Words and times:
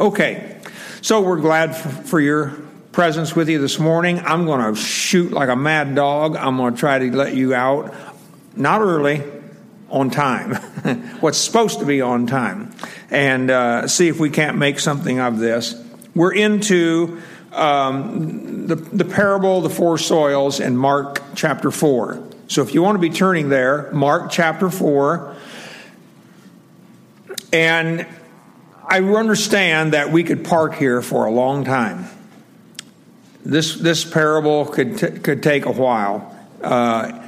Okay, 0.00 0.58
so 1.02 1.20
we're 1.20 1.42
glad 1.42 1.76
for, 1.76 2.22
your 2.22 2.56
presence 2.90 3.36
with 3.36 3.50
you 3.50 3.60
this 3.60 3.78
morning. 3.78 4.18
I'm 4.20 4.46
going 4.46 4.72
to 4.72 4.80
shoot 4.80 5.30
like 5.30 5.50
a 5.50 5.56
mad 5.56 5.94
dog. 5.94 6.36
I'm 6.36 6.56
going 6.56 6.72
to 6.72 6.80
try 6.80 7.00
to 7.00 7.14
let 7.14 7.34
you 7.34 7.52
out, 7.52 7.92
not 8.56 8.80
early, 8.80 9.22
on 9.90 10.08
time, 10.08 10.54
what's 11.20 11.36
supposed 11.36 11.80
to 11.80 11.84
be 11.84 12.00
on 12.00 12.26
time, 12.26 12.74
and 13.10 13.50
uh, 13.50 13.86
see 13.88 14.08
if 14.08 14.18
we 14.18 14.30
can't 14.30 14.56
make 14.56 14.80
something 14.80 15.18
of 15.20 15.38
this. 15.38 15.74
We're 16.14 16.32
into 16.32 17.20
um, 17.52 18.68
the, 18.68 18.76
the 18.76 19.04
parable, 19.04 19.58
of 19.58 19.64
the 19.64 19.68
four 19.68 19.98
soils, 19.98 20.60
in 20.60 20.78
Mark 20.78 21.20
chapter 21.34 21.70
4. 21.70 22.26
So 22.48 22.62
if 22.62 22.72
you 22.72 22.80
want 22.80 22.94
to 22.94 23.00
be 23.00 23.10
turning 23.10 23.50
there, 23.50 23.92
Mark 23.92 24.30
chapter 24.30 24.70
4. 24.70 25.36
And 27.52 28.06
I 28.90 29.00
understand 29.00 29.92
that 29.92 30.10
we 30.10 30.24
could 30.24 30.44
park 30.44 30.74
here 30.74 31.00
for 31.00 31.24
a 31.24 31.30
long 31.30 31.64
time. 31.64 32.06
This, 33.44 33.76
this 33.76 34.04
parable 34.04 34.66
could, 34.66 34.98
t- 34.98 35.20
could 35.20 35.44
take 35.44 35.64
a 35.64 35.70
while. 35.70 36.36
Uh, 36.60 37.24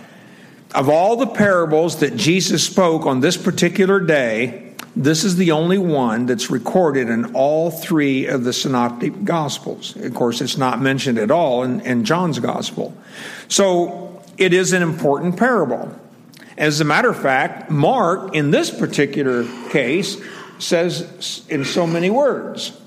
of 0.75 0.89
all 0.89 1.17
the 1.17 1.29
parables 1.29 2.01
that 2.01 2.17
Jesus 2.17 2.67
spoke 2.67 3.07
on 3.07 3.21
this 3.21 3.37
particular 3.37 4.01
day, 4.01 4.75
this 4.97 5.23
is 5.23 5.37
the 5.37 5.53
only 5.53 5.79
one 5.79 6.27
that's 6.27 6.51
recorded 6.51 7.09
in 7.09 7.33
all 7.35 7.71
three 7.71 8.27
of 8.27 8.43
the 8.43 8.53
synoptic 8.53 9.25
gospels. 9.25 9.95
Of 9.97 10.15
course, 10.15 10.41
it's 10.41 10.57
not 10.57 10.83
mentioned 10.83 11.17
at 11.17 11.31
all 11.31 11.63
in, 11.63 11.81
in 11.83 12.05
John's 12.05 12.41
gospel. 12.41 12.93
So 13.47 14.21
it 14.37 14.53
is 14.53 14.73
an 14.73 14.83
important 14.83 15.39
parable. 15.39 15.97
As 16.59 16.81
a 16.81 16.85
matter 16.85 17.11
of 17.11 17.23
fact, 17.23 17.71
Mark, 17.71 18.35
in 18.35 18.51
this 18.51 18.71
particular 18.71 19.45
case, 19.71 20.17
says 20.59 21.45
in 21.49 21.65
so 21.65 21.87
many 21.87 22.11
words 22.11 22.79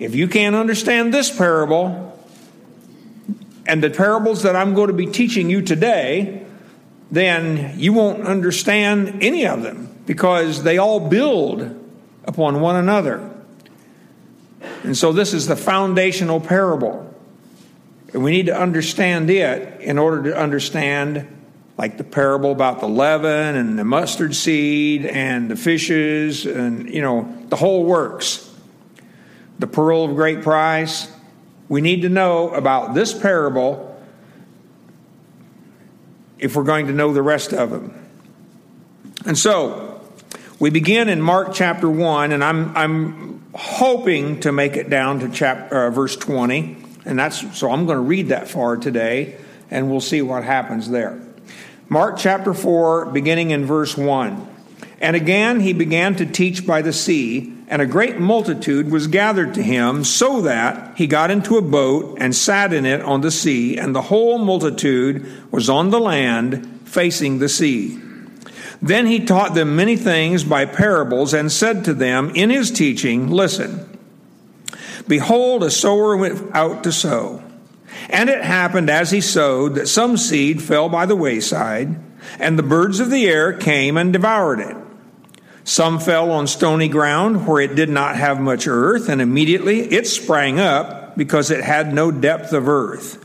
if 0.00 0.14
you 0.14 0.28
can't 0.28 0.56
understand 0.56 1.12
this 1.12 1.30
parable 1.30 2.18
and 3.66 3.82
the 3.84 3.90
parables 3.90 4.42
that 4.44 4.56
I'm 4.56 4.74
going 4.74 4.88
to 4.88 4.94
be 4.94 5.06
teaching 5.06 5.50
you 5.50 5.60
today, 5.60 6.44
then 7.10 7.78
you 7.78 7.92
won't 7.92 8.26
understand 8.26 9.22
any 9.22 9.46
of 9.46 9.62
them 9.62 9.94
because 10.06 10.62
they 10.62 10.78
all 10.78 11.08
build 11.08 11.76
upon 12.24 12.62
one 12.62 12.76
another. 12.76 13.30
And 14.84 14.96
so 14.96 15.12
this 15.12 15.34
is 15.34 15.46
the 15.46 15.56
foundational 15.56 16.40
parable. 16.40 17.14
And 18.14 18.24
we 18.24 18.30
need 18.30 18.46
to 18.46 18.58
understand 18.58 19.28
it 19.28 19.82
in 19.82 19.98
order 19.98 20.30
to 20.30 20.36
understand, 20.36 21.26
like 21.80 21.96
the 21.96 22.04
parable 22.04 22.52
about 22.52 22.80
the 22.80 22.86
leaven 22.86 23.56
and 23.56 23.78
the 23.78 23.84
mustard 23.84 24.36
seed 24.36 25.06
and 25.06 25.50
the 25.50 25.56
fishes 25.56 26.44
and, 26.44 26.92
you 26.92 27.00
know, 27.00 27.34
the 27.48 27.56
whole 27.56 27.86
works. 27.86 28.54
The 29.58 29.66
pearl 29.66 30.04
of 30.04 30.14
great 30.14 30.42
price. 30.42 31.10
We 31.70 31.80
need 31.80 32.02
to 32.02 32.10
know 32.10 32.50
about 32.50 32.92
this 32.92 33.18
parable 33.18 33.98
if 36.38 36.54
we're 36.54 36.64
going 36.64 36.88
to 36.88 36.92
know 36.92 37.14
the 37.14 37.22
rest 37.22 37.54
of 37.54 37.70
them. 37.70 37.94
And 39.24 39.38
so, 39.38 40.02
we 40.58 40.68
begin 40.68 41.08
in 41.08 41.22
Mark 41.22 41.54
chapter 41.54 41.88
1, 41.88 42.32
and 42.32 42.44
I'm, 42.44 42.76
I'm 42.76 43.42
hoping 43.54 44.40
to 44.40 44.52
make 44.52 44.76
it 44.76 44.90
down 44.90 45.20
to 45.20 45.30
chapter, 45.30 45.86
uh, 45.86 45.90
verse 45.90 46.14
20. 46.14 46.76
And 47.06 47.18
that's 47.18 47.58
so 47.58 47.70
I'm 47.70 47.86
going 47.86 47.96
to 47.96 48.02
read 48.02 48.28
that 48.28 48.48
far 48.48 48.76
today, 48.76 49.38
and 49.70 49.90
we'll 49.90 50.02
see 50.02 50.20
what 50.20 50.44
happens 50.44 50.90
there. 50.90 51.18
Mark 51.92 52.18
chapter 52.18 52.54
4, 52.54 53.06
beginning 53.06 53.50
in 53.50 53.66
verse 53.66 53.96
1. 53.96 54.46
And 55.00 55.16
again 55.16 55.58
he 55.58 55.72
began 55.72 56.14
to 56.16 56.24
teach 56.24 56.64
by 56.64 56.82
the 56.82 56.92
sea, 56.92 57.52
and 57.66 57.82
a 57.82 57.86
great 57.86 58.20
multitude 58.20 58.92
was 58.92 59.08
gathered 59.08 59.54
to 59.54 59.62
him, 59.62 60.04
so 60.04 60.40
that 60.42 60.96
he 60.96 61.08
got 61.08 61.32
into 61.32 61.56
a 61.56 61.62
boat 61.62 62.16
and 62.20 62.32
sat 62.32 62.72
in 62.72 62.86
it 62.86 63.00
on 63.00 63.22
the 63.22 63.32
sea, 63.32 63.76
and 63.76 63.92
the 63.92 64.02
whole 64.02 64.38
multitude 64.38 65.26
was 65.50 65.68
on 65.68 65.90
the 65.90 65.98
land 65.98 66.80
facing 66.84 67.40
the 67.40 67.48
sea. 67.48 67.98
Then 68.80 69.08
he 69.08 69.24
taught 69.24 69.54
them 69.54 69.74
many 69.74 69.96
things 69.96 70.44
by 70.44 70.66
parables, 70.66 71.34
and 71.34 71.50
said 71.50 71.84
to 71.86 71.92
them 71.92 72.30
in 72.36 72.50
his 72.50 72.70
teaching, 72.70 73.32
Listen, 73.32 73.98
behold, 75.08 75.64
a 75.64 75.72
sower 75.72 76.16
went 76.16 76.54
out 76.54 76.84
to 76.84 76.92
sow. 76.92 77.42
And 78.10 78.28
it 78.28 78.42
happened 78.42 78.90
as 78.90 79.12
he 79.12 79.20
sowed 79.20 79.76
that 79.76 79.86
some 79.86 80.16
seed 80.16 80.60
fell 80.60 80.88
by 80.88 81.06
the 81.06 81.16
wayside, 81.16 81.96
and 82.38 82.58
the 82.58 82.62
birds 82.62 83.00
of 83.00 83.08
the 83.08 83.26
air 83.26 83.52
came 83.52 83.96
and 83.96 84.12
devoured 84.12 84.60
it. 84.60 84.76
Some 85.62 86.00
fell 86.00 86.32
on 86.32 86.48
stony 86.48 86.88
ground 86.88 87.46
where 87.46 87.60
it 87.60 87.76
did 87.76 87.88
not 87.88 88.16
have 88.16 88.40
much 88.40 88.66
earth, 88.66 89.08
and 89.08 89.20
immediately 89.20 89.80
it 89.92 90.06
sprang 90.08 90.58
up 90.58 91.16
because 91.16 91.50
it 91.50 91.62
had 91.62 91.94
no 91.94 92.10
depth 92.10 92.52
of 92.52 92.68
earth. 92.68 93.24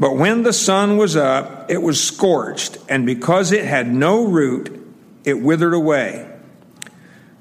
But 0.00 0.16
when 0.16 0.42
the 0.42 0.52
sun 0.52 0.96
was 0.96 1.16
up, 1.16 1.70
it 1.70 1.82
was 1.82 2.02
scorched, 2.02 2.78
and 2.88 3.04
because 3.04 3.52
it 3.52 3.64
had 3.64 3.92
no 3.92 4.26
root, 4.26 4.94
it 5.24 5.40
withered 5.40 5.74
away. 5.74 6.26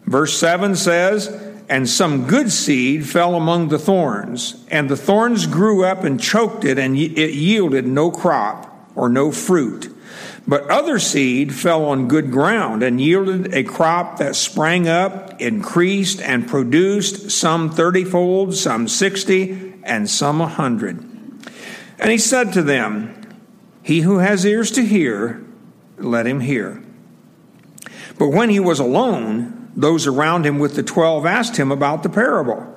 Verse 0.05 0.37
7 0.37 0.75
says, 0.75 1.27
And 1.67 1.89
some 1.89 2.27
good 2.27 2.51
seed 2.51 3.07
fell 3.07 3.35
among 3.35 3.69
the 3.69 3.79
thorns, 3.79 4.63
and 4.69 4.87
the 4.87 4.97
thorns 4.97 5.47
grew 5.47 5.83
up 5.83 6.03
and 6.03 6.21
choked 6.21 6.63
it, 6.63 6.77
and 6.77 6.95
it 6.95 7.33
yielded 7.33 7.87
no 7.87 8.11
crop 8.11 8.91
or 8.95 9.09
no 9.09 9.31
fruit. 9.31 9.91
But 10.47 10.69
other 10.69 10.99
seed 10.99 11.55
fell 11.55 11.85
on 11.85 12.07
good 12.07 12.29
ground 12.29 12.83
and 12.83 13.01
yielded 13.01 13.53
a 13.53 13.63
crop 13.63 14.19
that 14.19 14.35
sprang 14.35 14.87
up, 14.87 15.41
increased, 15.41 16.21
and 16.21 16.47
produced 16.47 17.31
some 17.31 17.71
thirtyfold, 17.71 18.53
some 18.53 18.87
sixty, 18.87 19.73
and 19.83 20.07
some 20.07 20.41
a 20.41 20.47
hundred. 20.47 20.99
And 21.97 22.11
he 22.11 22.19
said 22.19 22.53
to 22.53 22.61
them, 22.61 23.15
He 23.81 24.01
who 24.01 24.19
has 24.19 24.45
ears 24.45 24.69
to 24.71 24.85
hear, 24.85 25.43
let 25.97 26.27
him 26.27 26.41
hear. 26.41 26.83
But 28.19 28.29
when 28.29 28.49
he 28.49 28.59
was 28.59 28.79
alone, 28.79 29.54
those 29.75 30.07
around 30.07 30.45
him 30.45 30.59
with 30.59 30.75
the 30.75 30.83
twelve 30.83 31.25
asked 31.25 31.57
him 31.57 31.71
about 31.71 32.03
the 32.03 32.09
parable. 32.09 32.71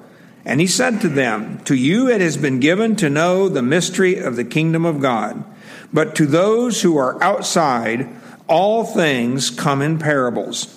And 0.45 0.61
he 0.61 0.67
said 0.67 1.01
to 1.03 1.09
them, 1.09 1.61
To 1.65 1.75
you 1.75 2.09
it 2.09 2.21
has 2.21 2.37
been 2.37 2.61
given 2.61 2.97
to 2.97 3.11
know 3.11 3.49
the 3.49 3.63
mystery 3.63 4.17
of 4.17 4.37
the 4.37 4.45
kingdom 4.45 4.85
of 4.85 5.01
God. 5.01 5.45
But 5.93 6.15
to 6.17 6.27
those 6.27 6.83
who 6.83 6.97
are 6.97 7.23
outside, 7.23 8.09
all 8.49 8.85
things 8.85 9.51
come 9.51 9.83
in 9.83 9.99
parables, 9.99 10.75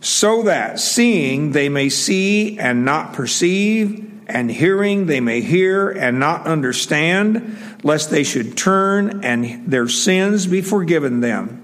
so 0.00 0.42
that 0.44 0.80
seeing 0.80 1.52
they 1.52 1.68
may 1.68 1.88
see 1.88 2.58
and 2.58 2.84
not 2.84 3.12
perceive, 3.12 4.08
and 4.26 4.50
hearing 4.50 5.06
they 5.06 5.20
may 5.20 5.40
hear 5.42 5.90
and 5.90 6.18
not 6.18 6.46
understand, 6.46 7.56
lest 7.82 8.10
they 8.10 8.24
should 8.24 8.56
turn 8.56 9.24
and 9.24 9.70
their 9.70 9.88
sins 9.88 10.46
be 10.46 10.62
forgiven 10.62 11.20
them. 11.20 11.58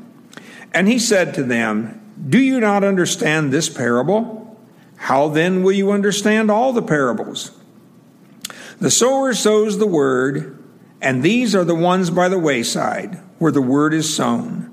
And 0.74 0.86
he 0.86 0.98
said 0.98 1.34
to 1.34 1.42
them, 1.42 1.97
Do 2.26 2.38
you 2.38 2.60
not 2.60 2.84
understand 2.84 3.52
this 3.52 3.68
parable? 3.68 4.56
How 4.96 5.28
then 5.28 5.62
will 5.62 5.72
you 5.72 5.92
understand 5.92 6.50
all 6.50 6.72
the 6.72 6.82
parables? 6.82 7.52
The 8.80 8.90
sower 8.90 9.34
sows 9.34 9.78
the 9.78 9.86
word. 9.86 10.54
And 11.00 11.22
these 11.22 11.54
are 11.54 11.64
the 11.64 11.74
ones 11.74 12.10
by 12.10 12.28
the 12.28 12.38
wayside, 12.38 13.20
where 13.38 13.52
the 13.52 13.62
word 13.62 13.94
is 13.94 14.12
sown. 14.12 14.64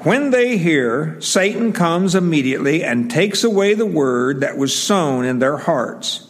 When 0.00 0.30
they 0.30 0.58
hear, 0.58 1.20
Satan 1.20 1.72
comes 1.72 2.14
immediately 2.14 2.82
and 2.82 3.10
takes 3.10 3.44
away 3.44 3.74
the 3.74 3.86
word 3.86 4.40
that 4.40 4.56
was 4.56 4.74
sown 4.74 5.24
in 5.24 5.38
their 5.38 5.56
hearts. 5.56 6.28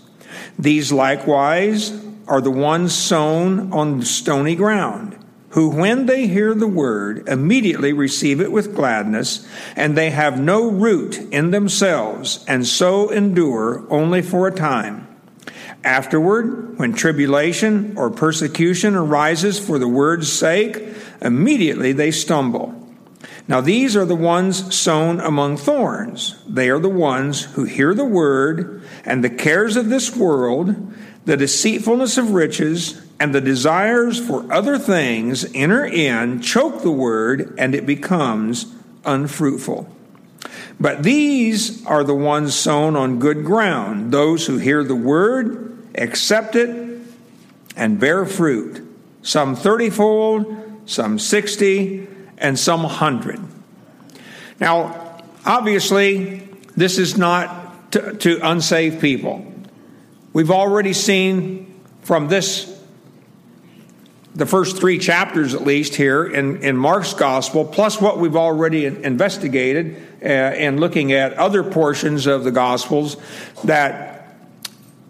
These 0.59 0.93
likewise 0.93 1.93
are 2.27 2.41
the 2.41 2.51
ones 2.51 2.95
sown 2.95 3.73
on 3.73 4.03
stony 4.03 4.57
ground, 4.57 5.16
who, 5.57 5.71
when 5.71 6.05
they 6.05 6.27
hear 6.27 6.55
the 6.55 6.69
word, 6.69 7.27
immediately 7.27 7.91
receive 7.91 8.43
it 8.43 8.53
with 8.53 8.75
gladness, 8.75 9.49
and 9.75 9.97
they 9.97 10.11
have 10.11 10.39
no 10.39 10.71
root 10.71 11.17
in 11.33 11.51
themselves, 11.51 12.45
and 12.47 12.67
so 12.67 13.09
endure 13.09 13.83
only 13.89 14.21
for 14.21 14.47
a 14.47 14.55
time. 14.55 15.09
Afterward, 15.83 16.79
when 16.79 16.93
tribulation 16.93 17.97
or 17.97 18.11
persecution 18.11 18.95
arises 18.95 19.59
for 19.59 19.79
the 19.79 19.89
word's 19.89 20.31
sake, 20.31 20.89
immediately 21.23 21.93
they 21.93 22.11
stumble. 22.11 22.75
Now, 23.49 23.63
these 23.63 23.97
are 23.97 24.05
the 24.05 24.15
ones 24.15 24.77
sown 24.77 25.21
among 25.21 25.57
thorns. 25.57 26.39
They 26.47 26.69
are 26.69 26.79
the 26.79 26.91
ones 26.91 27.45
who 27.45 27.65
hear 27.65 27.95
the 27.95 28.05
word, 28.05 28.83
and 29.07 29.25
the 29.25 29.31
cares 29.31 29.77
of 29.77 29.89
this 29.89 30.15
world, 30.15 30.93
the 31.25 31.39
deceitfulness 31.39 32.19
of 32.19 32.33
riches, 32.33 33.06
and 33.19 33.35
the 33.35 33.41
desires 33.41 34.19
for 34.19 34.53
other 34.53 34.79
things 34.79 35.47
enter 35.55 35.85
in, 35.85 36.41
choke 36.43 36.83
the 36.83 36.91
word, 36.91 37.55
and 37.59 37.75
it 37.75 37.87
becomes 37.87 38.67
unfruitful. 39.05 39.89
But 40.79 41.03
these 41.03 41.85
are 41.87 42.05
the 42.05 42.15
ones 42.15 42.55
sown 42.55 42.97
on 42.97 43.19
good 43.19 43.45
ground, 43.45 44.13
those 44.13 44.47
who 44.47 44.59
hear 44.59 44.85
the 44.85 44.95
word 44.95 45.79
accept 45.95 46.57
it, 46.57 47.01
and 47.75 47.99
bear 47.99 48.27
fruit, 48.27 48.87
some 49.23 49.57
thirtyfold, 49.57 50.89
some 50.89 51.19
sixty, 51.19 52.07
and 52.39 52.59
some 52.59 52.85
hundred. 52.85 53.41
Now, 54.61 55.23
obviously, 55.45 56.49
this 56.77 56.99
is 56.99 57.17
not 57.17 57.93
to, 57.93 58.15
to 58.15 58.41
unsaved 58.43 59.01
people. 59.01 59.51
We've 60.33 60.51
already 60.51 60.93
seen 60.93 61.81
from 62.03 62.29
this, 62.29 62.76
the 64.37 64.47
first 64.47 64.77
three 64.77 64.99
chapters 64.99 65.55
at 65.55 65.63
least 65.63 65.95
here 65.95 66.27
in, 66.27 66.63
in 66.63 66.77
Mark's 66.77 67.15
gospel, 67.15 67.65
plus 67.65 68.01
what 68.01 68.19
we've 68.19 68.37
already 68.37 68.85
investigated 68.85 69.97
uh, 70.23 70.27
and 70.27 70.79
looking 70.79 71.13
at 71.13 71.33
other 71.35 71.65
portions 71.65 72.27
of 72.27 72.45
the 72.45 72.51
gospels, 72.53 73.17
that 73.65 74.37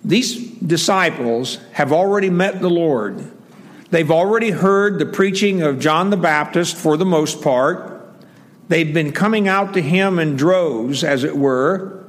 these 0.05 0.37
disciples 0.59 1.59
have 1.73 1.93
already 1.93 2.31
met 2.31 2.61
the 2.61 2.71
Lord. 2.71 3.33
They've 3.91 4.11
already 4.11 4.51
heard 4.51 5.01
the 5.01 5.07
preaching 5.07 5.63
of 5.63 5.81
John 5.81 6.11
the 6.11 6.17
Baptist 6.17 6.77
for 6.77 6.97
the 6.97 7.05
most 7.05 7.43
part. 7.43 7.93
They've 8.69 8.95
been 8.95 9.11
coming 9.11 9.49
out 9.49 9.75
to 9.75 9.83
him 9.83 10.21
in 10.21 10.37
droves, 10.37 11.03
as 11.03 11.25
it 11.25 11.37
were, 11.37 12.05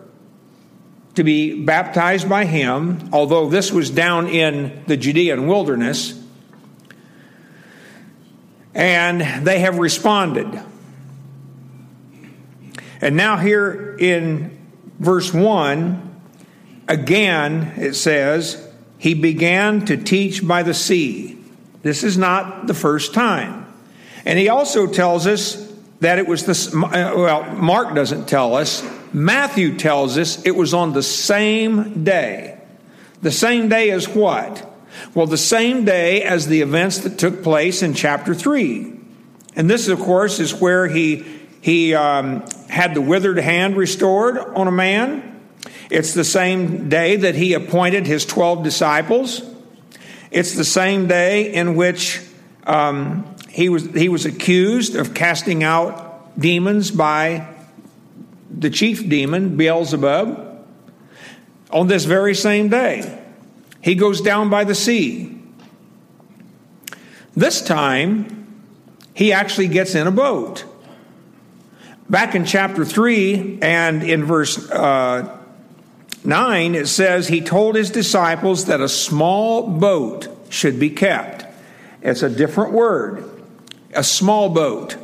to 1.16 1.24
be 1.24 1.64
baptized 1.64 2.30
by 2.30 2.46
him, 2.46 3.10
although 3.12 3.50
this 3.50 3.72
was 3.72 3.90
down 3.90 4.28
in 4.28 4.84
the 4.86 4.98
Judean 4.98 5.48
wilderness. 5.48 6.24
And 8.78 9.46
they 9.46 9.60
have 9.60 9.80
responded. 9.80 10.64
And 13.02 13.18
now, 13.18 13.38
here 13.38 13.98
in 14.00 14.58
verse 15.00 15.34
1, 15.34 16.08
again 16.88 17.74
it 17.78 17.96
says, 17.96 18.66
He 18.98 19.14
began 19.14 19.86
to 19.86 19.98
teach 19.98 20.48
by 20.48 20.64
the 20.64 20.74
sea. 20.74 21.38
This 21.82 22.04
is 22.04 22.18
not 22.18 22.68
the 22.68 22.74
first 22.74 23.14
time. 23.14 23.66
And 24.26 24.38
he 24.38 24.50
also 24.50 24.88
tells 24.88 25.26
us 25.26 25.56
that 26.00 26.20
it 26.20 26.28
was 26.28 26.46
this, 26.46 26.74
uh, 26.74 27.14
well, 27.16 27.44
Mark 27.56 27.96
doesn't 27.96 28.28
tell 28.28 28.56
us. 28.56 28.88
Matthew 29.14 29.78
tells 29.78 30.18
us 30.18 30.46
it 30.46 30.56
was 30.56 30.74
on 30.74 30.94
the 30.94 31.04
same 31.04 32.04
day. 32.04 32.60
The 33.22 33.32
same 33.32 33.70
day 33.70 33.90
as 33.92 34.08
what? 34.08 34.67
Well, 35.14 35.28
the 35.28 35.38
same 35.38 35.86
day 35.86 36.24
as 36.24 36.48
the 36.48 36.62
events 36.62 37.00
that 37.00 37.18
took 37.18 37.44
place 37.44 37.82
in 37.82 37.94
chapter 37.94 38.34
3. 38.34 38.94
And 39.56 39.70
this, 39.70 39.88
of 39.88 40.00
course, 40.00 40.40
is 40.40 40.54
where 40.54 40.88
he, 40.88 41.26
he 41.62 41.96
um, 41.96 42.46
had 42.70 42.94
the 42.94 43.02
withered 43.02 43.40
hand 43.40 43.76
restored 43.76 44.38
on 44.38 44.68
a 44.68 44.72
man. 44.72 45.42
It's 45.90 46.14
the 46.14 46.24
same 46.24 46.90
day 46.90 47.16
that 47.16 47.36
he 47.36 47.54
appointed 47.54 48.06
his 48.06 48.26
12 48.26 48.64
disciples. 48.64 49.42
It's 50.32 50.56
the 50.56 50.66
same 50.66 51.08
day 51.08 51.54
in 51.54 51.76
which 51.76 52.22
um, 52.66 53.36
he 53.50 53.70
was, 53.70 53.86
he 53.96 54.10
was 54.10 54.26
accused 54.26 54.96
of 54.96 55.14
casting 55.14 55.64
out 55.64 56.38
demons 56.40 56.92
by 56.92 57.48
the 58.52 58.70
chief 58.70 59.08
demon, 59.08 59.58
Beelzebub, 59.58 60.66
on 61.72 61.88
this 61.88 62.06
very 62.06 62.36
same 62.36 62.70
day. 62.70 63.24
He 63.88 63.96
goes 63.96 64.20
down 64.20 64.50
by 64.50 64.66
the 64.66 64.76
sea. 64.76 65.34
This 67.38 67.62
time, 67.62 68.66
he 69.14 69.32
actually 69.32 69.70
gets 69.70 69.96
in 69.96 70.08
a 70.08 70.12
boat. 70.12 70.66
Back 72.10 72.36
in 72.36 72.44
chapter 72.44 72.84
3 72.84 73.60
and 73.62 74.04
in 74.04 74.26
verse 74.26 74.70
uh, 74.70 75.40
9, 76.26 76.76
it 76.76 76.90
says, 76.90 77.30
He 77.30 77.40
told 77.40 77.76
his 77.76 77.90
disciples 77.90 78.66
that 78.66 78.82
a 78.82 78.90
small 78.90 79.66
boat 79.66 80.28
should 80.50 80.82
be 80.82 80.90
kept. 80.90 81.46
It's 82.02 82.24
a 82.24 82.30
different 82.30 82.74
word 82.74 83.24
a 83.94 84.04
small 84.04 84.50
boat. 84.50 84.98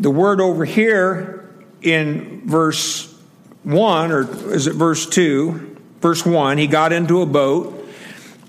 The 0.00 0.10
word 0.10 0.40
over 0.40 0.64
here 0.64 1.48
in 1.82 2.42
verse 2.48 3.16
1, 3.62 4.10
or 4.10 4.52
is 4.52 4.66
it 4.66 4.74
verse 4.74 5.06
2? 5.06 5.76
Verse 6.00 6.26
1, 6.26 6.58
he 6.58 6.66
got 6.66 6.92
into 6.92 7.22
a 7.22 7.26
boat. 7.26 7.77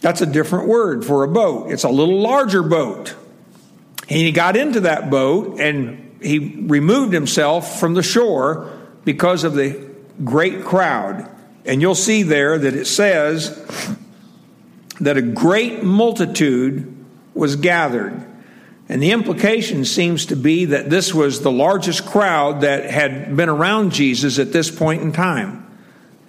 That's 0.02 0.22
a 0.22 0.26
different 0.26 0.68
word 0.68 1.06
for 1.06 1.24
a 1.24 1.28
boat. 1.28 1.72
It's 1.72 1.84
a 1.84 1.90
little 1.90 2.22
larger 2.22 2.64
boat. 2.64 3.16
And 4.10 4.18
he 4.18 4.32
got 4.32 4.56
into 4.56 4.82
that 4.82 5.10
boat 5.10 5.60
and 5.60 6.18
he 6.22 6.40
removed 6.40 7.14
himself 7.14 7.80
from 7.80 7.94
the 7.94 8.04
shore 8.04 8.72
because 9.06 9.44
of 9.44 9.54
the 9.54 9.90
great 10.24 10.64
crowd. 10.64 11.30
And 11.66 11.82
you'll 11.82 11.96
see 11.96 12.24
there 12.24 12.58
that 12.58 12.74
it 12.74 12.86
says 12.86 13.56
that 15.00 15.18
a 15.18 15.22
great 15.22 15.84
multitude 15.84 16.96
was 17.34 17.56
gathered. 17.56 18.26
And 18.90 19.04
the 19.04 19.12
implication 19.12 19.86
seems 19.86 20.26
to 20.28 20.36
be 20.36 20.66
that 20.66 20.90
this 20.90 21.14
was 21.14 21.42
the 21.42 21.52
largest 21.52 22.06
crowd 22.08 22.62
that 22.62 22.90
had 22.90 23.36
been 23.38 23.50
around 23.50 23.94
Jesus 23.94 24.40
at 24.40 24.52
this 24.52 24.72
point 24.72 25.04
in 25.04 25.12
time. 25.12 25.66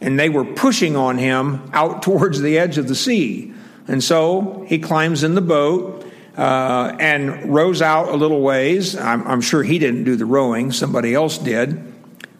And 0.02 0.18
they 0.18 0.28
were 0.28 0.44
pushing 0.44 0.94
on 0.94 1.16
him 1.16 1.70
out 1.72 2.02
towards 2.02 2.40
the 2.40 2.58
edge 2.58 2.76
of 2.76 2.86
the 2.86 2.94
sea. 2.94 3.54
And 3.88 4.02
so 4.02 4.64
he 4.68 4.78
climbs 4.78 5.22
in 5.24 5.34
the 5.34 5.40
boat 5.40 6.06
uh, 6.36 6.96
and 6.98 7.52
rows 7.52 7.82
out 7.82 8.08
a 8.08 8.16
little 8.16 8.40
ways. 8.40 8.96
I'm, 8.96 9.26
I'm 9.26 9.40
sure 9.40 9.62
he 9.62 9.78
didn't 9.78 10.04
do 10.04 10.16
the 10.16 10.26
rowing, 10.26 10.72
somebody 10.72 11.14
else 11.14 11.38
did. 11.38 11.92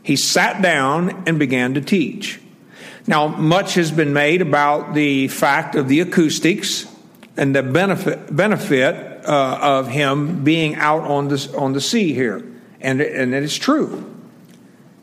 He 0.03 0.17
sat 0.17 0.63
down 0.63 1.25
and 1.27 1.39
began 1.39 1.75
to 1.75 1.81
teach. 1.81 2.41
Now, 3.07 3.27
much 3.29 3.75
has 3.75 3.91
been 3.91 4.13
made 4.13 4.43
about 4.43 4.95
the 4.95 5.29
fact 5.29 5.75
of 5.75 5.89
the 5.89 6.01
acoustics 6.01 6.87
and 7.37 7.55
the 7.55 7.63
benefit, 7.63 8.35
benefit 8.35 9.25
uh, 9.25 9.59
of 9.61 9.89
him 9.89 10.45
being 10.45 10.77
out 10.77 11.03
on 11.03 11.29
the, 11.29 11.55
on 11.59 11.73
the 11.73 11.81
sea 11.81 12.13
here. 12.13 12.45
And, 12.81 13.01
and 13.01 13.35
it 13.35 13.43
is 13.43 13.57
true. 13.57 14.15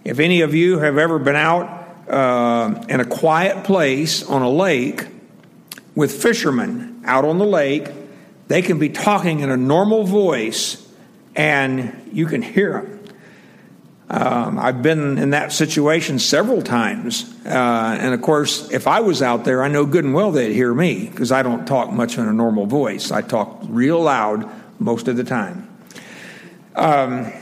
If 0.04 0.19
any 0.19 0.42
of 0.42 0.56
you 0.56 0.80
have 0.80 0.98
ever 0.98 1.19
been 1.19 1.36
out 1.36 2.10
uh, 2.10 2.86
in 2.88 3.00
a 3.00 3.06
quiet 3.06 3.66
place 3.66 4.24
on 4.24 4.42
a 4.42 4.50
lake 4.50 5.06
with 5.97 6.21
fishermen 6.21 7.01
out 7.05 7.25
on 7.25 7.39
the 7.39 7.45
lake, 7.45 7.89
they 8.49 8.61
can 8.61 8.77
be 8.77 8.88
talking 8.88 9.39
in 9.39 9.49
a 9.49 9.57
normal 9.57 10.03
voice 10.03 10.88
and 11.35 12.11
you 12.13 12.27
can 12.27 12.44
hear 12.44 12.73
them. 12.73 12.99
Um, 14.07 14.59
I've 14.59 14.83
been 14.83 15.17
in 15.17 15.31
that 15.31 15.51
situation 15.51 16.19
several 16.19 16.61
times. 16.61 17.25
Uh, 17.44 17.97
and 17.99 18.13
of 18.13 18.21
course, 18.21 18.71
if 18.71 18.85
I 18.85 18.99
was 18.99 19.23
out 19.23 19.44
there, 19.44 19.63
I 19.63 19.69
know 19.69 19.88
good 19.88 20.05
and 20.05 20.13
well 20.13 20.31
they'd 20.31 20.53
hear 20.53 20.71
me 20.71 21.09
because 21.09 21.31
I 21.31 21.41
don't 21.41 21.65
talk 21.65 21.91
much 21.91 22.19
in 22.19 22.27
a 22.27 22.31
normal 22.31 22.67
voice. 22.67 23.09
I 23.09 23.23
talk 23.23 23.59
real 23.63 24.00
loud 24.00 24.47
most 24.79 25.07
of 25.07 25.17
the 25.17 25.23
time. 25.23 25.67
Um, 26.75 27.33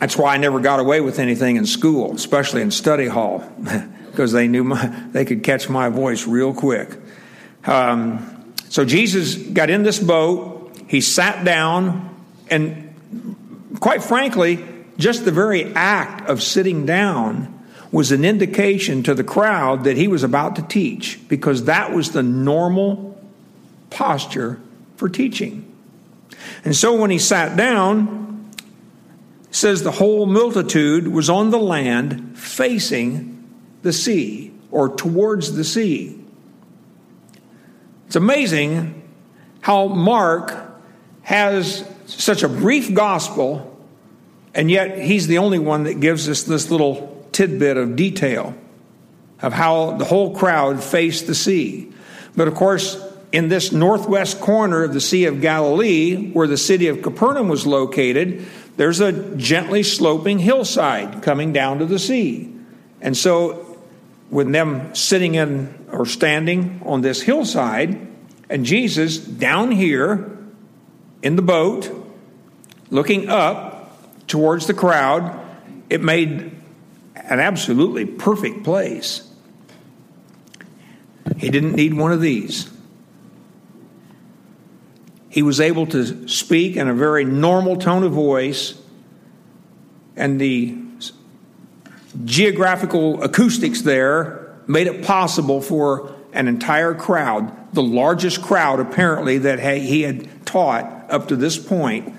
that's 0.00 0.16
why 0.16 0.32
I 0.32 0.38
never 0.38 0.58
got 0.58 0.80
away 0.80 1.02
with 1.02 1.18
anything 1.18 1.56
in 1.56 1.66
school, 1.66 2.14
especially 2.14 2.62
in 2.62 2.70
study 2.70 3.08
hall, 3.08 3.44
because 4.10 4.32
they 4.32 4.48
knew 4.48 4.64
my, 4.64 4.86
they 5.10 5.26
could 5.26 5.42
catch 5.42 5.68
my 5.68 5.90
voice 5.90 6.26
real 6.26 6.54
quick. 6.54 7.01
Um, 7.64 8.54
so 8.68 8.84
Jesus 8.84 9.36
got 9.36 9.70
in 9.70 9.82
this 9.82 9.98
boat, 9.98 10.76
he 10.88 11.00
sat 11.00 11.44
down, 11.44 12.14
and 12.50 12.94
quite 13.80 14.02
frankly, 14.02 14.64
just 14.98 15.24
the 15.24 15.32
very 15.32 15.72
act 15.74 16.28
of 16.28 16.42
sitting 16.42 16.86
down 16.86 17.60
was 17.90 18.10
an 18.10 18.24
indication 18.24 19.02
to 19.02 19.14
the 19.14 19.24
crowd 19.24 19.84
that 19.84 19.96
he 19.96 20.08
was 20.08 20.22
about 20.22 20.56
to 20.56 20.62
teach 20.62 21.20
because 21.28 21.64
that 21.64 21.92
was 21.92 22.12
the 22.12 22.22
normal 22.22 23.22
posture 23.90 24.58
for 24.96 25.08
teaching. 25.08 25.68
And 26.64 26.74
so 26.74 26.96
when 26.96 27.10
he 27.10 27.18
sat 27.18 27.56
down, 27.56 28.50
says 29.50 29.82
the 29.82 29.90
whole 29.90 30.24
multitude 30.24 31.06
was 31.08 31.28
on 31.28 31.50
the 31.50 31.58
land 31.58 32.38
facing 32.38 33.44
the 33.82 33.92
sea 33.92 34.52
or 34.70 34.88
towards 34.88 35.54
the 35.54 35.64
sea. 35.64 36.21
It's 38.12 38.16
amazing 38.18 39.08
how 39.62 39.86
Mark 39.86 40.52
has 41.22 41.82
such 42.04 42.42
a 42.42 42.48
brief 42.50 42.92
gospel 42.92 43.74
and 44.52 44.70
yet, 44.70 44.98
he's 44.98 45.28
the 45.28 45.38
only 45.38 45.58
one 45.58 45.84
that 45.84 45.98
gives 45.98 46.28
us 46.28 46.42
this 46.42 46.70
little 46.70 47.26
tidbit 47.32 47.78
of 47.78 47.96
detail 47.96 48.54
of 49.40 49.54
how 49.54 49.92
the 49.92 50.04
whole 50.04 50.36
crowd 50.36 50.84
faced 50.84 51.26
the 51.26 51.34
sea. 51.34 51.90
But 52.36 52.48
of 52.48 52.54
course, 52.54 53.02
in 53.32 53.48
this 53.48 53.72
northwest 53.72 54.42
corner 54.42 54.82
of 54.82 54.92
the 54.92 55.00
Sea 55.00 55.24
of 55.24 55.40
Galilee, 55.40 56.32
where 56.32 56.46
the 56.46 56.58
city 56.58 56.88
of 56.88 57.00
Capernaum 57.00 57.48
was 57.48 57.66
located, 57.66 58.44
there's 58.76 59.00
a 59.00 59.36
gently 59.36 59.82
sloping 59.82 60.38
hillside 60.38 61.22
coming 61.22 61.54
down 61.54 61.78
to 61.78 61.86
the 61.86 61.98
sea. 61.98 62.54
And 63.00 63.16
so, 63.16 63.71
with 64.32 64.50
them 64.50 64.94
sitting 64.94 65.34
in 65.34 65.86
or 65.92 66.06
standing 66.06 66.80
on 66.86 67.02
this 67.02 67.20
hillside, 67.20 68.08
and 68.48 68.64
Jesus 68.64 69.18
down 69.18 69.70
here 69.70 70.38
in 71.22 71.36
the 71.36 71.42
boat, 71.42 71.90
looking 72.90 73.28
up, 73.28 73.78
towards 74.26 74.66
the 74.66 74.74
crowd. 74.74 75.38
It 75.90 76.00
made 76.00 76.50
an 77.14 77.40
absolutely 77.40 78.06
perfect 78.06 78.64
place. 78.64 79.28
He 81.36 81.50
didn't 81.50 81.74
need 81.74 81.92
one 81.92 82.10
of 82.10 82.22
these. 82.22 82.70
He 85.28 85.42
was 85.42 85.60
able 85.60 85.86
to 85.88 86.26
speak 86.26 86.76
in 86.76 86.88
a 86.88 86.94
very 86.94 87.26
normal 87.26 87.76
tone 87.76 88.02
of 88.02 88.12
voice, 88.12 88.80
and 90.16 90.40
the 90.40 90.81
geographical 92.24 93.22
acoustics 93.22 93.82
there 93.82 94.56
made 94.66 94.86
it 94.86 95.04
possible 95.04 95.60
for 95.60 96.14
an 96.32 96.48
entire 96.48 96.94
crowd, 96.94 97.74
the 97.74 97.82
largest 97.82 98.42
crowd 98.42 98.80
apparently 98.80 99.38
that 99.38 99.58
he 99.78 100.02
had 100.02 100.46
taught 100.46 101.10
up 101.10 101.28
to 101.28 101.36
this 101.36 101.58
point, 101.58 102.14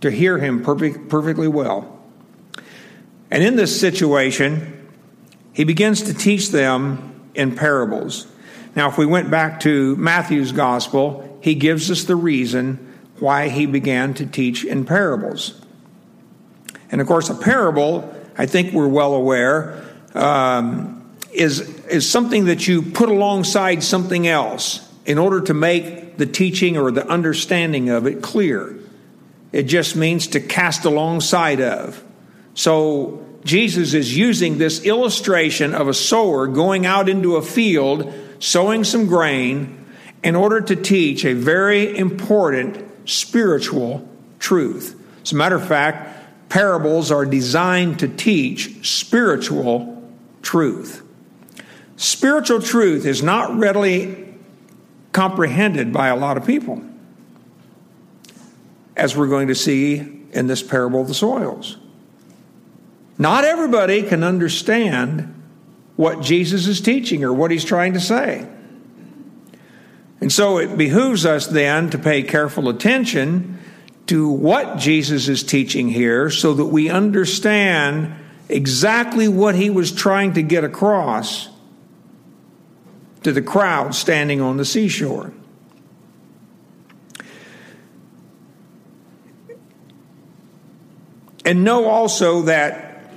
to 0.00 0.10
hear 0.10 0.38
him 0.38 0.62
perfect, 0.62 1.08
perfectly 1.08 1.48
well. 1.48 1.98
And 3.30 3.42
in 3.42 3.56
this 3.56 3.78
situation, 3.78 4.88
he 5.52 5.64
begins 5.64 6.02
to 6.02 6.14
teach 6.14 6.50
them 6.50 7.30
in 7.34 7.54
parables. 7.54 8.26
Now, 8.74 8.88
if 8.88 8.98
we 8.98 9.06
went 9.06 9.30
back 9.30 9.60
to 9.60 9.96
Matthew's 9.96 10.52
gospel, 10.52 11.38
he 11.42 11.54
gives 11.54 11.90
us 11.90 12.04
the 12.04 12.16
reason 12.16 12.94
why 13.18 13.48
he 13.48 13.66
began 13.66 14.14
to 14.14 14.26
teach 14.26 14.64
in 14.64 14.84
parables. 14.84 15.60
And 16.90 17.00
of 17.00 17.06
course, 17.06 17.30
a 17.30 17.34
parable, 17.34 18.14
I 18.40 18.46
think 18.46 18.72
we're 18.72 18.88
well 18.88 19.12
aware, 19.12 19.84
um, 20.14 21.04
is, 21.30 21.60
is 21.88 22.08
something 22.08 22.46
that 22.46 22.66
you 22.66 22.80
put 22.80 23.10
alongside 23.10 23.82
something 23.82 24.26
else 24.26 24.80
in 25.04 25.18
order 25.18 25.42
to 25.42 25.52
make 25.52 26.16
the 26.16 26.24
teaching 26.24 26.78
or 26.78 26.90
the 26.90 27.06
understanding 27.06 27.90
of 27.90 28.06
it 28.06 28.22
clear. 28.22 28.78
It 29.52 29.64
just 29.64 29.94
means 29.94 30.28
to 30.28 30.40
cast 30.40 30.86
alongside 30.86 31.60
of. 31.60 32.02
So 32.54 33.22
Jesus 33.44 33.92
is 33.92 34.16
using 34.16 34.56
this 34.56 34.86
illustration 34.86 35.74
of 35.74 35.88
a 35.88 35.92
sower 35.92 36.46
going 36.46 36.86
out 36.86 37.10
into 37.10 37.36
a 37.36 37.42
field, 37.42 38.10
sowing 38.38 38.84
some 38.84 39.04
grain, 39.04 39.84
in 40.22 40.34
order 40.34 40.62
to 40.62 40.76
teach 40.76 41.26
a 41.26 41.34
very 41.34 41.94
important 41.94 42.90
spiritual 43.04 44.08
truth. 44.38 44.98
As 45.22 45.32
a 45.32 45.36
matter 45.36 45.56
of 45.56 45.68
fact, 45.68 46.19
parables 46.50 47.10
are 47.10 47.24
designed 47.24 48.00
to 48.00 48.08
teach 48.08 48.86
spiritual 48.86 50.02
truth. 50.42 51.02
Spiritual 51.96 52.60
truth 52.60 53.06
is 53.06 53.22
not 53.22 53.56
readily 53.56 54.34
comprehended 55.12 55.92
by 55.92 56.08
a 56.08 56.16
lot 56.16 56.36
of 56.36 56.44
people, 56.44 56.82
as 58.96 59.16
we're 59.16 59.28
going 59.28 59.48
to 59.48 59.54
see 59.54 59.96
in 60.32 60.46
this 60.46 60.62
parable 60.62 61.00
of 61.00 61.08
the 61.08 61.14
soils. 61.14 61.78
Not 63.16 63.44
everybody 63.44 64.02
can 64.02 64.24
understand 64.24 65.34
what 65.96 66.22
Jesus 66.22 66.66
is 66.66 66.80
teaching 66.80 67.22
or 67.22 67.32
what 67.32 67.50
he's 67.50 67.64
trying 67.64 67.92
to 67.92 68.00
say. 68.00 68.46
And 70.20 70.32
so 70.32 70.58
it 70.58 70.76
behooves 70.76 71.26
us 71.26 71.46
then 71.46 71.90
to 71.90 71.98
pay 71.98 72.22
careful 72.22 72.68
attention 72.68 73.59
to 74.10 74.28
what 74.28 74.76
Jesus 74.76 75.28
is 75.28 75.44
teaching 75.44 75.88
here 75.88 76.30
so 76.30 76.52
that 76.54 76.64
we 76.64 76.90
understand 76.90 78.12
exactly 78.48 79.28
what 79.28 79.54
he 79.54 79.70
was 79.70 79.92
trying 79.92 80.32
to 80.32 80.42
get 80.42 80.64
across 80.64 81.48
to 83.22 83.30
the 83.30 83.40
crowd 83.40 83.94
standing 83.94 84.40
on 84.40 84.56
the 84.56 84.64
seashore. 84.64 85.32
And 91.44 91.62
know 91.62 91.84
also 91.88 92.42
that 92.42 93.12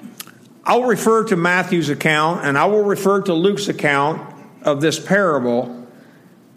I'll 0.64 0.84
refer 0.84 1.24
to 1.24 1.36
Matthew's 1.36 1.90
account 1.90 2.46
and 2.46 2.56
I 2.56 2.66
will 2.68 2.84
refer 2.84 3.24
to 3.24 3.34
Luke's 3.34 3.68
account 3.68 4.32
of 4.62 4.80
this 4.80 5.00
parable 5.00 5.83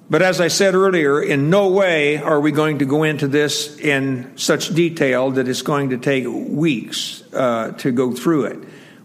but 0.09 0.23
as 0.23 0.41
I 0.41 0.49
said 0.49 0.75
earlier, 0.75 1.21
in 1.21 1.51
no 1.51 1.69
way 1.69 2.19
are 2.19 2.41
we 2.41 2.53
going 2.53 2.79
to 2.79 2.85
go 2.85 3.03
into 3.03 3.27
this 3.27 3.77
in 3.79 4.37
such 4.37 4.73
detail 4.73 5.33
that 5.33 5.49
it's 5.49 5.63
going 5.63 5.91
to 5.91 5.99
take 5.99 6.27
weeks 6.29 7.25
uh, 7.33 7.73
to 7.79 7.91
go 7.91 8.13
through 8.13 8.45
it. 8.45 8.59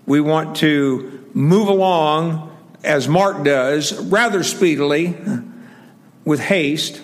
We 0.05 0.22
want 0.22 0.58
to 0.58 1.27
move 1.34 1.70
along, 1.70 2.55
as 2.84 3.08
Mark 3.08 3.43
does, 3.43 3.98
rather 4.00 4.43
speedily, 4.43 5.17
with 6.24 6.39
haste, 6.39 7.01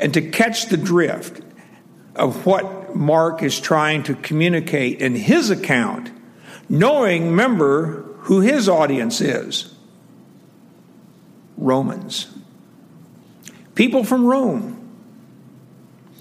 and 0.00 0.14
to 0.14 0.22
catch 0.30 0.66
the 0.66 0.76
drift 0.78 1.42
of 2.14 2.46
what 2.46 2.96
Mark 2.96 3.42
is 3.42 3.60
trying 3.60 4.04
to 4.04 4.14
communicate 4.14 5.02
in 5.02 5.14
his 5.14 5.50
account, 5.50 6.10
knowing, 6.68 7.26
remember, 7.28 8.02
who 8.20 8.40
his 8.40 8.70
audience 8.70 9.20
is. 9.20 9.75
Romans. 11.56 12.28
People 13.74 14.04
from 14.04 14.26
Rome. 14.26 14.72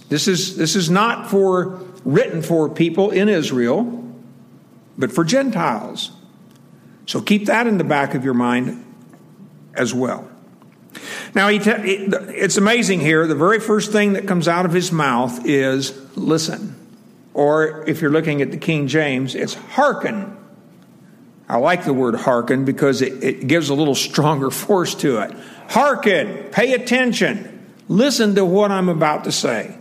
This 0.10 0.28
is, 0.28 0.58
this 0.58 0.76
is 0.76 0.90
not 0.90 1.30
for 1.30 1.82
written 2.04 2.42
for 2.42 2.70
people 2.70 3.12
in 3.12 3.28
Israel, 3.30 4.04
but 4.98 5.12
for 5.12 5.24
Gentiles. 5.24 6.12
So 7.06 7.22
keep 7.22 7.46
that 7.48 7.68
in 7.68 7.78
the 7.78 7.84
back 7.84 8.14
of 8.14 8.24
your 8.24 8.34
mind 8.34 8.84
as 9.74 9.94
well. 9.94 10.30
Now, 11.34 11.50
it's 11.50 12.58
amazing 12.58 13.02
here. 13.02 13.28
The 13.28 13.36
very 13.36 13.60
first 13.60 13.92
thing 13.92 14.14
that 14.14 14.28
comes 14.28 14.48
out 14.48 14.66
of 14.66 14.72
his 14.72 14.92
mouth 14.92 15.46
is 15.46 15.94
listen. 16.16 16.76
Or 17.34 17.84
if 17.88 18.02
you're 18.02 18.12
looking 18.12 18.42
at 18.42 18.52
the 18.52 18.58
King 18.58 18.88
James, 18.88 19.36
it's 19.36 19.54
hearken. 19.54 20.38
I 21.48 21.58
like 21.58 21.86
the 21.86 21.94
word 21.94 22.16
hearken 22.16 22.66
because 22.66 23.02
it, 23.02 23.24
it 23.24 23.48
gives 23.48 23.70
a 23.70 23.76
little 23.76 23.96
stronger 23.96 24.50
force 24.50 24.96
to 24.96 25.20
it. 25.20 25.36
Hearken, 25.70 26.50
pay 26.52 26.74
attention, 26.74 27.66
listen 27.88 28.36
to 28.36 28.46
what 28.46 28.72
I'm 28.72 28.90
about 28.90 29.26
to 29.26 29.32
say. 29.32 29.78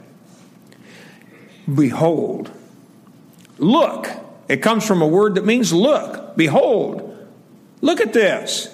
Behold, 1.72 2.50
look. 3.58 4.08
It 4.46 4.58
comes 4.58 4.86
from 4.86 5.00
a 5.00 5.06
word 5.06 5.36
that 5.36 5.46
means 5.46 5.72
look, 5.72 6.36
behold. 6.36 7.16
Look 7.80 8.00
at 8.00 8.12
this. 8.12 8.68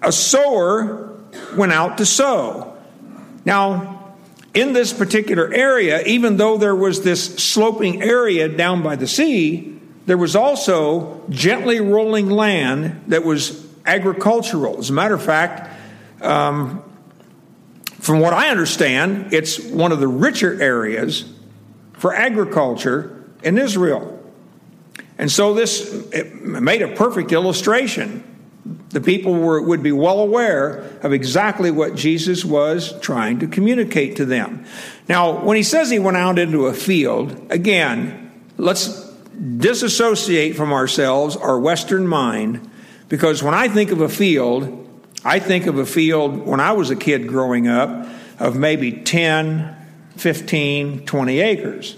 A 0.00 0.10
sower 0.10 1.18
went 1.54 1.72
out 1.72 1.98
to 1.98 2.06
sow. 2.06 2.76
Now, 3.44 4.14
in 4.54 4.72
this 4.72 4.92
particular 4.92 5.52
area, 5.52 6.02
even 6.04 6.36
though 6.36 6.58
there 6.58 6.74
was 6.74 7.02
this 7.02 7.36
sloping 7.36 8.02
area 8.02 8.48
down 8.48 8.82
by 8.82 8.96
the 8.96 9.06
sea, 9.06 9.71
there 10.06 10.18
was 10.18 10.34
also 10.34 11.22
gently 11.28 11.80
rolling 11.80 12.28
land 12.28 13.04
that 13.08 13.24
was 13.24 13.66
agricultural. 13.86 14.78
As 14.78 14.90
a 14.90 14.92
matter 14.92 15.14
of 15.14 15.22
fact, 15.22 15.70
um, 16.22 16.82
from 18.00 18.20
what 18.20 18.32
I 18.32 18.48
understand, 18.48 19.32
it's 19.32 19.60
one 19.60 19.92
of 19.92 20.00
the 20.00 20.08
richer 20.08 20.60
areas 20.60 21.32
for 21.92 22.14
agriculture 22.14 23.24
in 23.44 23.58
Israel. 23.58 24.18
And 25.18 25.30
so 25.30 25.54
this 25.54 26.04
made 26.42 26.82
a 26.82 26.88
perfect 26.96 27.30
illustration. 27.30 28.24
The 28.88 29.00
people 29.00 29.34
were, 29.34 29.62
would 29.62 29.82
be 29.82 29.92
well 29.92 30.18
aware 30.18 30.78
of 31.02 31.12
exactly 31.12 31.70
what 31.70 31.94
Jesus 31.94 32.44
was 32.44 32.98
trying 33.00 33.38
to 33.40 33.46
communicate 33.46 34.16
to 34.16 34.24
them. 34.24 34.64
Now, 35.08 35.44
when 35.44 35.56
he 35.56 35.62
says 35.62 35.90
he 35.90 35.98
went 35.98 36.16
out 36.16 36.38
into 36.38 36.66
a 36.66 36.74
field, 36.74 37.52
again, 37.52 38.32
let's 38.58 39.11
disassociate 39.58 40.56
from 40.56 40.72
ourselves 40.72 41.36
our 41.36 41.58
Western 41.58 42.06
mind 42.06 42.70
because 43.08 43.42
when 43.42 43.54
I 43.54 43.68
think 43.68 43.90
of 43.90 44.00
a 44.00 44.08
field, 44.08 44.88
I 45.24 45.38
think 45.38 45.66
of 45.66 45.78
a 45.78 45.86
field 45.86 46.46
when 46.46 46.60
I 46.60 46.72
was 46.72 46.90
a 46.90 46.96
kid 46.96 47.28
growing 47.28 47.68
up 47.68 48.08
of 48.38 48.56
maybe 48.56 48.92
10, 48.92 49.76
15, 50.16 51.06
20 51.06 51.40
acres. 51.40 51.96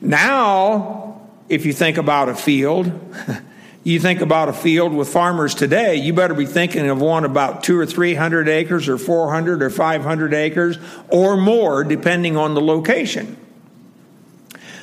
Now, 0.00 1.28
if 1.48 1.64
you 1.64 1.72
think 1.72 1.96
about 1.96 2.28
a 2.28 2.34
field, 2.34 2.92
you 3.84 4.00
think 4.00 4.20
about 4.20 4.48
a 4.48 4.52
field 4.52 4.92
with 4.92 5.08
farmers 5.08 5.54
today, 5.54 5.96
you 5.96 6.12
better 6.12 6.34
be 6.34 6.46
thinking 6.46 6.88
of 6.88 7.00
one 7.00 7.24
about 7.24 7.62
two 7.62 7.78
or 7.78 7.86
three 7.86 8.14
hundred 8.14 8.48
acres 8.48 8.88
or 8.88 8.98
400 8.98 9.62
or 9.62 9.70
500 9.70 10.34
acres 10.34 10.78
or 11.08 11.36
more, 11.36 11.84
depending 11.84 12.36
on 12.36 12.54
the 12.54 12.60
location. 12.60 13.36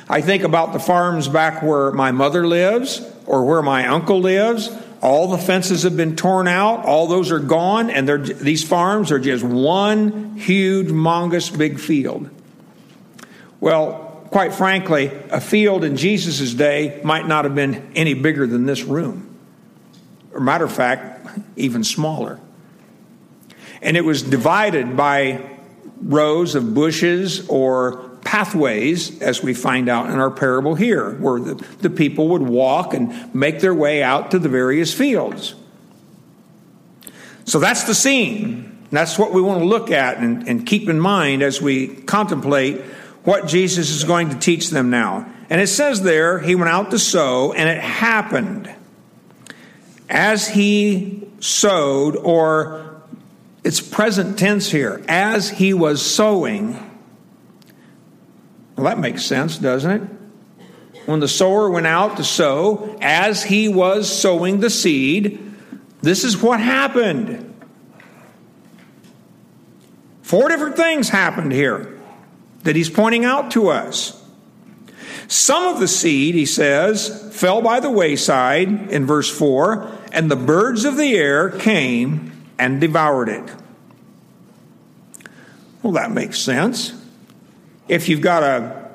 I 0.08 0.20
think 0.20 0.42
about 0.42 0.72
the 0.72 0.78
farms 0.78 1.28
back 1.28 1.62
where 1.62 1.90
my 1.92 2.12
mother 2.12 2.46
lives 2.46 3.00
or 3.26 3.44
where 3.44 3.62
my 3.62 3.86
uncle 3.86 4.20
lives. 4.20 4.70
All 5.00 5.28
the 5.28 5.38
fences 5.38 5.82
have 5.82 5.96
been 5.96 6.16
torn 6.16 6.48
out. 6.48 6.84
All 6.84 7.06
those 7.06 7.30
are 7.30 7.38
gone, 7.38 7.90
and 7.90 8.08
these 8.26 8.64
farms 8.64 9.12
are 9.12 9.18
just 9.18 9.44
one 9.44 10.36
huge, 10.36 10.90
monstrous 10.90 11.50
big 11.50 11.78
field. 11.78 12.30
Well, 13.60 14.26
quite 14.30 14.54
frankly, 14.54 15.10
a 15.30 15.40
field 15.40 15.84
in 15.84 15.96
Jesus' 15.96 16.54
day 16.54 17.00
might 17.04 17.26
not 17.26 17.44
have 17.44 17.54
been 17.54 17.92
any 17.94 18.14
bigger 18.14 18.46
than 18.46 18.66
this 18.66 18.82
room. 18.82 19.36
Or, 20.32 20.40
matter 20.40 20.64
of 20.64 20.72
fact, 20.72 21.28
even 21.56 21.84
smaller. 21.84 22.40
And 23.80 23.96
it 23.96 24.04
was 24.04 24.22
divided 24.22 24.96
by 24.96 25.50
rows 26.02 26.54
of 26.54 26.74
bushes 26.74 27.48
or 27.48 28.13
pathways, 28.24 29.20
as 29.20 29.42
we 29.42 29.54
find 29.54 29.88
out 29.88 30.10
in 30.10 30.18
our 30.18 30.30
parable 30.30 30.74
here, 30.74 31.14
where 31.16 31.38
the, 31.38 31.54
the 31.80 31.90
people 31.90 32.28
would 32.28 32.42
walk 32.42 32.94
and 32.94 33.34
make 33.34 33.60
their 33.60 33.74
way 33.74 34.02
out 34.02 34.30
to 34.32 34.38
the 34.38 34.48
various 34.48 34.92
fields. 34.92 35.54
So 37.44 37.58
that's 37.58 37.84
the 37.84 37.94
scene. 37.94 38.78
That's 38.90 39.18
what 39.18 39.32
we 39.32 39.42
want 39.42 39.60
to 39.60 39.66
look 39.66 39.90
at 39.90 40.18
and, 40.18 40.48
and 40.48 40.66
keep 40.66 40.88
in 40.88 40.98
mind 40.98 41.42
as 41.42 41.60
we 41.60 41.88
contemplate 41.88 42.80
what 43.24 43.46
Jesus 43.46 43.90
is 43.90 44.04
going 44.04 44.30
to 44.30 44.38
teach 44.38 44.70
them 44.70 44.90
now. 44.90 45.30
And 45.50 45.60
it 45.60 45.66
says 45.66 46.02
there, 46.02 46.38
he 46.38 46.54
went 46.54 46.70
out 46.70 46.90
to 46.92 46.98
sow, 46.98 47.52
and 47.52 47.68
it 47.68 47.80
happened 47.80 48.72
as 50.08 50.48
he 50.48 51.28
sowed, 51.40 52.16
or 52.16 53.02
it's 53.62 53.80
present 53.80 54.38
tense 54.38 54.70
here, 54.70 55.02
as 55.08 55.50
he 55.50 55.74
was 55.74 56.00
sowing. 56.02 56.90
Well, 58.76 58.84
that 58.84 58.98
makes 58.98 59.24
sense, 59.24 59.56
doesn't 59.58 59.90
it? 59.90 60.02
When 61.06 61.20
the 61.20 61.28
sower 61.28 61.70
went 61.70 61.86
out 61.86 62.16
to 62.16 62.24
sow, 62.24 62.96
as 63.00 63.44
he 63.44 63.68
was 63.68 64.10
sowing 64.10 64.60
the 64.60 64.70
seed, 64.70 65.40
this 66.02 66.24
is 66.24 66.40
what 66.40 66.60
happened. 66.60 67.54
Four 70.22 70.48
different 70.48 70.76
things 70.76 71.10
happened 71.10 71.52
here 71.52 71.98
that 72.62 72.74
he's 72.74 72.90
pointing 72.90 73.24
out 73.24 73.50
to 73.52 73.68
us. 73.68 74.20
Some 75.28 75.74
of 75.74 75.80
the 75.80 75.88
seed, 75.88 76.34
he 76.34 76.46
says, 76.46 77.30
fell 77.34 77.62
by 77.62 77.80
the 77.80 77.90
wayside 77.90 78.90
in 78.90 79.06
verse 79.06 79.30
4, 79.30 79.90
and 80.12 80.30
the 80.30 80.36
birds 80.36 80.84
of 80.84 80.96
the 80.96 81.14
air 81.14 81.50
came 81.50 82.32
and 82.58 82.80
devoured 82.80 83.28
it. 83.28 83.52
Well, 85.82 85.92
that 85.94 86.10
makes 86.10 86.38
sense. 86.38 86.94
If 87.88 88.08
you've 88.08 88.20
got 88.20 88.42
a, 88.42 88.90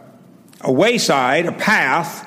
a 0.62 0.72
wayside, 0.72 1.46
a 1.46 1.51
path, 1.51 2.25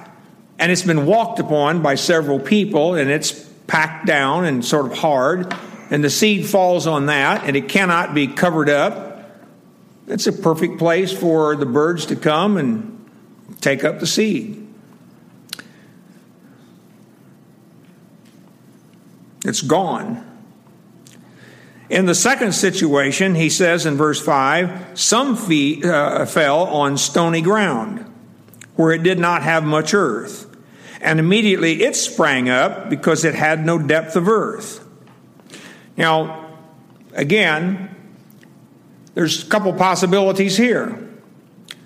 and 0.59 0.71
it's 0.71 0.83
been 0.83 1.07
walked 1.07 1.39
upon 1.39 1.83
by 1.83 1.97
several 1.97 2.39
people, 2.39 2.95
and 2.95 3.11
it's 3.11 3.33
packed 3.67 4.07
down 4.07 4.45
and 4.45 4.65
sort 4.65 4.87
of 4.87 4.93
hard, 4.95 5.55
and 5.91 6.03
the 6.03 6.11
seed 6.11 6.47
falls 6.47 6.87
on 6.87 7.07
that, 7.07 7.45
and 7.45 7.57
it 7.57 7.69
cannot 7.69 8.15
be 8.15 8.27
covered 8.27 8.69
up, 8.69 9.13
it's 10.07 10.27
a 10.27 10.33
perfect 10.33 10.79
place 10.79 11.13
for 11.13 11.57
the 11.57 11.67
birds 11.67 12.07
to 12.07 12.17
come 12.17 12.57
and 12.57 13.09
take 13.61 13.85
up 13.85 14.01
the 14.01 14.07
seed. 14.07 14.59
It's 19.45 19.63
gone. 19.63 20.32
In 21.93 22.07
the 22.07 22.15
second 22.15 22.53
situation, 22.53 23.35
he 23.35 23.51
says 23.51 23.85
in 23.85 23.99
verse 23.99 24.19
5 24.19 24.99
some 24.99 25.37
feet, 25.37 25.85
uh, 25.85 26.25
fell 26.25 26.63
on 26.65 26.97
stony 26.97 27.43
ground 27.43 28.11
where 28.77 28.93
it 28.93 29.03
did 29.03 29.19
not 29.19 29.43
have 29.43 29.63
much 29.63 29.93
earth. 29.93 30.47
And 31.03 31.21
immediately 31.21 31.83
it 31.83 31.95
sprang 31.95 32.49
up 32.49 32.89
because 32.89 33.27
it 33.27 33.35
had 33.35 33.67
no 33.67 33.79
depth 33.79 34.17
of 34.17 34.27
earth. 34.27 34.83
Now, 35.95 36.57
again, 37.13 37.95
there's 39.13 39.47
a 39.47 39.51
couple 39.51 39.71
possibilities 39.75 40.57
here. 40.57 40.99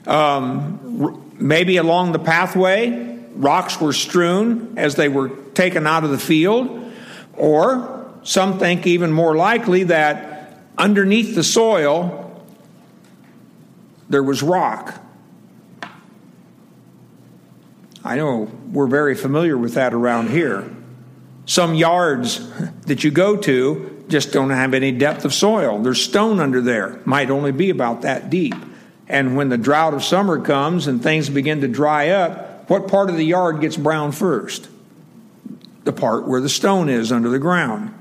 Um, 0.07 1.25
Maybe 1.39 1.79
along 1.79 2.13
the 2.13 2.21
pathway, 2.21 3.19
rocks 3.35 3.81
were 3.81 3.93
strewn 3.93 4.75
as 4.79 4.95
they 4.95 5.09
were 5.09 5.31
taken 5.53 5.85
out 5.85 6.05
of 6.05 6.11
the 6.11 6.19
field, 6.19 6.93
or 7.35 8.06
some 8.27 8.59
think 8.59 8.89
even 8.89 9.13
more 9.13 9.37
likely 9.37 9.85
that 9.85 10.59
underneath 10.77 11.37
the 11.37 11.45
soil 11.45 12.45
there 14.09 14.23
was 14.23 14.43
rock. 14.43 15.01
I 18.05 18.17
know 18.17 18.51
we're 18.73 18.89
very 18.89 19.15
familiar 19.15 19.57
with 19.57 19.75
that 19.75 19.95
around 19.95 20.31
here. 20.31 20.69
Some 21.45 21.77
yards 21.77 22.51
that 22.83 23.05
you 23.05 23.13
go 23.13 23.37
to 23.37 24.05
just 24.09 24.33
don't 24.33 24.51
have 24.51 24.75
any 24.75 24.91
depth 24.91 25.25
of 25.25 25.33
soil. 25.33 25.81
There's 25.81 26.03
stone 26.03 26.41
under 26.41 26.61
there, 26.61 27.01
might 27.05 27.31
only 27.31 27.53
be 27.53 27.71
about 27.71 28.03
that 28.03 28.29
deep. 28.29 28.55
And 29.09 29.37
when 29.37 29.51
the 29.51 29.59
drought 29.59 29.95
of 29.95 30.03
summer 30.03 30.41
comes 30.41 30.89
and 30.89 31.01
things 31.01 31.31
begin 31.31 31.61
to 31.61 31.69
dry 31.69 32.09
up, 32.09 32.69
what 32.69 32.89
part 32.89 33.09
of 33.09 33.17
the 33.17 33.25
yard 33.25 33.61
gets 33.61 33.77
brown 33.77 34.11
first? 34.11 34.69
The 35.85 35.93
part 35.93 36.27
where 36.27 36.41
the 36.41 36.49
stone 36.49 36.89
is 36.89 37.13
under 37.13 37.29
the 37.29 37.39
ground. 37.39 37.95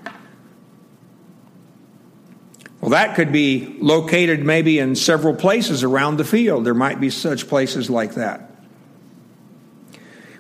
Well, 2.86 2.92
that 2.92 3.16
could 3.16 3.32
be 3.32 3.78
located 3.80 4.46
maybe 4.46 4.78
in 4.78 4.96
several 4.96 5.34
places 5.34 5.82
around 5.84 6.18
the 6.18 6.24
field. 6.24 6.66
There 6.66 6.76
might 6.76 7.00
be 7.00 7.10
such 7.10 7.48
places 7.48 7.90
like 7.90 8.14
that. 8.14 8.52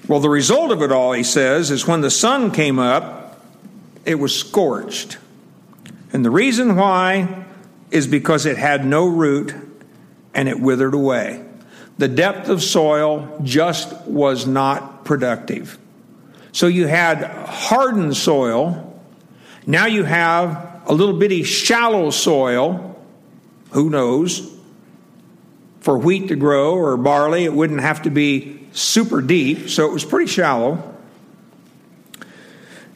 Well, 0.07 0.19
the 0.19 0.29
result 0.29 0.69
of 0.69 0.83
it 0.83 0.91
all, 0.91 1.13
he 1.13 1.23
says, 1.23 1.71
is 1.71 1.87
when 1.87 2.01
the 2.01 2.11
sun 2.11 2.51
came 2.51 2.77
up, 2.77 3.43
it 4.05 4.19
was 4.19 4.37
scorched. 4.37 5.17
And 6.13 6.23
the 6.23 6.29
reason 6.29 6.75
why 6.75 7.45
is 7.89 8.05
because 8.05 8.45
it 8.45 8.57
had 8.57 8.85
no 8.85 9.07
root 9.07 9.55
and 10.35 10.47
it 10.47 10.59
withered 10.59 10.93
away. 10.93 11.43
The 11.97 12.07
depth 12.07 12.49
of 12.49 12.61
soil 12.61 13.39
just 13.41 13.91
was 14.01 14.45
not 14.45 15.03
productive. 15.03 15.79
So 16.51 16.67
you 16.67 16.85
had 16.85 17.23
hardened 17.23 18.15
soil. 18.15 19.01
Now 19.65 19.87
you 19.87 20.03
have 20.03 20.74
a 20.85 20.93
little 20.93 21.17
bitty 21.17 21.43
shallow 21.43 22.09
soil. 22.11 22.99
Who 23.71 23.89
knows? 23.89 24.51
For 25.81 25.97
wheat 25.97 26.29
to 26.29 26.35
grow 26.35 26.75
or 26.75 26.97
barley, 26.97 27.45
it 27.45 27.53
wouldn't 27.53 27.81
have 27.81 28.03
to 28.03 28.09
be 28.09 28.67
super 28.71 29.21
deep, 29.21 29.69
so 29.69 29.85
it 29.85 29.91
was 29.91 30.03
pretty 30.03 30.31
shallow. 30.31 30.95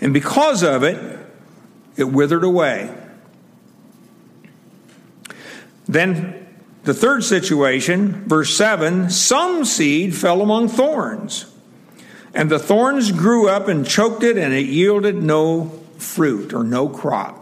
And 0.02 0.14
because 0.14 0.64
of 0.64 0.84
it, 0.84 1.20
it 1.98 2.06
withered 2.06 2.44
away. 2.44 2.96
Then 5.88 6.48
the 6.84 6.94
third 6.94 7.24
situation, 7.24 8.28
verse 8.28 8.56
7 8.56 9.10
some 9.10 9.66
seed 9.66 10.16
fell 10.16 10.42
among 10.42 10.70
thorns, 10.70 11.46
and 12.34 12.50
the 12.50 12.60
thorns 12.60 13.12
grew 13.12 13.50
up 13.50 13.68
and 13.68 13.86
choked 13.86 14.24
it, 14.24 14.38
and 14.38 14.54
it 14.54 14.68
yielded 14.68 15.22
no 15.22 15.72
fruit 15.98 16.54
or 16.54 16.64
no 16.64 16.88
crop. 16.88 17.39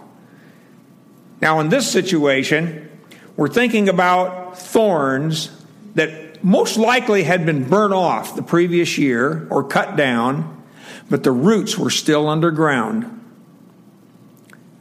Now, 1.41 1.60
in 1.60 1.69
this 1.69 1.89
situation, 1.89 2.89
we're 3.36 3.47
thinking 3.47 3.89
about 3.89 4.58
thorns 4.58 5.52
that 5.95 6.43
most 6.43 6.78
likely 6.78 7.23
had 7.23 7.45
been 7.45 7.67
burnt 7.67 7.93
off 7.93 8.36
the 8.36 8.43
previous 8.43 8.97
year 8.97 9.47
or 9.50 9.63
cut 9.63 9.95
down, 9.95 10.63
but 11.10 11.23
the 11.23 11.32
roots 11.32 11.78
were 11.78 11.89
still 11.89 12.28
underground. 12.28 13.13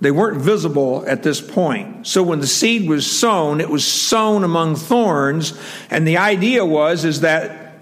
They 0.00 0.10
weren't 0.10 0.40
visible 0.40 1.04
at 1.06 1.22
this 1.22 1.40
point. 1.40 2.06
So 2.06 2.22
when 2.22 2.40
the 2.40 2.46
seed 2.46 2.88
was 2.88 3.10
sown, 3.10 3.60
it 3.60 3.70
was 3.70 3.86
sown 3.86 4.44
among 4.44 4.76
thorns, 4.76 5.58
and 5.90 6.06
the 6.06 6.18
idea 6.18 6.64
was 6.64 7.04
is 7.04 7.20
that 7.22 7.78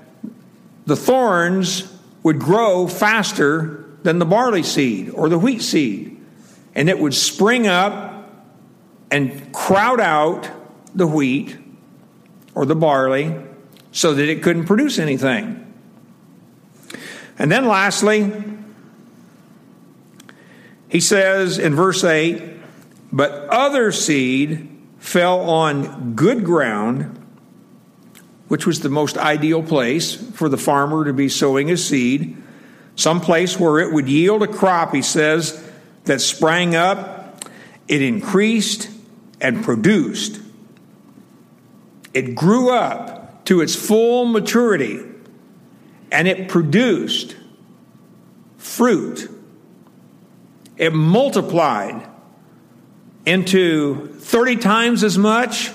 the 0.87 0.97
thorns 0.97 1.93
would 2.23 2.39
grow 2.39 2.87
faster 2.87 3.85
than 4.03 4.19
the 4.19 4.25
barley 4.25 4.63
seed 4.63 5.11
or 5.11 5.29
the 5.29 5.39
wheat 5.39 5.63
seed, 5.63 6.17
and 6.75 6.89
it 6.89 6.99
would 6.99 7.15
spring 7.15 7.67
up 7.67 8.13
and 9.14 9.53
crowd 9.53 10.00
out 10.00 10.50
the 10.92 11.07
wheat 11.07 11.57
or 12.53 12.66
the 12.66 12.74
barley 12.74 13.33
so 13.92 14.12
that 14.12 14.29
it 14.29 14.42
couldn't 14.42 14.64
produce 14.64 14.98
anything. 14.98 15.72
And 17.38 17.50
then 17.50 17.68
lastly, 17.68 18.33
he 20.88 20.98
says 20.98 21.59
in 21.59 21.77
verse 21.77 22.03
8, 22.03 22.42
but 23.12 23.31
other 23.50 23.92
seed 23.92 24.68
fell 24.98 25.48
on 25.48 26.16
good 26.16 26.44
ground, 26.44 27.24
which 28.48 28.66
was 28.66 28.81
the 28.81 28.88
most 28.88 29.16
ideal 29.16 29.62
place 29.62 30.12
for 30.33 30.48
the 30.48 30.59
farmer 30.59 31.05
to 31.05 31.12
be 31.12 31.29
sowing 31.29 31.68
his 31.68 31.87
seed, 31.87 32.37
some 32.96 33.20
place 33.20 33.61
where 33.61 33.79
it 33.79 33.92
would 33.92 34.09
yield 34.09 34.42
a 34.42 34.48
crop, 34.48 34.92
he 34.92 35.03
says, 35.03 35.64
that 36.03 36.20
sprang 36.20 36.74
up, 36.74 37.44
it 37.87 38.03
increased 38.03 38.90
and 39.45 39.63
produced. 39.63 40.41
It 42.13 42.35
grew 42.35 42.71
up 42.71 43.45
to 43.45 43.61
its 43.61 43.77
full 43.77 44.25
maturity 44.25 45.01
and 46.11 46.27
it 46.27 46.49
produced 46.49 47.37
fruit 48.57 49.29
it 50.77 50.93
multiplied 50.93 52.07
into 53.27 54.09
30 54.19 54.57
times 54.57 55.05
as 55.05 55.17
much, 55.17 55.71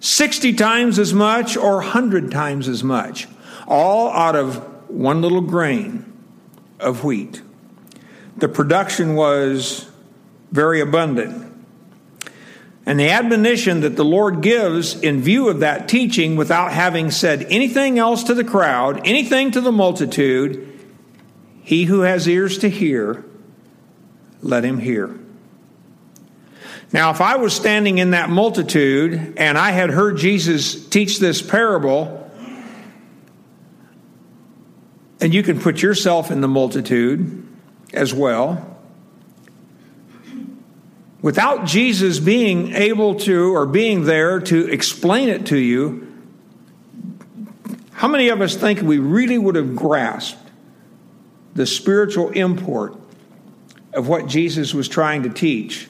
60 0.00 0.52
times 0.54 0.98
as 0.98 1.14
much, 1.14 1.56
or 1.56 1.76
100 1.76 2.30
times 2.30 2.68
as 2.68 2.82
much, 2.82 3.28
all 3.66 4.10
out 4.10 4.36
of 4.36 4.56
one 4.90 5.22
little 5.22 5.40
grain 5.40 6.12
of 6.80 7.04
wheat. 7.04 7.42
The 8.36 8.48
production 8.48 9.14
was 9.14 9.88
very 10.50 10.80
abundant. 10.80 11.53
And 12.86 13.00
the 13.00 13.10
admonition 13.10 13.80
that 13.80 13.96
the 13.96 14.04
Lord 14.04 14.42
gives 14.42 15.00
in 15.00 15.22
view 15.22 15.48
of 15.48 15.60
that 15.60 15.88
teaching, 15.88 16.36
without 16.36 16.72
having 16.72 17.10
said 17.10 17.46
anything 17.48 17.98
else 17.98 18.24
to 18.24 18.34
the 18.34 18.44
crowd, 18.44 19.06
anything 19.06 19.50
to 19.52 19.60
the 19.62 19.72
multitude, 19.72 20.70
he 21.62 21.84
who 21.84 22.00
has 22.00 22.28
ears 22.28 22.58
to 22.58 22.68
hear, 22.68 23.24
let 24.42 24.64
him 24.64 24.78
hear. 24.78 25.18
Now, 26.92 27.10
if 27.10 27.22
I 27.22 27.36
was 27.36 27.54
standing 27.54 27.98
in 27.98 28.10
that 28.10 28.28
multitude 28.28 29.34
and 29.38 29.56
I 29.56 29.70
had 29.70 29.90
heard 29.90 30.18
Jesus 30.18 30.86
teach 30.86 31.18
this 31.18 31.40
parable, 31.40 32.30
and 35.20 35.32
you 35.32 35.42
can 35.42 35.58
put 35.58 35.80
yourself 35.80 36.30
in 36.30 36.42
the 36.42 36.48
multitude 36.48 37.48
as 37.94 38.12
well, 38.12 38.73
without 41.24 41.64
Jesus 41.64 42.20
being 42.20 42.74
able 42.74 43.14
to 43.14 43.56
or 43.56 43.64
being 43.64 44.04
there 44.04 44.40
to 44.40 44.70
explain 44.70 45.30
it 45.30 45.46
to 45.46 45.56
you, 45.56 46.06
how 47.92 48.08
many 48.08 48.28
of 48.28 48.42
us 48.42 48.54
think 48.54 48.82
we 48.82 48.98
really 48.98 49.38
would 49.38 49.54
have 49.54 49.74
grasped 49.74 50.50
the 51.54 51.64
spiritual 51.64 52.28
import 52.32 52.94
of 53.94 54.06
what 54.06 54.26
Jesus 54.26 54.74
was 54.74 54.86
trying 54.86 55.22
to 55.22 55.30
teach 55.30 55.88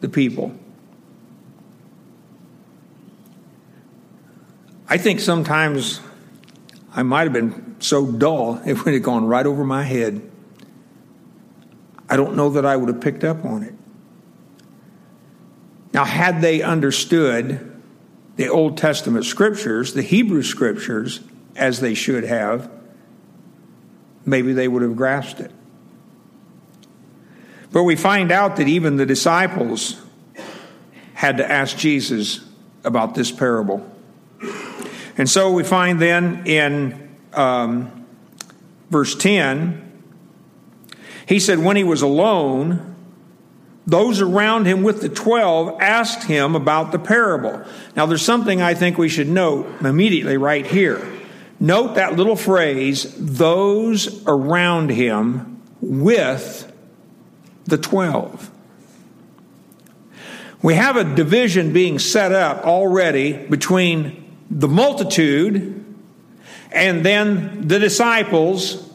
the 0.00 0.08
people? 0.08 0.50
I 4.88 4.96
think 4.96 5.20
sometimes 5.20 6.00
I 6.94 7.02
might 7.02 7.24
have 7.24 7.34
been 7.34 7.76
so 7.80 8.10
dull 8.10 8.62
it 8.66 8.82
would 8.82 8.94
have 8.94 9.02
gone 9.02 9.26
right 9.26 9.44
over 9.44 9.62
my 9.62 9.82
head. 9.82 10.22
I 12.08 12.16
don't 12.16 12.34
know 12.34 12.48
that 12.48 12.64
I 12.64 12.78
would 12.78 12.88
have 12.88 13.02
picked 13.02 13.24
up 13.24 13.44
on 13.44 13.62
it. 13.62 13.74
Now, 15.92 16.04
had 16.04 16.40
they 16.40 16.62
understood 16.62 17.82
the 18.36 18.48
Old 18.48 18.76
Testament 18.76 19.24
scriptures, 19.24 19.92
the 19.92 20.02
Hebrew 20.02 20.42
scriptures, 20.42 21.20
as 21.56 21.80
they 21.80 21.94
should 21.94 22.24
have, 22.24 22.70
maybe 24.24 24.52
they 24.52 24.68
would 24.68 24.82
have 24.82 24.96
grasped 24.96 25.40
it. 25.40 25.50
But 27.72 27.84
we 27.84 27.96
find 27.96 28.32
out 28.32 28.56
that 28.56 28.68
even 28.68 28.96
the 28.96 29.06
disciples 29.06 30.00
had 31.14 31.36
to 31.36 31.50
ask 31.50 31.76
Jesus 31.76 32.40
about 32.84 33.14
this 33.14 33.30
parable. 33.30 33.86
And 35.18 35.28
so 35.28 35.52
we 35.52 35.64
find 35.64 36.00
then 36.00 36.46
in 36.46 37.10
um, 37.34 38.06
verse 38.88 39.14
10, 39.14 39.86
he 41.26 41.38
said, 41.38 41.58
When 41.58 41.76
he 41.76 41.84
was 41.84 42.02
alone, 42.02 42.89
those 43.86 44.20
around 44.20 44.66
him 44.66 44.82
with 44.82 45.00
the 45.00 45.08
12 45.08 45.80
asked 45.80 46.24
him 46.24 46.54
about 46.54 46.92
the 46.92 46.98
parable. 46.98 47.64
Now, 47.96 48.06
there's 48.06 48.22
something 48.22 48.62
I 48.62 48.74
think 48.74 48.98
we 48.98 49.08
should 49.08 49.28
note 49.28 49.66
immediately 49.80 50.36
right 50.36 50.66
here. 50.66 51.06
Note 51.58 51.94
that 51.96 52.16
little 52.16 52.36
phrase, 52.36 53.14
those 53.18 54.24
around 54.26 54.90
him 54.90 55.62
with 55.80 56.72
the 57.64 57.78
12. 57.78 58.50
We 60.62 60.74
have 60.74 60.96
a 60.96 61.04
division 61.04 61.72
being 61.72 61.98
set 61.98 62.32
up 62.32 62.64
already 62.64 63.32
between 63.32 64.36
the 64.50 64.68
multitude 64.68 65.84
and 66.72 67.04
then 67.04 67.66
the 67.66 67.78
disciples, 67.78 68.88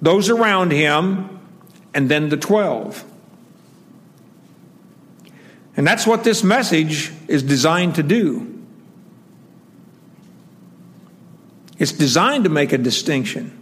those 0.00 0.30
around 0.30 0.70
him, 0.70 1.40
and 1.92 2.08
then 2.08 2.28
the 2.28 2.36
12. 2.36 3.04
And 5.78 5.86
that's 5.86 6.08
what 6.08 6.24
this 6.24 6.42
message 6.42 7.12
is 7.28 7.44
designed 7.44 7.94
to 7.94 8.02
do. 8.02 8.64
It's 11.78 11.92
designed 11.92 12.44
to 12.44 12.50
make 12.50 12.72
a 12.72 12.78
distinction. 12.78 13.54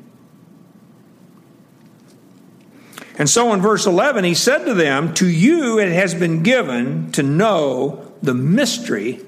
And 3.18 3.28
so 3.28 3.52
in 3.52 3.60
verse 3.60 3.84
11, 3.84 4.24
he 4.24 4.32
said 4.32 4.64
to 4.64 4.72
them, 4.72 5.12
To 5.14 5.28
you 5.28 5.78
it 5.78 5.92
has 5.92 6.14
been 6.14 6.42
given 6.42 7.12
to 7.12 7.22
know 7.22 8.10
the 8.22 8.32
mystery 8.32 9.20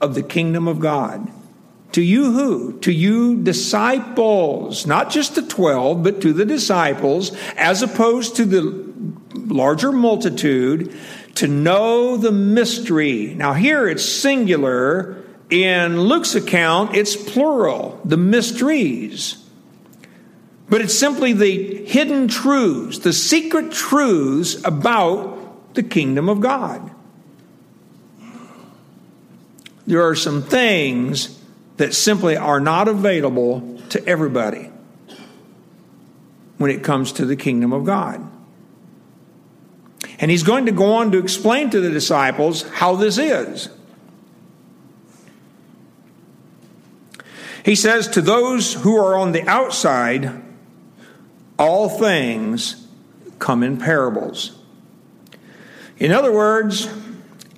of 0.00 0.14
the 0.14 0.22
kingdom 0.22 0.68
of 0.68 0.78
God. 0.78 1.32
To 1.92 2.00
you 2.00 2.30
who? 2.30 2.78
To 2.80 2.92
you 2.92 3.42
disciples, 3.42 4.86
not 4.86 5.10
just 5.10 5.34
the 5.34 5.42
12, 5.42 6.04
but 6.04 6.20
to 6.20 6.32
the 6.32 6.44
disciples, 6.44 7.36
as 7.56 7.82
opposed 7.82 8.36
to 8.36 8.44
the 8.44 8.90
larger 9.34 9.90
multitude 9.90 10.96
to 11.40 11.48
know 11.48 12.18
the 12.18 12.30
mystery. 12.32 13.34
Now, 13.34 13.54
here 13.54 13.88
it's 13.88 14.04
singular. 14.04 15.24
In 15.48 16.02
Luke's 16.02 16.34
account, 16.34 16.94
it's 16.94 17.16
plural, 17.16 17.98
the 18.04 18.18
mysteries. 18.18 19.42
But 20.68 20.82
it's 20.82 20.94
simply 20.94 21.32
the 21.32 21.84
hidden 21.86 22.28
truths, 22.28 22.98
the 22.98 23.14
secret 23.14 23.72
truths 23.72 24.62
about 24.64 25.74
the 25.74 25.82
kingdom 25.82 26.28
of 26.28 26.40
God. 26.40 26.90
There 29.86 30.06
are 30.06 30.14
some 30.14 30.42
things 30.42 31.40
that 31.78 31.94
simply 31.94 32.36
are 32.36 32.60
not 32.60 32.86
available 32.86 33.80
to 33.88 34.06
everybody 34.06 34.70
when 36.58 36.70
it 36.70 36.84
comes 36.84 37.12
to 37.12 37.24
the 37.24 37.34
kingdom 37.34 37.72
of 37.72 37.84
God. 37.84 38.30
And 40.20 40.30
he's 40.30 40.42
going 40.42 40.66
to 40.66 40.72
go 40.72 40.94
on 40.94 41.12
to 41.12 41.18
explain 41.18 41.70
to 41.70 41.80
the 41.80 41.90
disciples 41.90 42.62
how 42.62 42.94
this 42.94 43.16
is. 43.16 43.70
He 47.64 47.74
says, 47.74 48.08
To 48.08 48.20
those 48.20 48.74
who 48.74 48.96
are 48.96 49.16
on 49.16 49.32
the 49.32 49.48
outside, 49.48 50.42
all 51.58 51.88
things 51.88 52.86
come 53.38 53.62
in 53.62 53.78
parables. 53.78 54.56
In 55.98 56.12
other 56.12 56.32
words, 56.32 56.88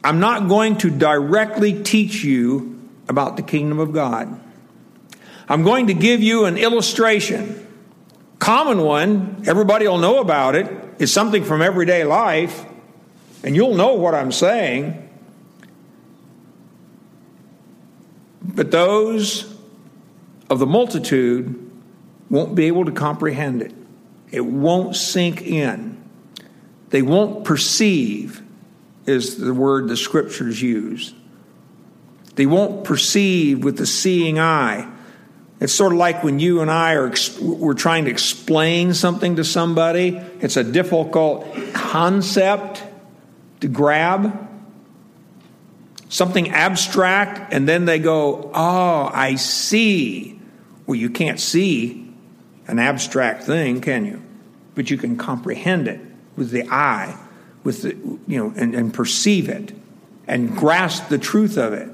I'm 0.04 0.20
not 0.20 0.48
going 0.48 0.78
to 0.78 0.90
directly 0.90 1.82
teach 1.82 2.24
you 2.24 2.80
about 3.08 3.36
the 3.36 3.42
kingdom 3.42 3.78
of 3.78 3.92
God. 3.92 4.40
I'm 5.48 5.64
going 5.64 5.88
to 5.88 5.94
give 5.94 6.22
you 6.22 6.44
an 6.44 6.56
illustration. 6.56 7.66
Common 8.42 8.82
one, 8.82 9.44
everybody 9.46 9.86
will 9.86 9.98
know 9.98 10.18
about 10.18 10.56
it 10.56 10.66
is 10.98 11.12
something 11.12 11.44
from 11.44 11.62
everyday 11.62 12.02
life, 12.02 12.66
and 13.44 13.54
you'll 13.54 13.76
know 13.76 13.94
what 13.94 14.16
I'm 14.16 14.32
saying. 14.32 15.08
But 18.42 18.72
those 18.72 19.44
of 20.50 20.58
the 20.58 20.66
multitude 20.66 21.70
won't 22.30 22.56
be 22.56 22.64
able 22.64 22.84
to 22.86 22.90
comprehend 22.90 23.62
it. 23.62 23.72
It 24.32 24.40
won't 24.40 24.96
sink 24.96 25.42
in. 25.42 26.02
They 26.88 27.02
won't 27.02 27.44
perceive, 27.44 28.42
is 29.06 29.36
the 29.36 29.54
word 29.54 29.86
the 29.86 29.96
scriptures 29.96 30.60
use. 30.60 31.14
They 32.34 32.46
won't 32.46 32.82
perceive 32.82 33.62
with 33.62 33.76
the 33.78 33.86
seeing 33.86 34.40
eye. 34.40 34.91
It's 35.62 35.72
sort 35.72 35.92
of 35.92 35.98
like 35.98 36.24
when 36.24 36.40
you 36.40 36.60
and 36.60 36.68
I 36.68 36.94
are 36.94 37.12
we're 37.40 37.74
trying 37.74 38.06
to 38.06 38.10
explain 38.10 38.94
something 38.94 39.36
to 39.36 39.44
somebody. 39.44 40.20
It's 40.40 40.56
a 40.56 40.64
difficult 40.64 41.46
concept 41.72 42.82
to 43.60 43.68
grab. 43.68 44.48
Something 46.08 46.50
abstract 46.50 47.52
and 47.52 47.68
then 47.68 47.84
they 47.84 48.00
go, 48.00 48.50
"Oh, 48.52 49.08
I 49.14 49.36
see." 49.36 50.40
Well, 50.84 50.96
you 50.96 51.10
can't 51.10 51.38
see 51.38 52.12
an 52.66 52.80
abstract 52.80 53.44
thing, 53.44 53.80
can 53.80 54.04
you? 54.04 54.20
But 54.74 54.90
you 54.90 54.98
can 54.98 55.16
comprehend 55.16 55.86
it 55.86 56.00
with 56.34 56.50
the 56.50 56.68
eye, 56.70 57.16
with 57.62 57.82
the 57.82 57.90
you 58.26 58.36
know, 58.36 58.52
and, 58.56 58.74
and 58.74 58.92
perceive 58.92 59.48
it 59.48 59.72
and 60.26 60.56
grasp 60.56 61.06
the 61.06 61.18
truth 61.18 61.56
of 61.56 61.72
it. 61.72 61.88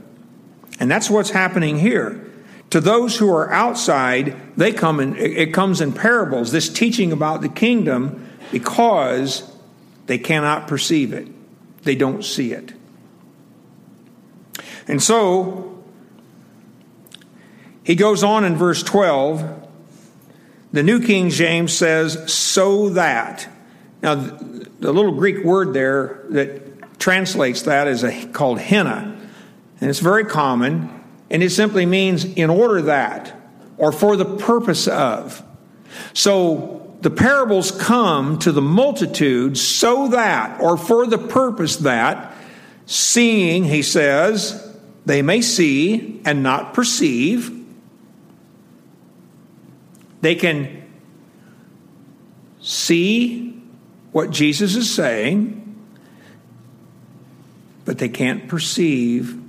And 0.80 0.90
that's 0.90 1.10
what's 1.10 1.28
happening 1.28 1.78
here. 1.78 2.27
To 2.70 2.80
those 2.80 3.16
who 3.16 3.30
are 3.30 3.50
outside, 3.50 4.36
they 4.56 4.72
come 4.72 5.00
in, 5.00 5.16
it 5.16 5.54
comes 5.54 5.80
in 5.80 5.92
parables, 5.92 6.52
this 6.52 6.68
teaching 6.68 7.12
about 7.12 7.40
the 7.40 7.48
kingdom, 7.48 8.28
because 8.50 9.50
they 10.06 10.18
cannot 10.18 10.68
perceive 10.68 11.12
it. 11.12 11.28
They 11.82 11.94
don't 11.94 12.24
see 12.24 12.52
it. 12.52 12.74
And 14.86 15.02
so, 15.02 15.82
he 17.84 17.94
goes 17.94 18.22
on 18.22 18.44
in 18.44 18.56
verse 18.56 18.82
12. 18.82 19.68
The 20.72 20.82
New 20.82 21.00
King 21.00 21.30
James 21.30 21.72
says, 21.72 22.30
so 22.30 22.90
that. 22.90 23.48
Now, 24.02 24.14
the 24.14 24.92
little 24.92 25.12
Greek 25.12 25.42
word 25.42 25.72
there 25.72 26.24
that 26.30 26.98
translates 26.98 27.62
that 27.62 27.88
is 27.88 28.04
a, 28.04 28.26
called 28.26 28.60
hina. 28.60 29.18
And 29.80 29.88
it's 29.88 30.00
very 30.00 30.24
common. 30.24 31.02
And 31.30 31.42
it 31.42 31.50
simply 31.50 31.86
means 31.86 32.24
in 32.24 32.50
order 32.50 32.82
that, 32.82 33.34
or 33.76 33.92
for 33.92 34.16
the 34.16 34.24
purpose 34.24 34.88
of. 34.88 35.42
So 36.14 36.96
the 37.00 37.10
parables 37.10 37.70
come 37.70 38.38
to 38.40 38.52
the 38.52 38.62
multitude 38.62 39.56
so 39.58 40.08
that, 40.08 40.60
or 40.60 40.76
for 40.76 41.06
the 41.06 41.18
purpose 41.18 41.76
that, 41.78 42.34
seeing, 42.86 43.64
he 43.64 43.82
says, 43.82 44.64
they 45.06 45.22
may 45.22 45.40
see 45.42 46.20
and 46.24 46.42
not 46.42 46.74
perceive. 46.74 47.54
They 50.20 50.34
can 50.34 50.82
see 52.60 53.62
what 54.12 54.30
Jesus 54.30 54.74
is 54.74 54.92
saying, 54.92 55.76
but 57.84 57.98
they 57.98 58.08
can't 58.08 58.48
perceive 58.48 59.40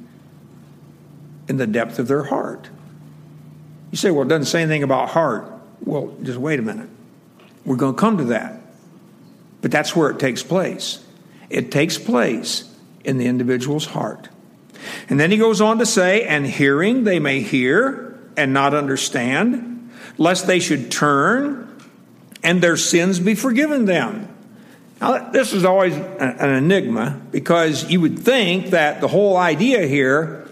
in 1.49 1.57
the 1.57 1.67
depth 1.67 1.99
of 1.99 2.07
their 2.07 2.23
heart. 2.23 2.69
You 3.91 3.97
say, 3.97 4.11
well, 4.11 4.21
it 4.21 4.29
doesn't 4.29 4.45
say 4.45 4.61
anything 4.61 4.83
about 4.83 5.09
heart. 5.09 5.51
Well, 5.83 6.15
just 6.21 6.37
wait 6.37 6.59
a 6.59 6.61
minute. 6.61 6.89
We're 7.65 7.75
going 7.75 7.95
to 7.95 7.99
come 7.99 8.17
to 8.19 8.25
that. 8.25 8.61
But 9.61 9.71
that's 9.71 9.95
where 9.95 10.11
it 10.11 10.19
takes 10.19 10.43
place. 10.43 11.03
It 11.49 11.71
takes 11.71 11.97
place 11.97 12.71
in 13.03 13.17
the 13.17 13.25
individual's 13.25 13.87
heart. 13.87 14.29
And 15.09 15.19
then 15.19 15.31
he 15.31 15.37
goes 15.37 15.59
on 15.59 15.79
to 15.79 15.85
say, 15.85 16.23
and 16.25 16.45
hearing 16.45 17.03
they 17.03 17.19
may 17.19 17.41
hear 17.41 18.17
and 18.37 18.53
not 18.53 18.73
understand, 18.73 19.91
lest 20.17 20.47
they 20.47 20.59
should 20.59 20.91
turn 20.91 21.65
and 22.43 22.61
their 22.61 22.77
sins 22.77 23.19
be 23.19 23.35
forgiven 23.35 23.85
them. 23.85 24.27
Now, 25.01 25.29
this 25.31 25.53
is 25.53 25.65
always 25.65 25.95
an 25.95 26.49
enigma 26.49 27.19
because 27.31 27.89
you 27.89 28.01
would 28.01 28.19
think 28.19 28.67
that 28.67 29.01
the 29.01 29.07
whole 29.07 29.35
idea 29.35 29.87
here 29.87 30.48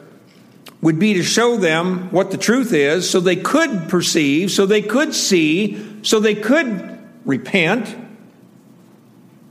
would 0.82 1.00
be 1.00 1.16
to 1.16 1.24
show 1.24 1.58
them 1.58 2.12
what 2.12 2.32
the 2.32 2.38
truth 2.38 2.72
is 2.72 3.10
so 3.10 3.20
they 3.20 3.36
could 3.36 3.90
perceive, 3.90 4.52
so 4.52 4.66
they 4.66 4.82
could 4.82 5.14
see, 5.14 6.04
so 6.04 6.20
they 6.20 6.36
could 6.36 7.00
repent 7.26 7.96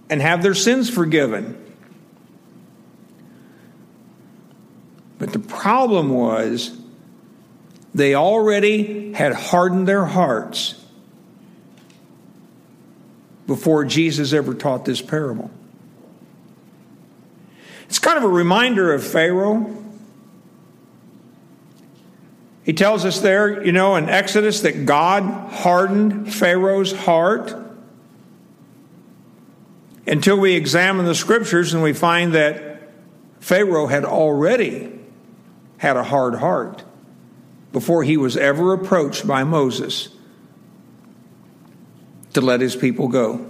and 0.09 0.23
have 0.23 0.43
their 0.43 0.55
sins 0.55 0.89
forgiven. 0.89 1.63
But 5.19 5.33
the 5.33 5.39
problem 5.39 6.11
was 6.11 6.77
they 7.95 8.15
already 8.15 9.13
had 9.13 9.33
hardened 9.33 9.89
their 9.89 10.05
hearts 10.05 10.81
before 13.47 13.85
Jesus 13.85 14.33
ever 14.33 14.55
taught 14.55 14.85
this 14.85 15.01
parable. 15.01 15.51
It's 17.89 17.99
kind 17.99 18.19
of 18.19 18.25
a 18.25 18.29
reminder 18.29 18.93
of 18.93 19.05
Pharaoh. 19.05 19.85
He 22.67 22.73
tells 22.73 23.05
us 23.05 23.21
there, 23.21 23.65
you 23.65 23.71
know, 23.71 23.95
in 23.95 24.09
Exodus 24.09 24.63
that 24.63 24.87
God 24.87 25.23
hardened 25.53 26.35
Pharaoh's 26.35 26.91
heart 26.91 27.55
until 30.05 30.37
we 30.37 30.55
examine 30.55 31.07
the 31.07 31.15
scriptures 31.15 31.75
and 31.75 31.83
we 31.85 31.93
find 31.93 32.35
that 32.35 32.91
Pharaoh 33.39 33.87
had 33.87 34.05
already 34.05 34.99
had 35.79 35.97
a 35.97 36.03
hard 36.03 36.35
heart 36.35 36.83
before 37.73 38.03
he 38.03 38.17
was 38.17 38.37
ever 38.37 38.73
approached 38.73 39.29
by 39.29 39.45
Moses 39.45 40.09
to 42.33 42.41
let 42.41 42.61
his 42.61 42.75
people 42.75 43.07
go. 43.07 43.47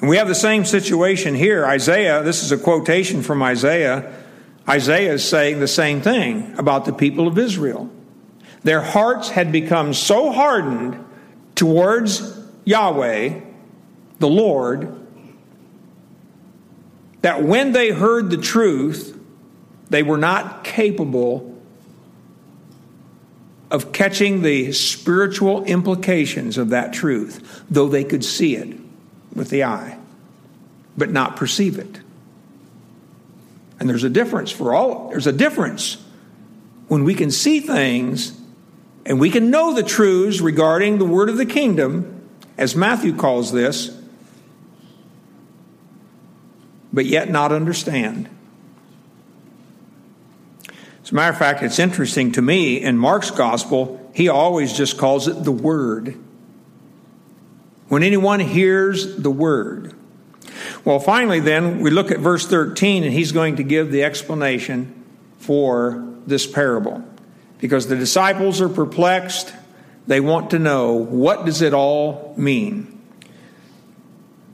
And 0.00 0.10
we 0.10 0.18
have 0.18 0.28
the 0.28 0.34
same 0.34 0.66
situation 0.66 1.34
here. 1.34 1.64
Isaiah, 1.64 2.22
this 2.22 2.42
is 2.42 2.52
a 2.52 2.58
quotation 2.58 3.22
from 3.22 3.42
Isaiah. 3.42 4.14
Isaiah 4.70 5.14
is 5.14 5.24
saying 5.24 5.58
the 5.58 5.66
same 5.66 6.00
thing 6.00 6.54
about 6.56 6.84
the 6.84 6.92
people 6.92 7.26
of 7.26 7.36
Israel. 7.38 7.90
Their 8.62 8.80
hearts 8.80 9.28
had 9.28 9.50
become 9.50 9.92
so 9.94 10.30
hardened 10.30 11.04
towards 11.56 12.38
Yahweh, 12.64 13.40
the 14.20 14.28
Lord, 14.28 14.96
that 17.22 17.42
when 17.42 17.72
they 17.72 17.90
heard 17.90 18.30
the 18.30 18.36
truth, 18.36 19.18
they 19.88 20.04
were 20.04 20.18
not 20.18 20.62
capable 20.62 21.60
of 23.72 23.92
catching 23.92 24.42
the 24.42 24.70
spiritual 24.70 25.64
implications 25.64 26.58
of 26.58 26.70
that 26.70 26.92
truth, 26.92 27.64
though 27.68 27.88
they 27.88 28.04
could 28.04 28.24
see 28.24 28.54
it 28.54 28.78
with 29.34 29.50
the 29.50 29.64
eye, 29.64 29.98
but 30.96 31.10
not 31.10 31.34
perceive 31.34 31.76
it. 31.76 32.00
And 33.80 33.88
there's 33.88 34.04
a 34.04 34.10
difference 34.10 34.52
for 34.52 34.74
all, 34.74 35.08
there's 35.08 35.26
a 35.26 35.32
difference 35.32 35.96
when 36.88 37.02
we 37.02 37.14
can 37.14 37.30
see 37.30 37.60
things 37.60 38.38
and 39.06 39.18
we 39.18 39.30
can 39.30 39.50
know 39.50 39.74
the 39.74 39.82
truths 39.82 40.40
regarding 40.40 40.98
the 40.98 41.04
word 41.04 41.30
of 41.30 41.38
the 41.38 41.46
kingdom, 41.46 42.28
as 42.58 42.76
Matthew 42.76 43.16
calls 43.16 43.52
this, 43.52 43.96
but 46.92 47.06
yet 47.06 47.30
not 47.30 47.50
understand. 47.50 48.28
As 51.02 51.12
a 51.12 51.14
matter 51.14 51.32
of 51.32 51.38
fact, 51.38 51.62
it's 51.62 51.78
interesting 51.78 52.30
to 52.32 52.42
me 52.42 52.80
in 52.80 52.98
Mark's 52.98 53.30
gospel, 53.30 54.10
he 54.14 54.28
always 54.28 54.72
just 54.72 54.98
calls 54.98 55.26
it 55.26 55.42
the 55.42 55.52
Word. 55.52 56.16
When 57.88 58.02
anyone 58.02 58.38
hears 58.38 59.16
the 59.16 59.30
Word. 59.30 59.94
Well, 60.84 61.00
finally, 61.00 61.40
then, 61.40 61.80
we 61.80 61.90
look 61.90 62.10
at 62.10 62.18
verse 62.18 62.46
13, 62.46 63.04
and 63.04 63.12
he's 63.12 63.32
going 63.32 63.56
to 63.56 63.62
give 63.62 63.90
the 63.90 64.04
explanation 64.04 65.04
for 65.38 66.06
this 66.26 66.46
parable. 66.46 67.04
Because 67.58 67.88
the 67.88 67.96
disciples 67.96 68.60
are 68.60 68.68
perplexed, 68.68 69.52
they 70.06 70.20
want 70.20 70.50
to 70.50 70.58
know 70.58 70.94
what 70.94 71.44
does 71.46 71.62
it 71.62 71.74
all 71.74 72.34
mean? 72.36 72.98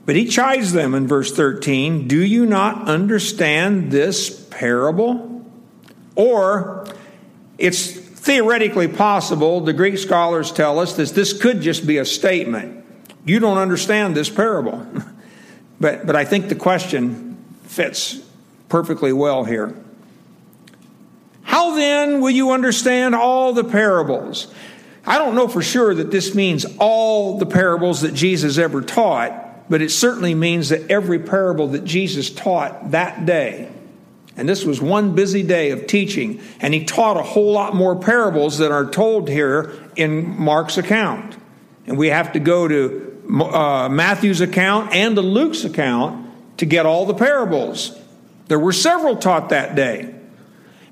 But 0.05 0.15
he 0.15 0.25
chides 0.25 0.71
them 0.71 0.95
in 0.95 1.07
verse 1.07 1.33
13 1.33 2.07
Do 2.07 2.23
you 2.23 2.45
not 2.45 2.87
understand 2.87 3.91
this 3.91 4.29
parable? 4.29 5.45
Or 6.15 6.87
it's 7.57 7.91
theoretically 7.91 8.87
possible, 8.87 9.61
the 9.61 9.73
Greek 9.73 9.97
scholars 9.97 10.51
tell 10.51 10.79
us, 10.79 10.93
that 10.93 11.09
this 11.09 11.39
could 11.39 11.61
just 11.61 11.85
be 11.85 11.97
a 11.97 12.05
statement. 12.05 12.85
You 13.25 13.39
don't 13.39 13.57
understand 13.57 14.15
this 14.15 14.29
parable. 14.29 14.85
but, 15.79 16.05
but 16.05 16.15
I 16.15 16.25
think 16.25 16.49
the 16.49 16.55
question 16.55 17.37
fits 17.63 18.21
perfectly 18.69 19.13
well 19.13 19.43
here. 19.43 19.75
How 21.43 21.75
then 21.75 22.21
will 22.21 22.31
you 22.31 22.51
understand 22.51 23.15
all 23.15 23.53
the 23.53 23.63
parables? 23.63 24.47
I 25.05 25.17
don't 25.17 25.35
know 25.35 25.47
for 25.47 25.61
sure 25.61 25.95
that 25.95 26.11
this 26.11 26.35
means 26.35 26.65
all 26.79 27.37
the 27.37 27.45
parables 27.45 28.01
that 28.01 28.13
Jesus 28.13 28.57
ever 28.57 28.81
taught, 28.81 29.69
but 29.69 29.81
it 29.81 29.91
certainly 29.91 30.35
means 30.35 30.69
that 30.69 30.91
every 30.91 31.19
parable 31.19 31.67
that 31.69 31.85
Jesus 31.85 32.29
taught 32.29 32.91
that 32.91 33.25
day 33.25 33.69
and 34.37 34.47
this 34.47 34.63
was 34.63 34.79
one 34.79 35.15
busy 35.15 35.41
day 35.41 35.71
of 35.71 35.87
teaching. 35.87 36.39
And 36.61 36.73
he 36.73 36.85
taught 36.85 37.17
a 37.17 37.23
whole 37.23 37.51
lot 37.51 37.75
more 37.75 37.95
parables 37.95 38.59
that 38.59 38.71
are 38.71 38.85
told 38.85 39.27
here 39.27 39.73
in 39.95 40.39
Mark's 40.39 40.77
account. 40.77 41.35
And 41.87 41.97
we 41.97 42.09
have 42.09 42.33
to 42.33 42.39
go 42.39 42.67
to 42.67 43.06
uh, 43.29 43.89
Matthew's 43.89 44.41
account 44.41 44.93
and 44.93 45.15
to 45.15 45.21
Luke's 45.21 45.63
account 45.63 46.25
to 46.57 46.65
get 46.65 46.85
all 46.85 47.05
the 47.05 47.13
parables. 47.13 47.97
There 48.47 48.59
were 48.59 48.73
several 48.73 49.17
taught 49.17 49.49
that 49.49 49.75
day. 49.75 50.13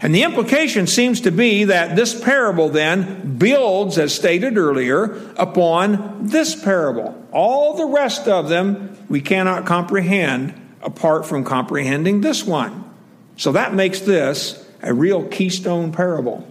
And 0.01 0.13
the 0.13 0.23
implication 0.23 0.87
seems 0.87 1.21
to 1.21 1.31
be 1.31 1.65
that 1.65 1.95
this 1.95 2.19
parable 2.19 2.69
then 2.69 3.37
builds, 3.37 3.97
as 3.97 4.13
stated 4.13 4.57
earlier, 4.57 5.33
upon 5.37 6.27
this 6.27 6.61
parable. 6.61 7.25
All 7.31 7.75
the 7.75 7.85
rest 7.85 8.27
of 8.27 8.49
them 8.49 8.97
we 9.09 9.21
cannot 9.21 9.65
comprehend 9.65 10.53
apart 10.81 11.25
from 11.25 11.43
comprehending 11.43 12.21
this 12.21 12.43
one. 12.43 12.83
So 13.37 13.53
that 13.53 13.73
makes 13.73 14.01
this 14.01 14.63
a 14.81 14.93
real 14.93 15.27
keystone 15.27 15.91
parable. 15.91 16.47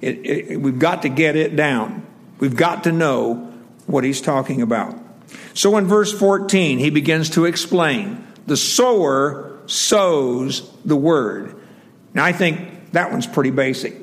It, 0.00 0.24
it, 0.24 0.60
we've 0.60 0.78
got 0.78 1.02
to 1.02 1.08
get 1.08 1.36
it 1.36 1.56
down. 1.56 2.06
We've 2.38 2.56
got 2.56 2.84
to 2.84 2.92
know 2.92 3.52
what 3.86 4.04
he's 4.04 4.20
talking 4.20 4.62
about. 4.62 4.99
So 5.60 5.76
in 5.76 5.86
verse 5.86 6.10
14, 6.10 6.78
he 6.78 6.88
begins 6.88 7.28
to 7.30 7.44
explain 7.44 8.26
the 8.46 8.56
sower 8.56 9.58
sows 9.66 10.66
the 10.86 10.96
word. 10.96 11.54
Now, 12.14 12.24
I 12.24 12.32
think 12.32 12.92
that 12.92 13.10
one's 13.12 13.26
pretty 13.26 13.50
basic. 13.50 13.94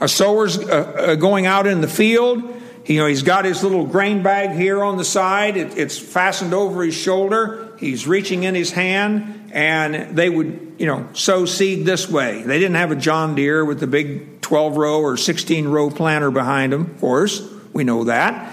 A 0.00 0.08
sower's 0.08 0.58
uh, 0.58 0.64
uh, 0.64 1.14
going 1.14 1.46
out 1.46 1.68
in 1.68 1.80
the 1.80 1.86
field. 1.86 2.42
You 2.86 2.98
know, 2.98 3.06
he's 3.06 3.22
got 3.22 3.44
his 3.44 3.62
little 3.62 3.86
grain 3.86 4.24
bag 4.24 4.50
here 4.50 4.82
on 4.82 4.96
the 4.96 5.04
side. 5.04 5.56
It, 5.56 5.78
it's 5.78 5.96
fastened 5.96 6.52
over 6.52 6.82
his 6.82 6.96
shoulder. 6.96 7.76
He's 7.78 8.08
reaching 8.08 8.42
in 8.42 8.56
his 8.56 8.72
hand, 8.72 9.52
and 9.52 10.16
they 10.16 10.28
would 10.28 10.74
you 10.78 10.86
know, 10.86 11.08
sow 11.12 11.44
seed 11.44 11.86
this 11.86 12.10
way. 12.10 12.42
They 12.42 12.58
didn't 12.58 12.74
have 12.74 12.90
a 12.90 12.96
John 12.96 13.36
Deere 13.36 13.64
with 13.64 13.78
the 13.78 13.86
big 13.86 14.40
12 14.40 14.76
row 14.76 15.02
or 15.02 15.16
16 15.16 15.68
row 15.68 15.88
planter 15.88 16.32
behind 16.32 16.72
them, 16.72 16.90
of 16.90 17.00
course. 17.00 17.48
We 17.72 17.84
know 17.84 18.02
that. 18.04 18.52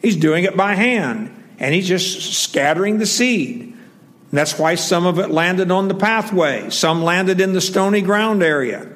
He's 0.00 0.16
doing 0.16 0.44
it 0.44 0.56
by 0.56 0.74
hand, 0.74 1.34
and 1.58 1.74
he's 1.74 1.86
just 1.86 2.34
scattering 2.34 2.98
the 2.98 3.06
seed. 3.06 3.60
And 3.60 4.38
that's 4.38 4.58
why 4.58 4.76
some 4.76 5.06
of 5.06 5.18
it 5.18 5.30
landed 5.30 5.70
on 5.70 5.88
the 5.88 5.94
pathway, 5.94 6.70
some 6.70 7.02
landed 7.02 7.40
in 7.40 7.52
the 7.52 7.60
stony 7.60 8.00
ground 8.00 8.42
area. 8.42 8.88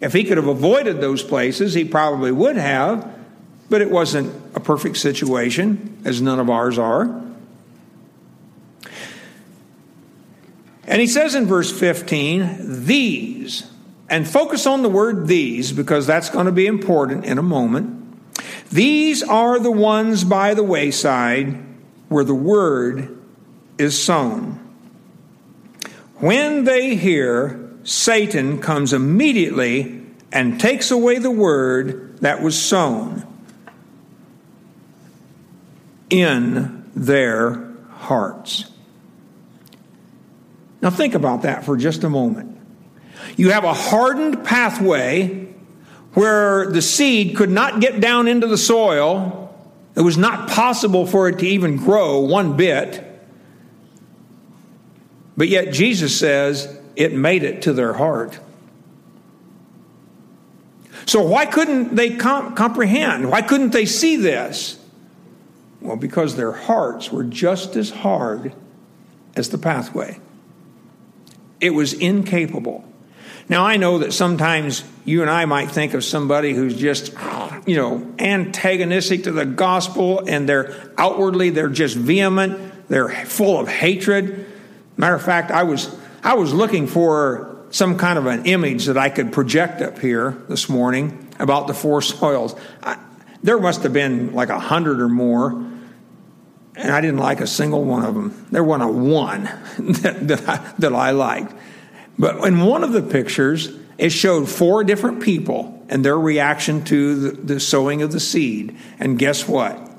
If 0.00 0.12
he 0.12 0.24
could 0.24 0.36
have 0.36 0.48
avoided 0.48 1.00
those 1.00 1.22
places, 1.22 1.74
he 1.74 1.84
probably 1.84 2.32
would 2.32 2.56
have, 2.56 3.08
but 3.70 3.80
it 3.80 3.90
wasn't 3.90 4.34
a 4.54 4.60
perfect 4.60 4.96
situation, 4.98 6.02
as 6.04 6.20
none 6.20 6.38
of 6.38 6.50
ours 6.50 6.78
are. 6.78 7.22
And 10.86 11.00
he 11.00 11.06
says 11.06 11.34
in 11.34 11.46
verse 11.46 11.72
15, 11.72 12.84
these, 12.84 13.70
and 14.10 14.28
focus 14.28 14.66
on 14.66 14.82
the 14.82 14.88
word 14.90 15.26
these 15.26 15.72
because 15.72 16.06
that's 16.06 16.28
going 16.28 16.46
to 16.46 16.52
be 16.52 16.66
important 16.66 17.24
in 17.24 17.38
a 17.38 17.42
moment. 17.42 18.01
These 18.72 19.22
are 19.22 19.58
the 19.58 19.70
ones 19.70 20.24
by 20.24 20.54
the 20.54 20.62
wayside 20.62 21.62
where 22.08 22.24
the 22.24 22.34
word 22.34 23.18
is 23.76 24.02
sown. 24.02 24.58
When 26.16 26.64
they 26.64 26.96
hear, 26.96 27.70
Satan 27.84 28.60
comes 28.60 28.92
immediately 28.92 30.02
and 30.32 30.58
takes 30.58 30.90
away 30.90 31.18
the 31.18 31.30
word 31.30 32.18
that 32.20 32.40
was 32.40 32.60
sown 32.60 33.26
in 36.08 36.90
their 36.94 37.74
hearts. 37.90 38.70
Now, 40.80 40.90
think 40.90 41.14
about 41.14 41.42
that 41.42 41.64
for 41.64 41.76
just 41.76 42.04
a 42.04 42.08
moment. 42.10 42.58
You 43.36 43.50
have 43.50 43.64
a 43.64 43.74
hardened 43.74 44.44
pathway 44.44 45.51
where 46.14 46.70
the 46.70 46.82
seed 46.82 47.36
could 47.36 47.50
not 47.50 47.80
get 47.80 48.00
down 48.00 48.28
into 48.28 48.46
the 48.46 48.58
soil. 48.58 49.54
It 49.94 50.02
was 50.02 50.16
not 50.16 50.48
possible 50.48 51.06
for 51.06 51.28
it 51.28 51.38
to 51.40 51.46
even 51.46 51.76
grow 51.76 52.20
one 52.20 52.56
bit. 52.56 53.04
But 55.36 55.48
yet, 55.48 55.72
Jesus 55.72 56.18
says 56.18 56.78
it 56.96 57.14
made 57.14 57.42
it 57.42 57.62
to 57.62 57.72
their 57.72 57.94
heart. 57.94 58.38
So, 61.06 61.22
why 61.22 61.46
couldn't 61.46 61.96
they 61.96 62.16
com- 62.16 62.54
comprehend? 62.54 63.30
Why 63.30 63.42
couldn't 63.42 63.70
they 63.70 63.86
see 63.86 64.16
this? 64.16 64.78
Well, 65.80 65.96
because 65.96 66.36
their 66.36 66.52
hearts 66.52 67.10
were 67.10 67.24
just 67.24 67.74
as 67.76 67.90
hard 67.90 68.54
as 69.34 69.48
the 69.48 69.58
pathway. 69.58 70.20
It 71.60 71.70
was 71.70 71.92
incapable. 71.92 72.84
Now, 73.52 73.66
I 73.66 73.76
know 73.76 73.98
that 73.98 74.14
sometimes 74.14 74.82
you 75.04 75.20
and 75.20 75.30
I 75.30 75.44
might 75.44 75.70
think 75.70 75.92
of 75.92 76.02
somebody 76.02 76.54
who's 76.54 76.74
just, 76.74 77.12
you 77.66 77.76
know, 77.76 78.14
antagonistic 78.18 79.24
to 79.24 79.30
the 79.30 79.44
gospel 79.44 80.22
and 80.26 80.48
they're 80.48 80.90
outwardly, 80.96 81.50
they're 81.50 81.68
just 81.68 81.94
vehement, 81.94 82.88
they're 82.88 83.10
full 83.10 83.60
of 83.60 83.68
hatred. 83.68 84.46
Matter 84.96 85.16
of 85.16 85.22
fact, 85.22 85.50
I 85.50 85.64
was, 85.64 85.94
I 86.24 86.32
was 86.32 86.54
looking 86.54 86.86
for 86.86 87.66
some 87.68 87.98
kind 87.98 88.18
of 88.18 88.24
an 88.24 88.46
image 88.46 88.86
that 88.86 88.96
I 88.96 89.10
could 89.10 89.34
project 89.34 89.82
up 89.82 89.98
here 89.98 90.30
this 90.48 90.70
morning 90.70 91.28
about 91.38 91.66
the 91.66 91.74
four 91.74 92.00
soils. 92.00 92.58
I, 92.82 92.98
there 93.42 93.60
must 93.60 93.82
have 93.82 93.92
been 93.92 94.32
like 94.32 94.48
a 94.48 94.58
hundred 94.58 94.98
or 94.98 95.10
more 95.10 95.50
and 96.74 96.90
I 96.90 97.02
didn't 97.02 97.18
like 97.18 97.42
a 97.42 97.46
single 97.46 97.84
one 97.84 98.02
of 98.02 98.14
them. 98.14 98.46
There 98.50 98.64
wasn't 98.64 98.88
a 98.88 98.92
one 98.94 99.42
that, 99.78 100.26
that, 100.28 100.48
I, 100.48 100.72
that 100.78 100.94
I 100.94 101.10
liked. 101.10 101.52
But 102.18 102.44
in 102.46 102.60
one 102.60 102.84
of 102.84 102.92
the 102.92 103.02
pictures, 103.02 103.72
it 103.98 104.10
showed 104.10 104.48
four 104.48 104.84
different 104.84 105.22
people 105.22 105.84
and 105.88 106.04
their 106.04 106.18
reaction 106.18 106.84
to 106.84 107.30
the, 107.32 107.60
sowing 107.60 108.02
of 108.02 108.12
the 108.12 108.20
seed. 108.20 108.76
And 108.98 109.18
guess 109.18 109.46
what? 109.48 109.90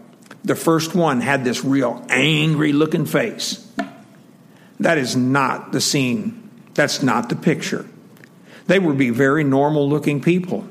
The 0.43 0.55
first 0.55 0.95
one 0.95 1.21
had 1.21 1.43
this 1.43 1.63
real 1.63 2.05
angry 2.09 2.73
looking 2.73 3.05
face. 3.05 3.67
That 4.79 4.97
is 4.97 5.15
not 5.15 5.71
the 5.71 5.81
scene. 5.81 6.49
That's 6.73 7.01
not 7.01 7.29
the 7.29 7.35
picture. 7.35 7.85
They 8.67 8.79
would 8.79 8.97
be 8.97 9.09
very 9.09 9.43
normal 9.43 9.87
looking 9.89 10.21
people. 10.21 10.67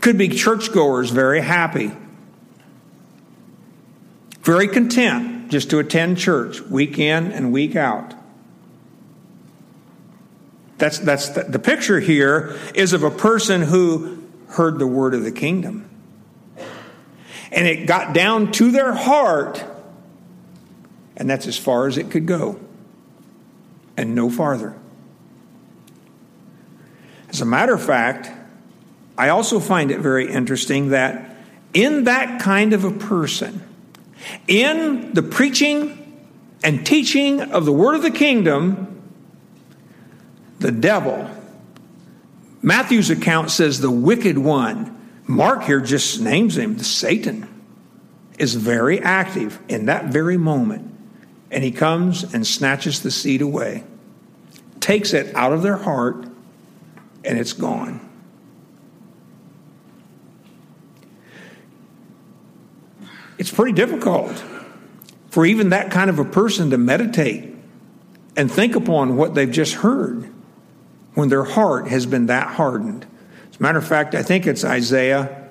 Could 0.00 0.18
be 0.18 0.28
churchgoers, 0.28 1.10
very 1.10 1.40
happy 1.40 1.92
very 4.42 4.66
content 4.66 5.50
just 5.50 5.70
to 5.70 5.78
attend 5.78 6.18
church 6.18 6.60
week 6.62 6.98
in 6.98 7.30
and 7.30 7.52
week 7.52 7.76
out. 7.76 8.14
That's, 10.82 10.98
that's 10.98 11.28
the, 11.28 11.44
the 11.44 11.60
picture 11.60 12.00
here 12.00 12.58
is 12.74 12.92
of 12.92 13.04
a 13.04 13.10
person 13.12 13.62
who 13.62 14.20
heard 14.48 14.80
the 14.80 14.86
word 14.88 15.14
of 15.14 15.22
the 15.22 15.30
kingdom. 15.30 15.88
And 17.52 17.68
it 17.68 17.86
got 17.86 18.12
down 18.12 18.50
to 18.50 18.72
their 18.72 18.92
heart, 18.92 19.62
and 21.16 21.30
that's 21.30 21.46
as 21.46 21.56
far 21.56 21.86
as 21.86 21.98
it 21.98 22.10
could 22.10 22.26
go, 22.26 22.58
and 23.96 24.16
no 24.16 24.28
farther. 24.28 24.76
As 27.28 27.40
a 27.40 27.46
matter 27.46 27.74
of 27.74 27.84
fact, 27.84 28.28
I 29.16 29.28
also 29.28 29.60
find 29.60 29.92
it 29.92 30.00
very 30.00 30.28
interesting 30.28 30.88
that 30.88 31.36
in 31.72 32.04
that 32.04 32.42
kind 32.42 32.72
of 32.72 32.82
a 32.82 32.90
person, 32.90 33.62
in 34.48 35.14
the 35.14 35.22
preaching 35.22 36.20
and 36.64 36.84
teaching 36.84 37.40
of 37.40 37.66
the 37.66 37.72
word 37.72 37.94
of 37.94 38.02
the 38.02 38.10
kingdom, 38.10 38.91
the 40.62 40.72
devil, 40.72 41.28
Matthew's 42.62 43.10
account 43.10 43.50
says 43.50 43.80
the 43.80 43.90
wicked 43.90 44.38
one, 44.38 44.98
Mark 45.26 45.64
here 45.64 45.80
just 45.80 46.20
names 46.20 46.56
him, 46.56 46.76
the 46.76 46.84
Satan, 46.84 47.48
is 48.38 48.54
very 48.54 49.00
active 49.00 49.58
in 49.68 49.86
that 49.86 50.06
very 50.06 50.36
moment. 50.36 50.88
And 51.50 51.62
he 51.62 51.70
comes 51.70 52.32
and 52.32 52.46
snatches 52.46 53.02
the 53.02 53.10
seed 53.10 53.42
away, 53.42 53.84
takes 54.80 55.12
it 55.12 55.34
out 55.34 55.52
of 55.52 55.62
their 55.62 55.76
heart, 55.76 56.24
and 57.24 57.38
it's 57.38 57.52
gone. 57.52 58.00
It's 63.38 63.50
pretty 63.50 63.72
difficult 63.72 64.42
for 65.30 65.44
even 65.44 65.70
that 65.70 65.90
kind 65.90 66.08
of 66.08 66.18
a 66.18 66.24
person 66.24 66.70
to 66.70 66.78
meditate 66.78 67.52
and 68.36 68.50
think 68.50 68.76
upon 68.76 69.16
what 69.16 69.34
they've 69.34 69.50
just 69.50 69.74
heard 69.74 70.32
when 71.14 71.28
their 71.28 71.44
heart 71.44 71.88
has 71.88 72.06
been 72.06 72.26
that 72.26 72.48
hardened. 72.48 73.06
As 73.50 73.58
a 73.58 73.62
matter 73.62 73.78
of 73.78 73.86
fact, 73.86 74.14
I 74.14 74.22
think 74.22 74.46
it's 74.46 74.64
Isaiah 74.64 75.48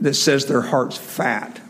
that 0.00 0.14
says 0.14 0.46
their 0.46 0.62
heart's 0.62 0.96
fat. 0.96 1.60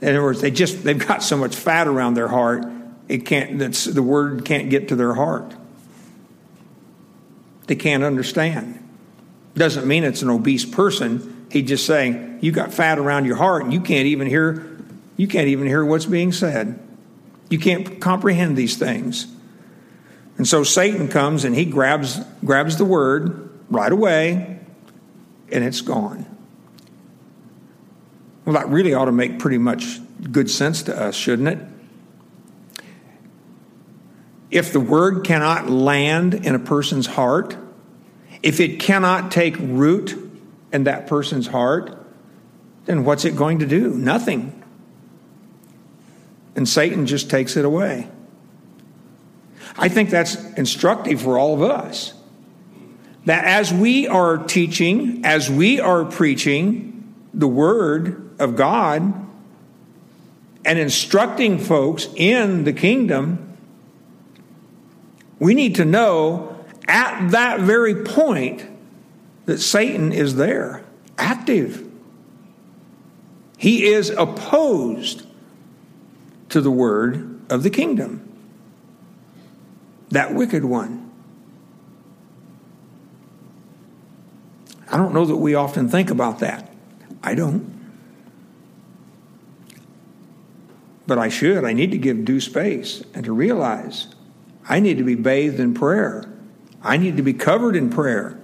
In 0.00 0.08
other 0.08 0.22
words, 0.22 0.40
they 0.40 0.50
just 0.50 0.84
they've 0.84 0.98
got 0.98 1.22
so 1.22 1.36
much 1.36 1.54
fat 1.54 1.86
around 1.86 2.14
their 2.14 2.28
heart, 2.28 2.64
it 3.08 3.26
can't 3.26 3.58
that's, 3.58 3.84
the 3.84 4.02
word 4.02 4.44
can't 4.44 4.70
get 4.70 4.88
to 4.88 4.96
their 4.96 5.14
heart. 5.14 5.54
They 7.66 7.76
can't 7.76 8.02
understand. 8.02 8.80
Doesn't 9.54 9.86
mean 9.86 10.04
it's 10.04 10.22
an 10.22 10.30
obese 10.30 10.64
person 10.64 11.34
He's 11.54 11.68
just 11.68 11.86
saying, 11.86 12.40
you 12.40 12.50
got 12.50 12.74
fat 12.74 12.98
around 12.98 13.26
your 13.26 13.36
heart 13.36 13.62
and 13.62 13.72
you 13.72 13.80
can't 13.80 14.06
even 14.06 14.26
hear 14.26 14.76
you 15.16 15.28
can't 15.28 15.46
even 15.46 15.68
hear 15.68 15.84
what's 15.84 16.06
being 16.06 16.32
said. 16.32 16.80
You 17.48 17.60
can't 17.60 18.00
comprehend 18.00 18.56
these 18.56 18.76
things. 18.76 19.32
And 20.36 20.46
so 20.48 20.64
Satan 20.64 21.08
comes 21.08 21.44
and 21.44 21.54
he 21.54 21.64
grabs 21.64 22.18
grabs 22.44 22.76
the 22.76 22.84
word 22.84 23.50
right 23.70 23.92
away 23.92 24.58
and 25.50 25.64
it's 25.64 25.80
gone. 25.80 26.26
Well, 28.44 28.54
that 28.54 28.68
really 28.68 28.94
ought 28.94 29.06
to 29.06 29.12
make 29.12 29.38
pretty 29.38 29.58
much 29.58 30.00
good 30.30 30.50
sense 30.50 30.82
to 30.84 31.00
us, 31.00 31.14
shouldn't 31.14 31.48
it? 31.48 31.58
If 34.50 34.72
the 34.72 34.80
word 34.80 35.24
cannot 35.24 35.70
land 35.70 36.34
in 36.34 36.54
a 36.54 36.58
person's 36.58 37.06
heart, 37.06 37.56
if 38.42 38.60
it 38.60 38.78
cannot 38.78 39.30
take 39.30 39.56
root 39.58 40.14
in 40.72 40.84
that 40.84 41.06
person's 41.06 41.46
heart, 41.46 41.96
then 42.84 43.04
what's 43.04 43.24
it 43.24 43.36
going 43.36 43.60
to 43.60 43.66
do? 43.66 43.90
Nothing. 43.90 44.62
And 46.54 46.68
Satan 46.68 47.06
just 47.06 47.30
takes 47.30 47.56
it 47.56 47.64
away. 47.64 48.08
I 49.76 49.88
think 49.88 50.10
that's 50.10 50.36
instructive 50.52 51.22
for 51.22 51.38
all 51.38 51.54
of 51.54 51.62
us. 51.62 52.14
That 53.24 53.44
as 53.44 53.72
we 53.72 54.06
are 54.06 54.38
teaching, 54.38 55.24
as 55.24 55.50
we 55.50 55.80
are 55.80 56.04
preaching 56.04 57.14
the 57.32 57.48
Word 57.48 58.34
of 58.38 58.54
God 58.54 59.02
and 60.64 60.78
instructing 60.78 61.58
folks 61.58 62.08
in 62.16 62.64
the 62.64 62.72
kingdom, 62.72 63.56
we 65.38 65.54
need 65.54 65.76
to 65.76 65.84
know 65.84 66.64
at 66.86 67.30
that 67.30 67.60
very 67.60 68.04
point 68.04 68.66
that 69.46 69.58
Satan 69.58 70.12
is 70.12 70.36
there, 70.36 70.84
active. 71.18 71.90
He 73.58 73.86
is 73.86 74.10
opposed 74.10 75.26
to 76.50 76.60
the 76.60 76.70
word 76.70 77.40
of 77.50 77.62
the 77.62 77.70
kingdom. 77.70 78.23
That 80.14 80.32
wicked 80.32 80.64
one. 80.64 81.10
I 84.88 84.96
don't 84.96 85.12
know 85.12 85.24
that 85.24 85.36
we 85.36 85.56
often 85.56 85.88
think 85.88 86.08
about 86.08 86.38
that. 86.38 86.72
I 87.20 87.34
don't. 87.34 87.68
But 91.08 91.18
I 91.18 91.28
should. 91.30 91.64
I 91.64 91.72
need 91.72 91.90
to 91.90 91.98
give 91.98 92.24
due 92.24 92.40
space 92.40 93.02
and 93.12 93.24
to 93.24 93.32
realize 93.32 94.06
I 94.68 94.78
need 94.78 94.98
to 94.98 95.04
be 95.04 95.16
bathed 95.16 95.58
in 95.58 95.74
prayer. 95.74 96.32
I 96.80 96.96
need 96.96 97.16
to 97.16 97.24
be 97.24 97.32
covered 97.32 97.74
in 97.74 97.90
prayer. 97.90 98.38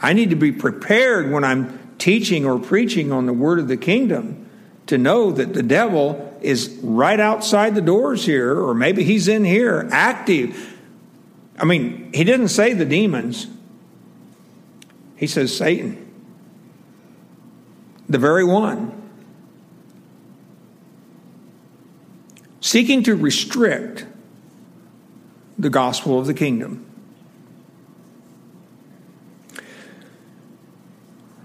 I 0.00 0.14
need 0.14 0.30
to 0.30 0.36
be 0.36 0.50
prepared 0.50 1.30
when 1.30 1.44
I'm 1.44 1.94
teaching 1.98 2.44
or 2.44 2.58
preaching 2.58 3.12
on 3.12 3.26
the 3.26 3.32
word 3.32 3.60
of 3.60 3.68
the 3.68 3.76
kingdom 3.76 4.50
to 4.86 4.98
know 4.98 5.30
that 5.30 5.54
the 5.54 5.62
devil 5.62 6.36
is 6.40 6.80
right 6.82 7.20
outside 7.20 7.76
the 7.76 7.80
doors 7.80 8.26
here, 8.26 8.60
or 8.60 8.74
maybe 8.74 9.04
he's 9.04 9.28
in 9.28 9.44
here 9.44 9.88
active. 9.92 10.71
I 11.62 11.64
mean, 11.64 12.10
he 12.12 12.24
didn't 12.24 12.48
say 12.48 12.72
the 12.72 12.84
demons, 12.84 13.46
he 15.14 15.28
says 15.28 15.56
Satan, 15.56 16.12
the 18.08 18.18
very 18.18 18.44
one. 18.44 18.98
Seeking 22.60 23.04
to 23.04 23.14
restrict 23.14 24.06
the 25.56 25.70
gospel 25.70 26.18
of 26.18 26.26
the 26.26 26.34
kingdom. 26.34 26.84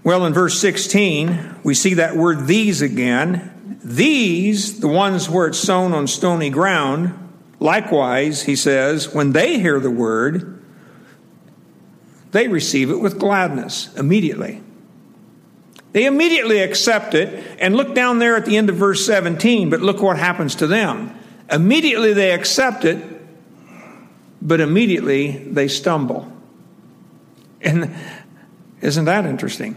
Well, 0.02 0.26
in 0.26 0.32
verse 0.32 0.58
16, 0.58 1.60
we 1.62 1.74
see 1.74 1.94
that 1.94 2.16
word 2.16 2.46
these 2.46 2.82
again. 2.82 3.80
These, 3.84 4.80
the 4.80 4.88
ones 4.88 5.28
where 5.28 5.46
it's 5.46 5.58
sown 5.58 5.92
on 5.92 6.06
stony 6.06 6.50
ground, 6.50 7.27
Likewise, 7.60 8.42
he 8.42 8.54
says, 8.54 9.12
when 9.12 9.32
they 9.32 9.58
hear 9.58 9.80
the 9.80 9.90
word, 9.90 10.62
they 12.30 12.46
receive 12.46 12.90
it 12.90 13.00
with 13.00 13.18
gladness 13.18 13.94
immediately. 13.96 14.62
They 15.92 16.04
immediately 16.04 16.60
accept 16.60 17.14
it 17.14 17.56
and 17.58 17.74
look 17.74 17.94
down 17.94 18.18
there 18.18 18.36
at 18.36 18.44
the 18.44 18.56
end 18.56 18.68
of 18.68 18.76
verse 18.76 19.04
17, 19.04 19.70
but 19.70 19.80
look 19.80 20.02
what 20.02 20.18
happens 20.18 20.54
to 20.56 20.66
them. 20.66 21.18
Immediately 21.50 22.12
they 22.12 22.32
accept 22.32 22.84
it, 22.84 23.02
but 24.40 24.60
immediately 24.60 25.30
they 25.50 25.66
stumble. 25.66 26.30
And 27.60 27.94
isn't 28.82 29.06
that 29.06 29.24
interesting? 29.24 29.76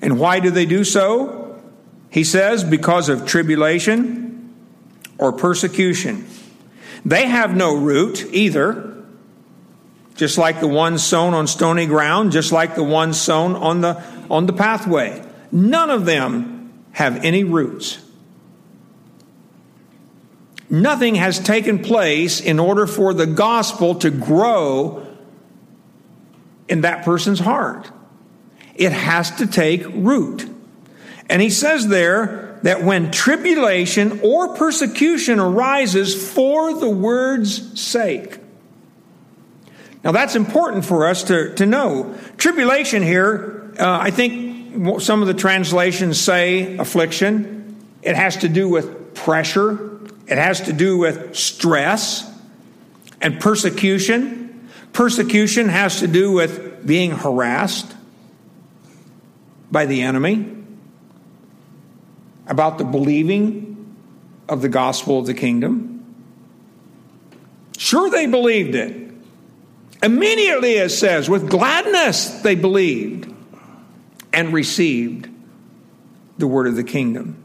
And 0.00 0.18
why 0.18 0.40
do 0.40 0.50
they 0.50 0.64
do 0.64 0.84
so? 0.84 1.60
He 2.08 2.24
says, 2.24 2.64
because 2.64 3.08
of 3.10 3.26
tribulation 3.26 4.29
or 5.20 5.32
persecution. 5.32 6.26
They 7.04 7.26
have 7.26 7.54
no 7.54 7.76
root 7.76 8.26
either, 8.32 9.04
just 10.16 10.38
like 10.38 10.60
the 10.60 10.68
ones 10.68 11.04
sown 11.04 11.34
on 11.34 11.46
stony 11.46 11.86
ground, 11.86 12.32
just 12.32 12.52
like 12.52 12.74
the 12.74 12.82
ones 12.82 13.20
sown 13.20 13.54
on 13.54 13.82
the, 13.82 14.02
on 14.30 14.46
the 14.46 14.52
pathway. 14.52 15.24
None 15.52 15.90
of 15.90 16.06
them 16.06 16.72
have 16.92 17.24
any 17.24 17.44
roots. 17.44 17.98
Nothing 20.70 21.16
has 21.16 21.38
taken 21.38 21.80
place 21.80 22.40
in 22.40 22.58
order 22.58 22.86
for 22.86 23.12
the 23.12 23.26
gospel 23.26 23.96
to 23.96 24.10
grow 24.10 25.06
in 26.68 26.82
that 26.82 27.04
person's 27.04 27.40
heart. 27.40 27.90
It 28.74 28.92
has 28.92 29.32
to 29.32 29.46
take 29.46 29.84
root. 29.86 30.48
And 31.28 31.42
he 31.42 31.50
says 31.50 31.88
there 31.88 32.49
that 32.62 32.82
when 32.82 33.10
tribulation 33.10 34.20
or 34.22 34.54
persecution 34.56 35.40
arises 35.40 36.32
for 36.32 36.74
the 36.74 36.90
word's 36.90 37.80
sake. 37.80 38.38
Now 40.04 40.12
that's 40.12 40.36
important 40.36 40.84
for 40.84 41.06
us 41.06 41.24
to, 41.24 41.54
to 41.54 41.66
know. 41.66 42.16
Tribulation 42.36 43.02
here, 43.02 43.72
uh, 43.78 43.98
I 44.00 44.10
think 44.10 45.00
some 45.00 45.22
of 45.22 45.28
the 45.28 45.34
translations 45.34 46.20
say 46.20 46.76
affliction. 46.76 47.76
It 48.02 48.16
has 48.16 48.38
to 48.38 48.48
do 48.48 48.68
with 48.68 49.14
pressure, 49.14 50.00
it 50.26 50.38
has 50.38 50.62
to 50.62 50.72
do 50.72 50.98
with 50.98 51.36
stress 51.36 52.30
and 53.20 53.40
persecution. 53.40 54.68
Persecution 54.92 55.68
has 55.68 56.00
to 56.00 56.08
do 56.08 56.32
with 56.32 56.86
being 56.86 57.12
harassed 57.12 57.94
by 59.70 59.86
the 59.86 60.02
enemy 60.02 60.59
about 62.50 62.76
the 62.76 62.84
believing 62.84 63.96
of 64.48 64.60
the 64.60 64.68
gospel 64.68 65.20
of 65.20 65.26
the 65.26 65.34
kingdom? 65.34 66.04
Sure, 67.78 68.10
they 68.10 68.26
believed 68.26 68.74
it. 68.74 69.10
Immediately, 70.02 70.72
it 70.72 70.90
says, 70.90 71.30
with 71.30 71.48
gladness 71.48 72.28
they 72.42 72.54
believed 72.54 73.32
and 74.32 74.52
received 74.52 75.28
the 76.38 76.46
word 76.46 76.66
of 76.66 76.76
the 76.76 76.84
kingdom. 76.84 77.42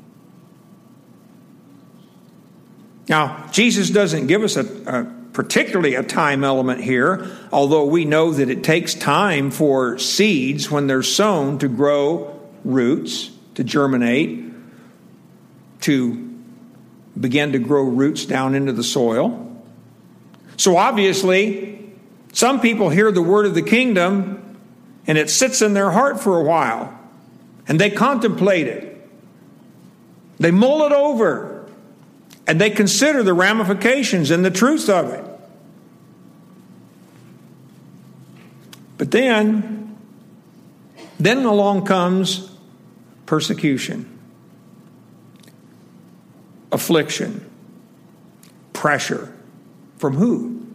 Now, 3.07 3.47
Jesus 3.51 3.89
doesn't 3.89 4.27
give 4.27 4.41
us 4.41 4.55
a, 4.55 4.65
a 4.87 5.05
particularly 5.33 5.95
a 5.95 6.03
time 6.03 6.43
element 6.43 6.81
here, 6.81 7.29
although 7.51 7.85
we 7.85 8.05
know 8.05 8.31
that 8.31 8.49
it 8.49 8.63
takes 8.63 8.93
time 8.93 9.51
for 9.51 9.99
seeds, 9.99 10.71
when 10.71 10.87
they're 10.87 11.03
sown, 11.03 11.59
to 11.59 11.67
grow 11.67 12.39
roots, 12.63 13.29
to 13.55 13.63
germinate, 13.63 14.54
to 15.85 16.35
begin 17.19 17.51
to 17.51 17.59
grow 17.59 17.83
roots 17.83 18.25
down 18.25 18.55
into 18.55 18.73
the 18.73 18.83
soil. 18.83 19.41
So 20.57 20.77
obviously, 20.77 21.93
some 22.33 22.59
people 22.59 22.89
hear 22.89 23.11
the 23.11 23.21
word 23.21 23.45
of 23.45 23.53
the 23.53 23.61
kingdom 23.61 24.57
and 25.05 25.17
it 25.17 25.29
sits 25.29 25.61
in 25.61 25.73
their 25.73 25.91
heart 25.91 26.19
for 26.19 26.39
a 26.39 26.43
while 26.43 26.97
and 27.67 27.79
they 27.79 27.91
contemplate 27.91 28.67
it. 28.67 29.09
They 30.39 30.51
mull 30.51 30.85
it 30.87 30.91
over 30.91 31.69
and 32.47 32.59
they 32.59 32.71
consider 32.71 33.21
the 33.21 33.33
ramifications 33.33 34.31
and 34.31 34.43
the 34.43 34.51
truth 34.51 34.89
of 34.89 35.11
it. 35.11 35.23
But 38.97 39.11
then, 39.11 39.97
then 41.19 41.45
along 41.45 41.85
comes 41.85 42.49
persecution, 43.25 44.14
affliction, 46.75 47.49
pressure. 48.73 49.33
From 49.97 50.15
who? 50.15 50.67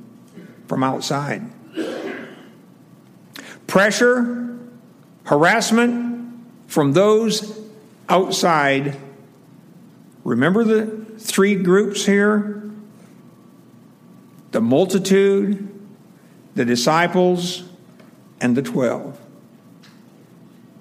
From 0.66 0.82
outside. 0.82 1.42
Pressure, 3.66 4.58
harassment 5.24 6.34
from 6.66 6.94
those 6.94 7.60
outside. 8.08 8.96
Remember 10.24 10.64
the 10.64 11.04
three 11.18 11.54
groups 11.54 12.04
here 12.04 12.56
the 14.52 14.60
multitude, 14.60 15.68
the 16.56 16.64
disciples, 16.64 17.62
and 18.40 18.56
the 18.56 18.62
twelve. 18.62 19.20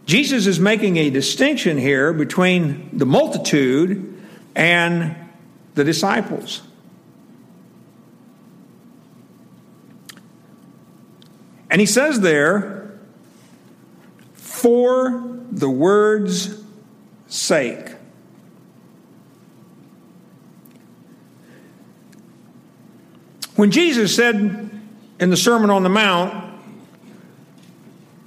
Jesus 0.08 0.48
is 0.48 0.60
making 0.60 0.98
a 0.98 1.12
distinction 1.12 1.78
here 1.78 2.14
between 2.14 2.90
the 2.98 3.06
multitude 3.06 4.09
and 4.60 5.16
the 5.76 5.86
disciples. 5.86 6.62
And 11.70 11.80
he 11.80 11.88
says 11.88 12.20
there, 12.20 13.00
for 14.34 15.40
the 15.50 15.70
word's 15.70 16.62
sake. 17.28 17.96
When 23.56 23.72
Jesus 23.72 24.14
said 24.14 24.36
in 25.22 25.30
the 25.30 25.38
Sermon 25.38 25.70
on 25.70 25.84
the 25.84 25.90
Mount 25.90 26.60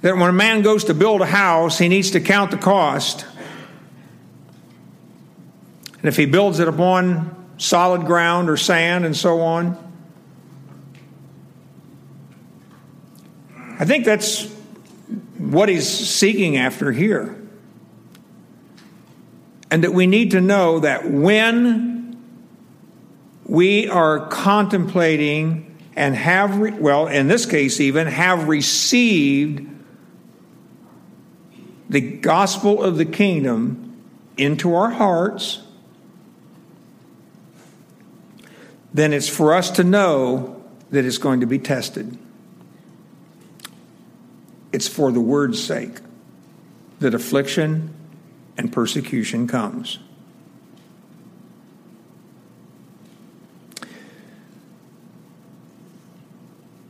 that 0.01 0.15
when 0.15 0.29
a 0.29 0.33
man 0.33 0.63
goes 0.63 0.85
to 0.85 0.95
build 0.95 1.21
a 1.21 1.27
house, 1.27 1.77
he 1.77 1.87
needs 1.87 2.09
to 2.11 2.19
count 2.19 2.49
the 2.49 2.57
cost. 2.57 3.27
And 6.03 6.09
if 6.09 6.17
he 6.17 6.25
builds 6.25 6.59
it 6.59 6.67
upon 6.67 7.33
solid 7.57 8.05
ground 8.05 8.49
or 8.49 8.57
sand 8.57 9.05
and 9.05 9.15
so 9.15 9.39
on, 9.39 9.77
I 13.79 13.85
think 13.85 14.03
that's 14.03 14.45
what 15.37 15.69
he's 15.69 15.87
seeking 15.87 16.57
after 16.57 16.91
here. 16.91 17.39
And 19.71 19.85
that 19.85 19.93
we 19.93 20.05
need 20.05 20.31
to 20.31 20.41
know 20.41 20.79
that 20.79 21.09
when 21.09 22.21
we 23.45 23.87
are 23.87 24.27
contemplating 24.27 25.77
and 25.95 26.15
have, 26.15 26.57
re- 26.57 26.71
well, 26.71 27.07
in 27.07 27.29
this 27.29 27.45
case, 27.45 27.79
even 27.79 28.07
have 28.07 28.49
received 28.49 29.69
the 31.89 32.01
gospel 32.01 32.83
of 32.83 32.97
the 32.97 33.05
kingdom 33.05 34.01
into 34.35 34.75
our 34.75 34.89
hearts, 34.89 35.62
then 38.93 39.11
it's 39.11 39.27
for 39.27 39.53
us 39.53 39.71
to 39.71 39.83
know 39.83 40.63
that 40.91 41.05
it's 41.05 41.17
going 41.17 41.39
to 41.39 41.47
be 41.47 41.57
tested. 41.57 42.17
It's 44.71 44.87
for 44.87 45.11
the 45.11 45.21
word's 45.21 45.63
sake 45.63 45.97
that 46.99 47.13
affliction 47.13 47.93
and 48.57 48.71
persecution 48.71 49.47
comes. 49.47 49.99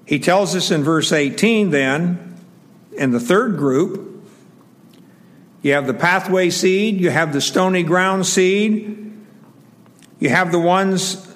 He 0.05 0.19
tells 0.19 0.55
us 0.55 0.69
in 0.69 0.83
verse 0.83 1.11
18 1.11 1.71
then, 1.71 2.37
in 2.91 3.11
the 3.11 3.19
third 3.19 3.57
group, 3.57 4.23
you 5.61 5.73
have 5.73 5.87
the 5.87 5.93
pathway 5.93 6.49
seed, 6.49 6.99
you 6.99 7.09
have 7.09 7.31
the 7.33 7.41
stony 7.41 7.83
ground 7.83 8.27
seed, 8.27 9.11
you 10.19 10.29
have 10.29 10.51
the 10.51 10.59
ones 10.59 11.32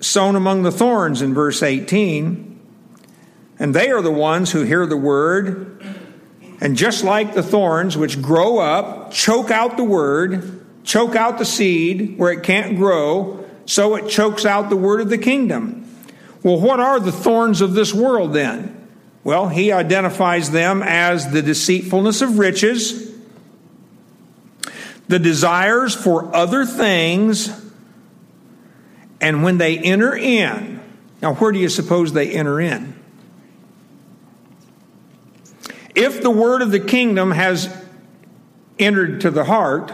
sown 0.00 0.34
among 0.34 0.62
the 0.62 0.72
thorns 0.72 1.22
in 1.22 1.34
verse 1.34 1.62
18. 1.62 2.58
And 3.58 3.74
they 3.74 3.90
are 3.90 4.02
the 4.02 4.10
ones 4.10 4.50
who 4.50 4.62
hear 4.62 4.86
the 4.86 4.96
word, 4.96 5.84
and 6.60 6.76
just 6.76 7.04
like 7.04 7.34
the 7.34 7.42
thorns, 7.42 7.96
which 7.96 8.20
grow 8.20 8.58
up, 8.58 9.12
choke 9.12 9.50
out 9.50 9.76
the 9.76 9.84
word, 9.84 10.64
choke 10.82 11.14
out 11.14 11.38
the 11.38 11.44
seed 11.44 12.18
where 12.18 12.32
it 12.32 12.42
can't 12.42 12.76
grow, 12.76 13.44
so 13.66 13.94
it 13.94 14.08
chokes 14.08 14.44
out 14.46 14.70
the 14.70 14.76
word 14.76 15.00
of 15.00 15.10
the 15.10 15.18
kingdom. 15.18 15.86
Well, 16.42 16.58
what 16.58 16.80
are 16.80 16.98
the 16.98 17.12
thorns 17.12 17.60
of 17.60 17.74
this 17.74 17.92
world 17.92 18.32
then? 18.32 18.88
Well, 19.22 19.48
he 19.48 19.72
identifies 19.72 20.50
them 20.50 20.82
as 20.82 21.30
the 21.30 21.42
deceitfulness 21.42 22.22
of 22.22 22.38
riches, 22.38 23.12
the 25.08 25.18
desires 25.18 25.94
for 25.94 26.34
other 26.34 26.64
things, 26.64 27.48
And 29.20 29.42
when 29.42 29.58
they 29.58 29.78
enter 29.78 30.14
in, 30.14 30.80
now 31.20 31.34
where 31.34 31.52
do 31.52 31.58
you 31.58 31.68
suppose 31.68 32.12
they 32.12 32.30
enter 32.30 32.60
in? 32.60 32.94
If 35.94 36.22
the 36.22 36.30
word 36.30 36.62
of 36.62 36.70
the 36.70 36.80
kingdom 36.80 37.32
has 37.32 37.74
entered 38.78 39.20
to 39.22 39.30
the 39.30 39.44
heart, 39.44 39.92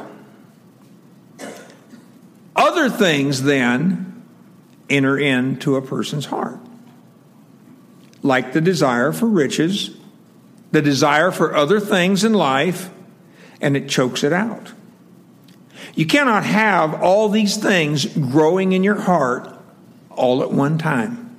other 2.55 2.89
things 2.89 3.43
then 3.43 4.23
enter 4.89 5.19
into 5.19 5.77
a 5.77 5.83
person's 5.83 6.27
heart, 6.27 6.61
like 8.23 8.53
the 8.53 8.61
desire 8.61 9.13
for 9.13 9.27
riches, 9.27 9.91
the 10.71 10.83
desire 10.83 11.31
for 11.31 11.57
other 11.57 11.81
things 11.81 12.23
in 12.23 12.33
life, 12.35 12.91
and 13.61 13.77
it 13.77 13.89
chokes 13.89 14.23
it 14.23 14.33
out. 14.33 14.73
You 15.97 16.07
cannot 16.07 16.45
have 16.45 17.03
all 17.03 17.31
these 17.31 17.57
things 17.57 18.05
growing 18.05 18.73
in 18.73 18.85
your 18.85 19.01
heart 19.01 19.49
all 20.11 20.43
at 20.43 20.53
one 20.53 20.77
time. 20.77 21.35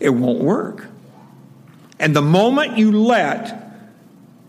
It 0.00 0.08
won't 0.08 0.42
work. 0.42 0.86
And 2.00 2.16
the 2.16 2.22
moment 2.22 2.78
you 2.78 2.92
let 2.92 3.60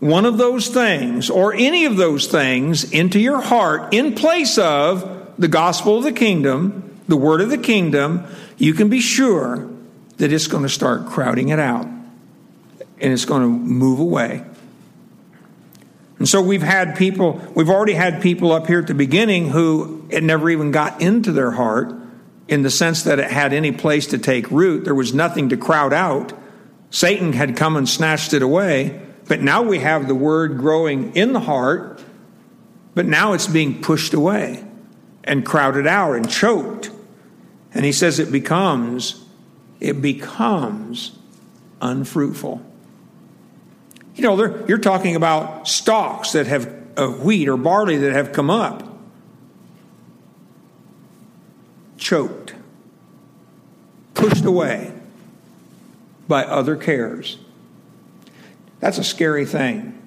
one 0.00 0.24
of 0.24 0.38
those 0.38 0.68
things 0.68 1.28
or 1.28 1.54
any 1.54 1.84
of 1.84 1.96
those 1.96 2.26
things 2.26 2.90
into 2.92 3.20
your 3.20 3.42
heart 3.42 3.92
in 3.94 4.14
place 4.14 4.56
of 4.58 5.34
the 5.38 5.48
gospel 5.48 5.98
of 5.98 6.04
the 6.04 6.12
kingdom, 6.12 6.98
the 7.08 7.16
word 7.16 7.42
of 7.42 7.50
the 7.50 7.58
kingdom, 7.58 8.24
you 8.56 8.72
can 8.72 8.88
be 8.88 9.00
sure 9.00 9.68
that 10.16 10.32
it's 10.32 10.46
going 10.46 10.62
to 10.62 10.68
start 10.68 11.06
crowding 11.06 11.50
it 11.50 11.58
out 11.58 11.84
and 11.84 13.12
it's 13.12 13.26
going 13.26 13.42
to 13.42 13.48
move 13.48 14.00
away. 14.00 14.42
And 16.18 16.28
so 16.28 16.40
we've 16.40 16.62
had 16.62 16.96
people, 16.96 17.42
we've 17.54 17.68
already 17.68 17.92
had 17.92 18.22
people 18.22 18.52
up 18.52 18.66
here 18.66 18.78
at 18.78 18.86
the 18.86 18.94
beginning 18.94 19.50
who 19.50 20.06
it 20.08 20.22
never 20.22 20.48
even 20.48 20.70
got 20.70 21.02
into 21.02 21.32
their 21.32 21.50
heart 21.50 21.94
in 22.48 22.62
the 22.62 22.70
sense 22.70 23.02
that 23.02 23.18
it 23.18 23.30
had 23.30 23.52
any 23.52 23.72
place 23.72 24.06
to 24.08 24.18
take 24.18 24.50
root. 24.50 24.84
There 24.84 24.94
was 24.94 25.12
nothing 25.12 25.50
to 25.50 25.56
crowd 25.56 25.92
out. 25.92 26.32
Satan 26.90 27.32
had 27.32 27.56
come 27.56 27.76
and 27.76 27.88
snatched 27.88 28.32
it 28.32 28.42
away. 28.42 29.02
But 29.28 29.42
now 29.42 29.62
we 29.62 29.80
have 29.80 30.06
the 30.06 30.14
word 30.14 30.58
growing 30.58 31.14
in 31.16 31.32
the 31.32 31.40
heart, 31.40 32.02
but 32.94 33.06
now 33.06 33.32
it's 33.32 33.48
being 33.48 33.82
pushed 33.82 34.14
away 34.14 34.64
and 35.24 35.44
crowded 35.44 35.86
out 35.86 36.14
and 36.14 36.30
choked. 36.30 36.90
And 37.74 37.84
he 37.84 37.92
says 37.92 38.18
it 38.20 38.30
becomes, 38.30 39.24
it 39.80 40.00
becomes 40.00 41.18
unfruitful. 41.80 42.62
You 44.16 44.22
know, 44.22 44.64
you're 44.66 44.78
talking 44.78 45.14
about 45.14 45.68
stalks 45.68 46.32
that 46.32 46.46
have 46.46 46.74
of 46.96 47.22
wheat 47.22 47.48
or 47.48 47.56
barley 47.56 47.98
that 47.98 48.12
have 48.12 48.32
come 48.32 48.48
up, 48.48 48.82
choked, 51.98 52.54
pushed 54.14 54.44
away 54.44 54.92
by 56.26 56.44
other 56.44 56.76
cares. 56.76 57.38
That's 58.80 58.98
a 58.98 59.04
scary 59.04 59.44
thing. 59.44 60.00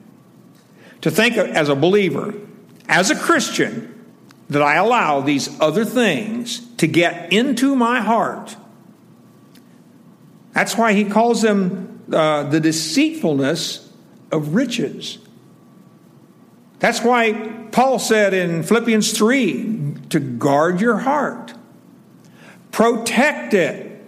To 1.01 1.11
think 1.11 1.37
of, 1.37 1.47
as 1.47 1.69
a 1.69 1.75
believer, 1.75 2.33
as 2.87 3.11
a 3.11 3.15
Christian, 3.15 3.95
that 4.49 4.61
I 4.63 4.75
allow 4.75 5.21
these 5.21 5.59
other 5.61 5.85
things 5.85 6.59
to 6.77 6.87
get 6.87 7.31
into 7.31 7.75
my 7.75 8.01
heart. 8.01 8.55
That's 10.53 10.75
why 10.75 10.93
he 10.93 11.05
calls 11.05 11.43
them 11.43 12.03
uh, 12.11 12.43
the 12.43 12.59
deceitfulness 12.59 13.88
of 14.31 14.55
riches. 14.55 15.17
That's 16.79 17.01
why 17.01 17.33
Paul 17.71 17.99
said 17.99 18.33
in 18.33 18.63
Philippians 18.63 19.17
3 19.17 19.95
to 20.09 20.19
guard 20.19 20.79
your 20.79 20.97
heart, 20.97 21.53
protect 22.71 23.53
it, 23.53 24.01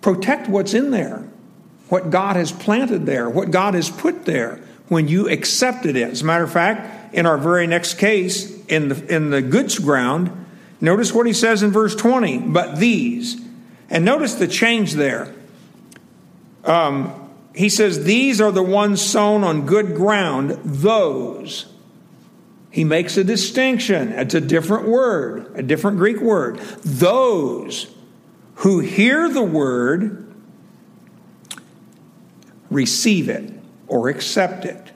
protect 0.00 0.48
what's 0.48 0.74
in 0.74 0.90
there, 0.90 1.28
what 1.88 2.10
God 2.10 2.36
has 2.36 2.50
planted 2.50 3.06
there, 3.06 3.28
what 3.28 3.50
God 3.50 3.74
has 3.74 3.90
put 3.90 4.24
there 4.24 4.60
when 4.88 5.06
you 5.06 5.28
accepted 5.28 5.96
it. 5.96 6.10
As 6.10 6.22
a 6.22 6.24
matter 6.24 6.44
of 6.44 6.52
fact, 6.52 7.14
in 7.14 7.26
our 7.26 7.38
very 7.38 7.66
next 7.66 7.94
case, 7.94 8.64
in 8.66 8.88
the, 8.88 9.14
in 9.14 9.30
the 9.30 9.42
goods 9.42 9.78
ground, 9.78 10.46
notice 10.80 11.12
what 11.12 11.26
he 11.26 11.32
says 11.32 11.62
in 11.62 11.70
verse 11.70 11.94
20, 11.94 12.38
but 12.38 12.76
these. 12.78 13.40
And 13.90 14.04
notice 14.04 14.34
the 14.34 14.48
change 14.48 14.94
there. 14.94 15.34
Um, 16.64 17.27
he 17.58 17.68
says, 17.68 18.04
These 18.04 18.40
are 18.40 18.52
the 18.52 18.62
ones 18.62 19.02
sown 19.02 19.42
on 19.42 19.66
good 19.66 19.96
ground, 19.96 20.50
those. 20.64 21.66
He 22.70 22.84
makes 22.84 23.16
a 23.16 23.24
distinction. 23.24 24.12
It's 24.12 24.34
a 24.34 24.40
different 24.40 24.86
word, 24.86 25.50
a 25.56 25.62
different 25.64 25.96
Greek 25.96 26.20
word. 26.20 26.58
Those 26.84 27.92
who 28.56 28.78
hear 28.78 29.28
the 29.28 29.42
word 29.42 30.32
receive 32.70 33.28
it 33.28 33.52
or 33.88 34.08
accept 34.08 34.64
it. 34.64 34.92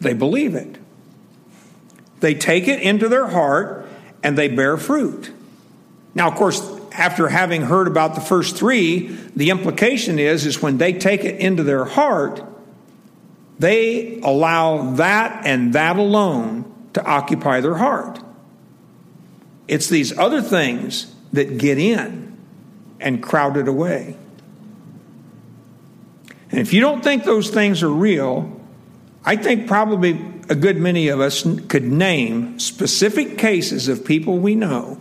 They 0.00 0.14
believe 0.14 0.54
it. 0.54 0.78
They 2.20 2.32
take 2.32 2.68
it 2.68 2.80
into 2.80 3.06
their 3.06 3.26
heart 3.26 3.86
and 4.22 4.38
they 4.38 4.48
bear 4.48 4.78
fruit. 4.78 5.30
Now, 6.14 6.28
of 6.28 6.36
course, 6.36 6.77
after 6.98 7.28
having 7.28 7.62
heard 7.62 7.86
about 7.86 8.16
the 8.16 8.20
first 8.20 8.56
three, 8.56 9.06
the 9.36 9.50
implication 9.50 10.18
is, 10.18 10.44
is 10.44 10.60
when 10.60 10.78
they 10.78 10.92
take 10.92 11.24
it 11.24 11.38
into 11.40 11.62
their 11.62 11.84
heart, 11.84 12.42
they 13.60 14.20
allow 14.20 14.94
that 14.94 15.46
and 15.46 15.72
that 15.74 15.96
alone 15.96 16.90
to 16.94 17.04
occupy 17.04 17.60
their 17.60 17.76
heart. 17.76 18.18
It's 19.68 19.88
these 19.88 20.16
other 20.18 20.42
things 20.42 21.14
that 21.32 21.58
get 21.58 21.78
in 21.78 22.36
and 22.98 23.22
crowd 23.22 23.56
it 23.56 23.68
away. 23.68 24.16
And 26.50 26.60
if 26.60 26.72
you 26.72 26.80
don't 26.80 27.04
think 27.04 27.24
those 27.24 27.50
things 27.50 27.84
are 27.84 27.90
real, 27.90 28.60
I 29.24 29.36
think 29.36 29.68
probably 29.68 30.12
a 30.48 30.56
good 30.56 30.78
many 30.78 31.08
of 31.08 31.20
us 31.20 31.42
could 31.68 31.84
name 31.84 32.58
specific 32.58 33.38
cases 33.38 33.86
of 33.86 34.04
people 34.04 34.38
we 34.38 34.56
know 34.56 34.98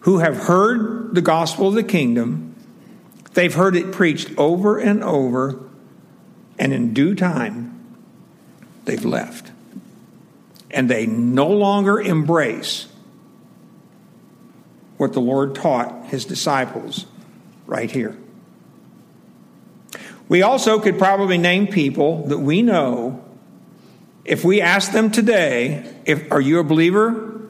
who 0.00 0.18
have 0.18 0.36
heard 0.36 1.14
the 1.14 1.22
gospel 1.22 1.68
of 1.68 1.74
the 1.74 1.82
kingdom, 1.82 2.54
they've 3.34 3.54
heard 3.54 3.76
it 3.76 3.92
preached 3.92 4.30
over 4.38 4.78
and 4.78 5.04
over, 5.04 5.58
and 6.58 6.72
in 6.72 6.94
due 6.94 7.14
time, 7.14 7.78
they've 8.84 9.04
left. 9.04 9.50
And 10.70 10.88
they 10.88 11.06
no 11.06 11.48
longer 11.48 12.00
embrace 12.00 12.86
what 14.96 15.12
the 15.12 15.20
Lord 15.20 15.54
taught 15.54 16.06
his 16.06 16.24
disciples 16.24 17.06
right 17.66 17.90
here. 17.90 18.16
We 20.28 20.42
also 20.42 20.78
could 20.78 20.98
probably 20.98 21.38
name 21.38 21.66
people 21.66 22.26
that 22.28 22.38
we 22.38 22.62
know. 22.62 23.24
If 24.24 24.44
we 24.44 24.60
ask 24.60 24.92
them 24.92 25.10
today, 25.10 25.92
if, 26.04 26.30
are 26.30 26.40
you 26.40 26.60
a 26.60 26.64
believer 26.64 27.40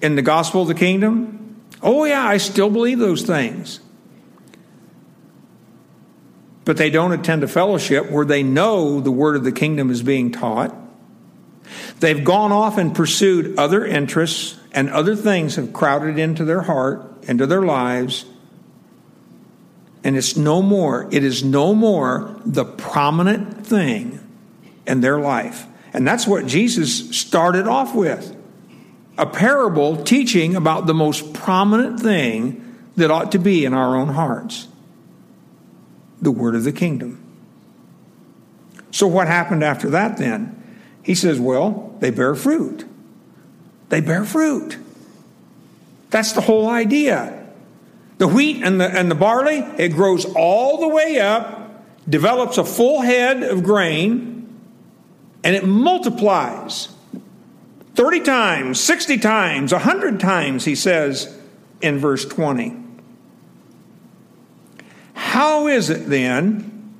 in 0.00 0.16
the 0.16 0.22
gospel 0.22 0.62
of 0.62 0.68
the 0.68 0.74
kingdom? 0.74 1.37
Oh, 1.82 2.04
yeah, 2.04 2.26
I 2.26 2.38
still 2.38 2.70
believe 2.70 2.98
those 2.98 3.22
things. 3.22 3.80
But 6.64 6.76
they 6.76 6.90
don't 6.90 7.12
attend 7.12 7.42
a 7.44 7.48
fellowship 7.48 8.10
where 8.10 8.24
they 8.24 8.42
know 8.42 9.00
the 9.00 9.10
word 9.10 9.36
of 9.36 9.44
the 9.44 9.52
kingdom 9.52 9.90
is 9.90 10.02
being 10.02 10.32
taught. 10.32 10.74
They've 12.00 12.22
gone 12.22 12.52
off 12.52 12.78
and 12.78 12.94
pursued 12.94 13.58
other 13.58 13.84
interests, 13.84 14.58
and 14.72 14.90
other 14.90 15.16
things 15.16 15.56
have 15.56 15.72
crowded 15.72 16.18
into 16.18 16.44
their 16.44 16.62
heart, 16.62 17.24
into 17.24 17.46
their 17.46 17.62
lives. 17.62 18.24
And 20.04 20.16
it's 20.16 20.36
no 20.36 20.62
more, 20.62 21.08
it 21.10 21.24
is 21.24 21.42
no 21.42 21.74
more 21.74 22.36
the 22.44 22.64
prominent 22.64 23.66
thing 23.66 24.20
in 24.86 25.00
their 25.00 25.18
life. 25.18 25.66
And 25.92 26.06
that's 26.06 26.26
what 26.26 26.46
Jesus 26.46 27.16
started 27.16 27.66
off 27.66 27.94
with 27.94 28.34
a 29.18 29.26
parable 29.26 30.02
teaching 30.02 30.54
about 30.54 30.86
the 30.86 30.94
most 30.94 31.34
prominent 31.34 32.00
thing 32.00 32.76
that 32.96 33.10
ought 33.10 33.32
to 33.32 33.38
be 33.38 33.64
in 33.64 33.74
our 33.74 33.96
own 33.96 34.08
hearts 34.08 34.68
the 36.20 36.30
word 36.30 36.54
of 36.54 36.64
the 36.64 36.72
kingdom. 36.72 37.22
So, 38.90 39.06
what 39.06 39.28
happened 39.28 39.62
after 39.62 39.90
that 39.90 40.16
then? 40.16 40.54
He 41.02 41.14
says, 41.14 41.38
Well, 41.38 41.96
they 42.00 42.10
bear 42.10 42.34
fruit. 42.34 42.84
They 43.88 44.00
bear 44.00 44.24
fruit. 44.24 44.78
That's 46.10 46.32
the 46.32 46.40
whole 46.40 46.68
idea. 46.68 47.46
The 48.18 48.26
wheat 48.26 48.62
and 48.64 48.80
the, 48.80 48.86
and 48.86 49.10
the 49.10 49.14
barley, 49.14 49.58
it 49.78 49.90
grows 49.90 50.24
all 50.34 50.80
the 50.80 50.88
way 50.88 51.20
up, 51.20 51.84
develops 52.08 52.58
a 52.58 52.64
full 52.64 53.00
head 53.00 53.42
of 53.42 53.62
grain, 53.62 54.48
and 55.44 55.54
it 55.54 55.64
multiplies. 55.64 56.88
30 57.98 58.20
times, 58.20 58.78
60 58.78 59.18
times, 59.18 59.72
100 59.72 60.20
times, 60.20 60.64
he 60.64 60.76
says 60.76 61.36
in 61.80 61.98
verse 61.98 62.24
20. 62.24 62.76
How 65.14 65.66
is 65.66 65.90
it 65.90 66.08
then 66.08 66.94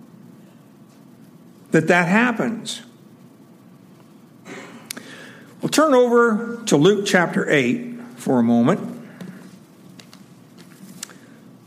that 1.70 1.86
that 1.86 2.08
happens? 2.08 2.82
We'll 5.62 5.68
turn 5.68 5.94
over 5.94 6.64
to 6.66 6.76
Luke 6.76 7.06
chapter 7.06 7.48
8 7.48 8.00
for 8.16 8.40
a 8.40 8.42
moment. 8.42 9.00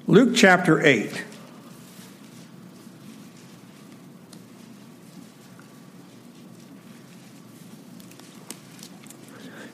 Luke 0.08 0.36
chapter 0.36 0.86
8. 0.86 1.24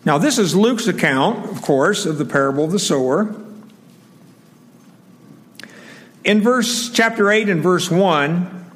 Now, 0.08 0.18
this 0.18 0.38
is 0.38 0.56
Luke's 0.56 0.88
account, 0.88 1.52
of 1.52 1.62
course, 1.62 2.06
of 2.06 2.18
the 2.18 2.24
parable 2.24 2.64
of 2.64 2.72
the 2.72 2.80
sower. 2.80 3.36
In 6.24 6.40
verse 6.40 6.90
chapter 6.90 7.30
8 7.30 7.50
and 7.50 7.62
verse 7.62 7.92
1, 7.92 8.72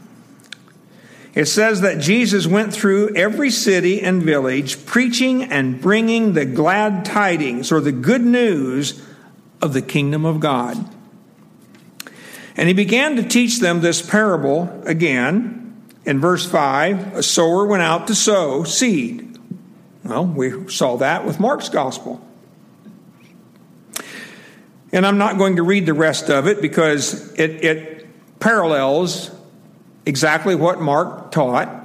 it 1.33 1.45
says 1.45 1.79
that 1.79 2.01
Jesus 2.01 2.47
went 2.47 2.73
through 2.73 3.15
every 3.15 3.49
city 3.49 4.01
and 4.01 4.21
village 4.21 4.85
preaching 4.85 5.43
and 5.43 5.79
bringing 5.79 6.33
the 6.33 6.43
glad 6.43 7.05
tidings 7.05 7.71
or 7.71 7.79
the 7.79 7.93
good 7.93 8.25
news 8.25 9.01
of 9.61 9.71
the 9.71 9.81
kingdom 9.81 10.25
of 10.25 10.41
God. 10.41 10.85
And 12.57 12.67
he 12.67 12.73
began 12.73 13.15
to 13.15 13.23
teach 13.23 13.61
them 13.61 13.79
this 13.79 14.01
parable 14.01 14.83
again. 14.85 15.81
In 16.03 16.19
verse 16.19 16.45
5, 16.45 17.15
a 17.15 17.23
sower 17.23 17.65
went 17.65 17.83
out 17.83 18.07
to 18.07 18.15
sow 18.15 18.65
seed. 18.65 19.30
Well, 20.11 20.25
we 20.25 20.69
saw 20.69 20.97
that 20.97 21.25
with 21.25 21.39
Mark's 21.39 21.69
gospel. 21.69 22.21
And 24.91 25.07
I'm 25.07 25.17
not 25.17 25.37
going 25.37 25.55
to 25.55 25.63
read 25.63 25.85
the 25.85 25.93
rest 25.93 26.29
of 26.29 26.47
it 26.47 26.61
because 26.61 27.31
it, 27.39 27.63
it 27.63 28.39
parallels 28.41 29.31
exactly 30.05 30.53
what 30.53 30.81
Mark 30.81 31.31
taught. 31.31 31.77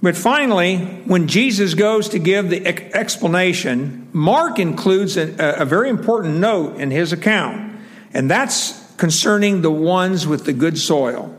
But 0.00 0.16
finally, 0.16 0.78
when 0.78 1.28
Jesus 1.28 1.74
goes 1.74 2.08
to 2.08 2.18
give 2.18 2.48
the 2.48 2.66
explanation, 2.66 4.08
Mark 4.14 4.58
includes 4.58 5.18
a, 5.18 5.34
a, 5.58 5.66
very 5.66 5.90
important 5.90 6.38
note 6.38 6.76
in 6.76 6.90
his 6.90 7.12
account, 7.12 7.78
and 8.14 8.30
that's 8.30 8.80
concerning 8.96 9.60
the 9.60 9.70
ones 9.70 10.26
with 10.26 10.46
the 10.46 10.54
good 10.54 10.78
soil. 10.78 11.36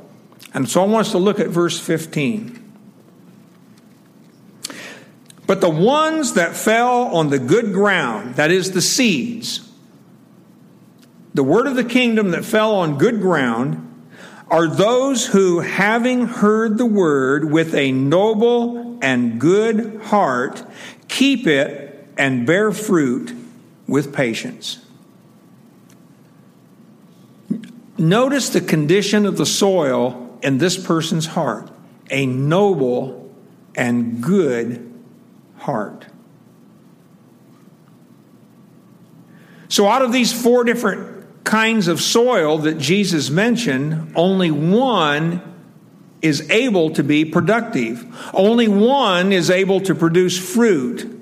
And 0.54 0.70
so 0.70 0.84
I 0.84 0.86
want 0.86 1.08
us 1.08 1.12
to 1.14 1.18
look 1.18 1.40
at 1.40 1.48
verse 1.48 1.80
15. 1.80 2.61
But 5.52 5.60
the 5.60 5.70
ones 5.70 6.36
that 6.36 6.56
fell 6.56 7.14
on 7.14 7.30
the 7.30 7.38
good 7.38 7.74
ground, 7.74 8.36
that 8.36 8.52
is 8.52 8.72
the 8.72 8.82
seeds, 8.82 9.70
the 11.34 11.44
word 11.44 11.68
of 11.68 11.76
the 11.76 11.84
kingdom 11.84 12.32
that 12.32 12.46
fell 12.46 12.74
on 12.76 12.98
good 12.98 13.20
ground, 13.20 14.06
are 14.50 14.66
those 14.66 15.26
who, 15.26 15.60
having 15.60 16.26
heard 16.26 16.78
the 16.78 16.86
word 16.86 17.52
with 17.52 17.76
a 17.76 17.92
noble 17.92 18.98
and 19.02 19.42
good 19.42 20.00
heart, 20.04 20.64
keep 21.10 21.46
it 21.46 22.08
and 22.18 22.48
bear 22.48 22.72
fruit 22.72 23.36
with 23.88 24.14
patience. 24.16 24.86
Notice 27.98 28.48
the 28.48 28.62
condition 28.62 29.26
of 29.26 29.36
the 29.36 29.46
soil 29.46 30.40
in 30.42 30.60
this 30.60 30.82
person's 30.82 31.26
heart 31.26 31.70
a 32.10 32.26
noble 32.26 33.36
and 33.76 34.24
good 34.24 34.91
heart. 35.62 36.08
So, 39.68 39.88
out 39.88 40.02
of 40.02 40.12
these 40.12 40.34
four 40.34 40.64
different 40.64 41.44
kinds 41.44 41.88
of 41.88 42.02
soil 42.02 42.58
that 42.60 42.78
Jesus 42.78 43.30
mentioned, 43.30 44.14
only 44.16 44.52
one 44.52 45.42
is 46.22 46.50
able 46.50 46.92
to 46.92 47.04
be 47.04 47.26
productive. 47.26 48.06
Only 48.34 48.68
one 48.68 49.32
is 49.32 49.50
able 49.50 49.80
to 49.82 49.96
produce 49.96 50.38
fruit 50.38 51.20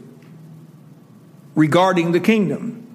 regarding 1.56 2.12
the 2.12 2.20
kingdom. 2.20 2.88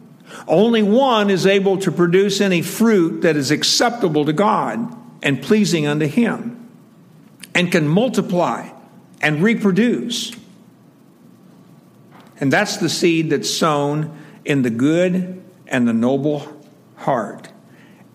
Only 0.49 0.83
one 0.83 1.31
is 1.31 1.47
able 1.47 1.79
to 1.79 1.93
produce 1.93 2.41
any 2.41 2.63
fruit 2.63 3.23
that 3.23 3.37
is 3.37 3.51
acceptable 3.51 4.25
to 4.25 4.33
God 4.33 4.95
and 5.23 5.43
pleasing 5.43 5.87
unto 5.87 6.07
Him 6.07 6.69
and 7.55 7.71
can 7.71 7.87
multiply 7.87 8.71
and 9.21 9.43
reproduce. 9.43 10.33
And 12.41 12.53
that's 12.53 12.77
the 12.77 12.89
seed 12.89 13.31
that's 13.31 13.51
sown 13.51 14.17
in 14.45 14.63
the 14.63 14.71
good 14.71 15.43
and 15.67 15.89
the 15.89 15.93
noble 15.93 16.63
heart. 16.97 17.49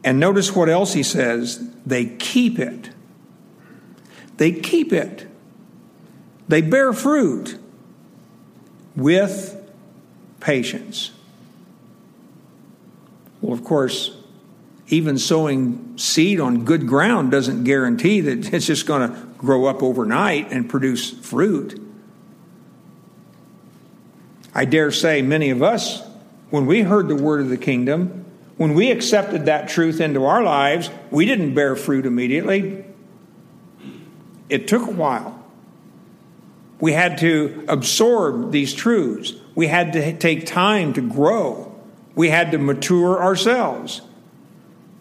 And 0.03 0.19
notice 0.19 0.55
what 0.55 0.69
else 0.69 0.93
he 0.93 1.03
says 1.03 1.65
they 1.85 2.05
keep 2.05 2.59
it. 2.59 2.89
They 4.37 4.51
keep 4.51 4.93
it. 4.93 5.27
They 6.47 6.61
bear 6.61 6.93
fruit 6.93 7.57
with 8.95 9.55
patience. 10.39 11.11
Well, 13.41 13.53
of 13.53 13.63
course, 13.63 14.17
even 14.87 15.17
sowing 15.17 15.97
seed 15.97 16.39
on 16.39 16.65
good 16.65 16.87
ground 16.87 17.31
doesn't 17.31 17.63
guarantee 17.63 18.21
that 18.21 18.53
it's 18.53 18.65
just 18.65 18.85
going 18.85 19.09
to 19.09 19.17
grow 19.37 19.65
up 19.65 19.83
overnight 19.83 20.51
and 20.51 20.69
produce 20.69 21.11
fruit. 21.11 21.79
I 24.53 24.65
dare 24.65 24.91
say 24.91 25.21
many 25.21 25.49
of 25.49 25.61
us, 25.61 26.01
when 26.49 26.65
we 26.65 26.81
heard 26.81 27.07
the 27.07 27.15
word 27.15 27.41
of 27.41 27.49
the 27.49 27.57
kingdom, 27.57 28.25
when 28.57 28.73
we 28.73 28.91
accepted 28.91 29.45
that 29.45 29.69
truth 29.69 30.01
into 30.01 30.25
our 30.25 30.43
lives, 30.43 30.89
we 31.11 31.25
didn't 31.25 31.53
bear 31.53 31.75
fruit 31.75 32.05
immediately. 32.05 32.83
It 34.49 34.67
took 34.67 34.87
a 34.87 34.91
while. 34.91 35.41
We 36.79 36.93
had 36.93 37.19
to 37.19 37.65
absorb 37.67 38.51
these 38.51 38.73
truths. 38.73 39.33
We 39.53 39.67
had 39.67 39.93
to 39.93 40.17
take 40.17 40.45
time 40.45 40.93
to 40.93 41.01
grow. 41.01 41.75
We 42.15 42.29
had 42.29 42.51
to 42.51 42.57
mature 42.57 43.21
ourselves. 43.21 44.01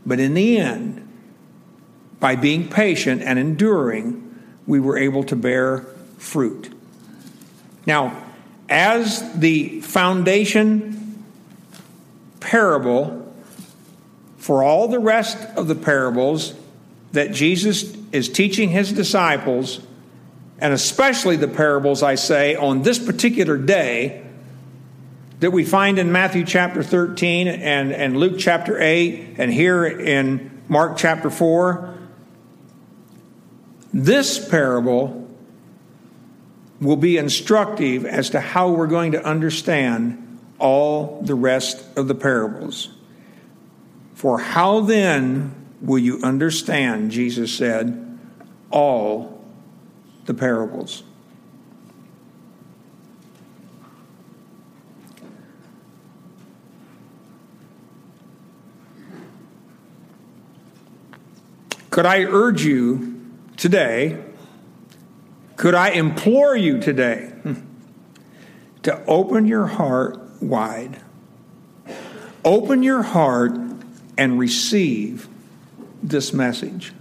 But 0.05 0.20
in 0.20 0.34
the 0.34 0.59
end, 0.59 1.09
by 2.20 2.36
being 2.36 2.68
patient 2.68 3.22
and 3.22 3.38
enduring, 3.38 4.24
we 4.66 4.80
were 4.80 4.99
able 4.99 5.24
to 5.24 5.36
bear 5.36 5.86
fruit. 6.18 6.72
Now, 7.86 8.24
as 8.68 9.32
the 9.38 9.80
foundation 9.80 11.24
parable 12.40 13.32
for 14.38 14.62
all 14.62 14.88
the 14.88 14.98
rest 14.98 15.38
of 15.56 15.68
the 15.68 15.74
parables 15.74 16.54
that 17.12 17.32
Jesus 17.32 17.96
is 18.12 18.28
teaching 18.28 18.70
his 18.70 18.92
disciples, 18.92 19.80
and 20.58 20.72
especially 20.72 21.36
the 21.36 21.48
parables, 21.48 22.02
I 22.02 22.14
say, 22.14 22.56
on 22.56 22.82
this 22.82 22.98
particular 22.98 23.56
day 23.56 24.24
that 25.40 25.50
we 25.50 25.64
find 25.64 25.98
in 25.98 26.10
Matthew 26.10 26.44
chapter 26.44 26.82
13 26.82 27.48
and, 27.48 27.92
and 27.92 28.16
Luke 28.16 28.38
chapter 28.38 28.80
8 28.80 29.36
and 29.38 29.52
here 29.52 29.86
in 29.86 30.62
Mark 30.68 30.96
chapter 30.96 31.30
4. 31.30 31.94
This 33.92 34.46
parable 34.48 35.28
will 36.81 36.97
be 36.97 37.16
instructive 37.16 38.07
as 38.07 38.31
to 38.31 38.41
how 38.41 38.70
we're 38.70 38.87
going 38.87 39.12
to 39.12 39.24
understand 39.24 40.39
all 40.59 41.20
the 41.22 41.35
rest 41.35 41.85
of 41.97 42.09
the 42.09 42.14
parables. 42.14 42.91
For 44.14 44.39
how 44.39 44.81
then 44.81 45.55
will 45.81 45.99
you 45.99 46.20
understand, 46.22 47.11
Jesus 47.11 47.53
said, 47.53 48.18
all 48.70 49.45
the 50.26 50.35
parables? 50.35 51.03
Could 61.91 62.07
I 62.07 62.22
urge 62.24 62.64
you 62.64 63.26
today 63.57 64.22
could 65.59 65.74
I 65.74 65.90
implore 65.90 66.56
you 66.56 66.78
today 66.78 67.32
to 68.84 69.04
open 69.06 69.44
your 69.44 69.66
heart 69.66 70.16
wide? 70.40 71.00
Open 72.44 72.84
your 72.84 73.02
heart 73.02 73.59
and 74.16 74.38
receive 74.38 75.28
this 76.00 76.32
message. 76.32 76.92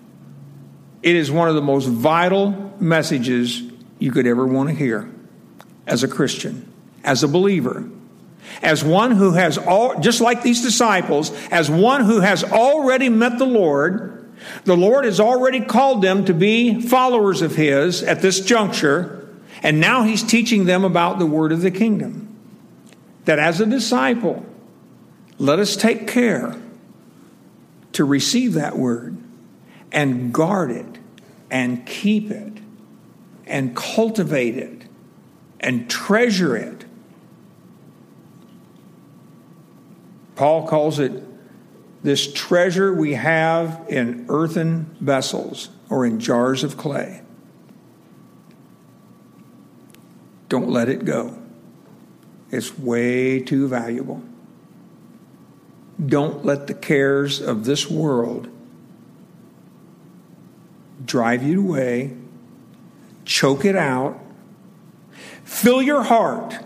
It 1.03 1.16
is 1.16 1.32
one 1.32 1.47
of 1.47 1.53
the 1.53 1.62
most 1.62 1.86
vital 1.86 2.76
messages 2.80 3.62
you 3.99 4.12
could 4.12 4.26
ever 4.26 4.47
want 4.47 4.70
to 4.70 4.76
hear 4.76 5.08
as 5.86 6.01
a 6.01 6.08
Christian, 6.08 6.68
as 7.03 7.22
a 7.22 7.28
believer, 7.28 7.88
as 8.64 8.84
one 8.84 9.12
who 9.12 9.34
has 9.34 9.60
all, 9.60 9.99
just 9.99 10.20
like 10.20 10.41
these 10.41 10.64
disciples, 10.64 11.32
as 11.51 11.70
one 11.70 12.03
who 12.03 12.22
has 12.22 12.43
already 12.43 13.10
met 13.10 13.38
the 13.38 13.45
Lord 13.45 14.16
the 14.64 14.78
Lord 14.78 15.06
has 15.06 15.20
already 15.20 15.62
called 15.62 16.02
them 16.02 16.26
to 16.26 16.34
be 16.34 16.82
followers 16.82 17.41
of 17.41 17.56
His 17.56 18.04
at 18.04 18.22
this 18.22 18.39
juncture, 18.39 19.28
and 19.64 19.80
now 19.80 20.04
He's 20.04 20.24
teaching 20.24 20.66
them 20.66 20.84
about 20.84 21.20
the 21.20 21.26
word 21.26 21.52
of 21.52 21.62
the 21.62 21.72
kingdom. 21.72 22.36
That 23.26 23.39
as 23.39 23.60
a 23.60 23.66
disciple, 23.66 24.45
let 25.38 25.60
us 25.60 25.76
take 25.76 26.08
care 26.08 26.56
to 27.93 28.06
receive 28.06 28.54
that 28.54 28.78
word 28.78 29.18
and 29.91 30.34
guard 30.34 30.72
it 30.72 31.00
and 31.50 31.86
keep 31.86 32.32
it 32.32 32.54
and 33.45 33.76
cultivate 33.76 34.58
it 34.58 34.84
and 35.60 35.89
treasure 35.89 36.56
it. 36.56 36.86
Paul 40.36 40.68
calls 40.68 41.00
it 41.00 41.24
this 42.08 42.32
treasure 42.32 42.93
we 42.93 43.16
have 43.16 43.84
in 43.89 44.26
earthen 44.30 44.95
vessels 45.01 45.68
or 45.89 46.05
in 46.05 46.22
jars 46.22 46.64
of 46.64 46.78
clay. 46.78 47.22
Don't 50.47 50.70
let 50.70 50.88
it 50.88 51.03
go. 51.03 51.38
It's 52.49 52.80
way 52.80 53.41
too 53.41 53.68
valuable. 53.68 54.24
Don't 56.05 56.45
let 56.45 56.68
the 56.68 56.74
cares 56.74 57.41
of 57.41 57.66
this 57.66 57.91
world 57.91 58.47
drive 61.03 61.43
you 61.43 61.60
away, 61.60 62.16
choke 63.26 63.66
it 63.66 63.76
out, 63.76 64.18
fill 65.43 65.82
your 65.82 66.03
heart 66.03 66.58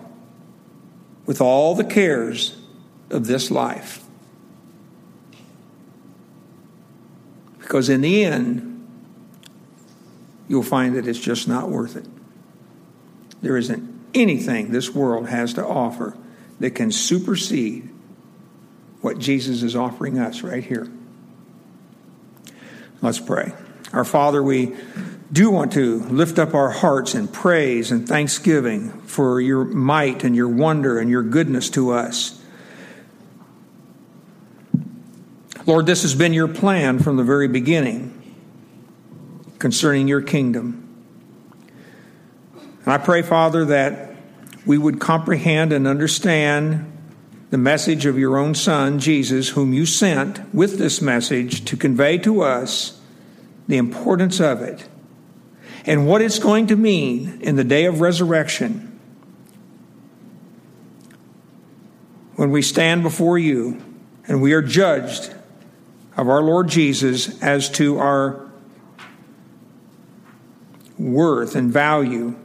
with 1.25 1.41
all 1.41 1.73
the 1.73 1.83
cares 1.83 2.61
of 3.09 3.25
this 3.25 3.49
life. 3.49 4.05
Because 7.72 7.88
in 7.88 8.01
the 8.01 8.26
end, 8.26 8.86
you'll 10.49 10.61
find 10.61 10.97
that 10.97 11.07
it's 11.07 11.17
just 11.17 11.47
not 11.47 11.69
worth 11.69 11.95
it. 11.95 12.05
There 13.41 13.55
isn't 13.55 14.09
anything 14.13 14.74
this 14.74 14.93
world 14.93 15.30
has 15.30 15.53
to 15.53 15.65
offer 15.65 16.17
that 16.59 16.72
can 16.72 16.91
supersede 16.91 17.89
what 18.99 19.19
Jesus 19.19 19.63
is 19.63 19.74
offering 19.74 20.19
us 20.19 20.41
right 20.41 20.65
here. 20.65 20.91
Let's 23.01 23.22
pray. 23.22 23.53
Our 23.93 24.03
Father, 24.03 24.43
we 24.43 24.76
do 25.32 25.49
want 25.49 25.72
to 25.72 25.99
lift 26.01 26.39
up 26.39 26.53
our 26.53 26.72
hearts 26.72 27.15
in 27.15 27.30
praise 27.30 27.89
and 27.89 28.05
thanksgiving 28.05 28.89
for 29.03 29.39
your 29.39 29.63
might 29.63 30.26
and 30.26 30.36
your 30.36 30.49
wonder 30.49 30.99
and 30.99 31.09
your 31.09 31.24
goodness 31.24 31.69
to 31.69 31.91
us. 31.91 32.40
Lord, 35.66 35.86
this 35.86 36.01
has 36.01 36.16
been 36.16 36.34
your 36.34 36.47
plan 36.47 36.99
from 36.99 37.18
the 37.18 37.24
very 37.24 37.47
beginning 37.47 38.18
concerning 39.59 40.07
your 40.07 40.22
kingdom. 40.22 40.88
And 42.84 42.93
I 42.93 42.97
pray, 42.97 43.22
Father, 43.22 43.66
that 43.66 44.16
we 44.66 44.78
would 44.78 44.99
comprehend 44.99 45.72
and 45.72 45.88
understand 45.88 46.88
the 47.51 47.59
message 47.59 48.07
of 48.07 48.18
your 48.18 48.38
own 48.38 48.55
Son, 48.55 48.97
Jesus, 48.97 49.49
whom 49.49 49.72
you 49.74 49.86
sent 49.86 50.53
with 50.53 50.80
this 50.80 51.01
message 51.01 51.66
to 51.66 51.78
convey 51.78 52.18
to 52.20 52.41
us 52.41 52.99
the 53.68 53.78
importance 53.78 54.39
of 54.39 54.62
it 54.62 54.88
and 55.86 56.07
what 56.07 56.22
it's 56.22 56.39
going 56.39 56.68
to 56.68 56.76
mean 56.76 57.39
in 57.41 57.55
the 57.55 57.64
day 57.64 57.86
of 57.86 58.01
resurrection 58.01 58.99
when 62.36 62.49
we 62.51 62.62
stand 62.62 63.03
before 63.03 63.38
you 63.38 63.80
and 64.28 64.41
we 64.41 64.53
are 64.53 64.62
judged 64.62 65.36
of 66.18 66.30
our 66.30 66.41
Lord 66.41 66.68
Jesus 66.68 67.41
as 67.41 67.70
to 67.72 67.97
our 67.97 68.49
worth 70.97 71.55
and 71.55 71.72
value 71.72 72.36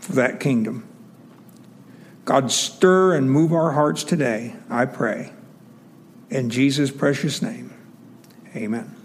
for 0.00 0.12
that 0.12 0.40
kingdom. 0.40 0.86
God, 2.24 2.52
stir 2.52 3.14
and 3.14 3.30
move 3.30 3.52
our 3.52 3.72
hearts 3.72 4.04
today, 4.04 4.54
I 4.68 4.84
pray. 4.84 5.32
In 6.30 6.50
Jesus' 6.50 6.90
precious 6.90 7.40
name, 7.40 7.72
amen. 8.54 8.97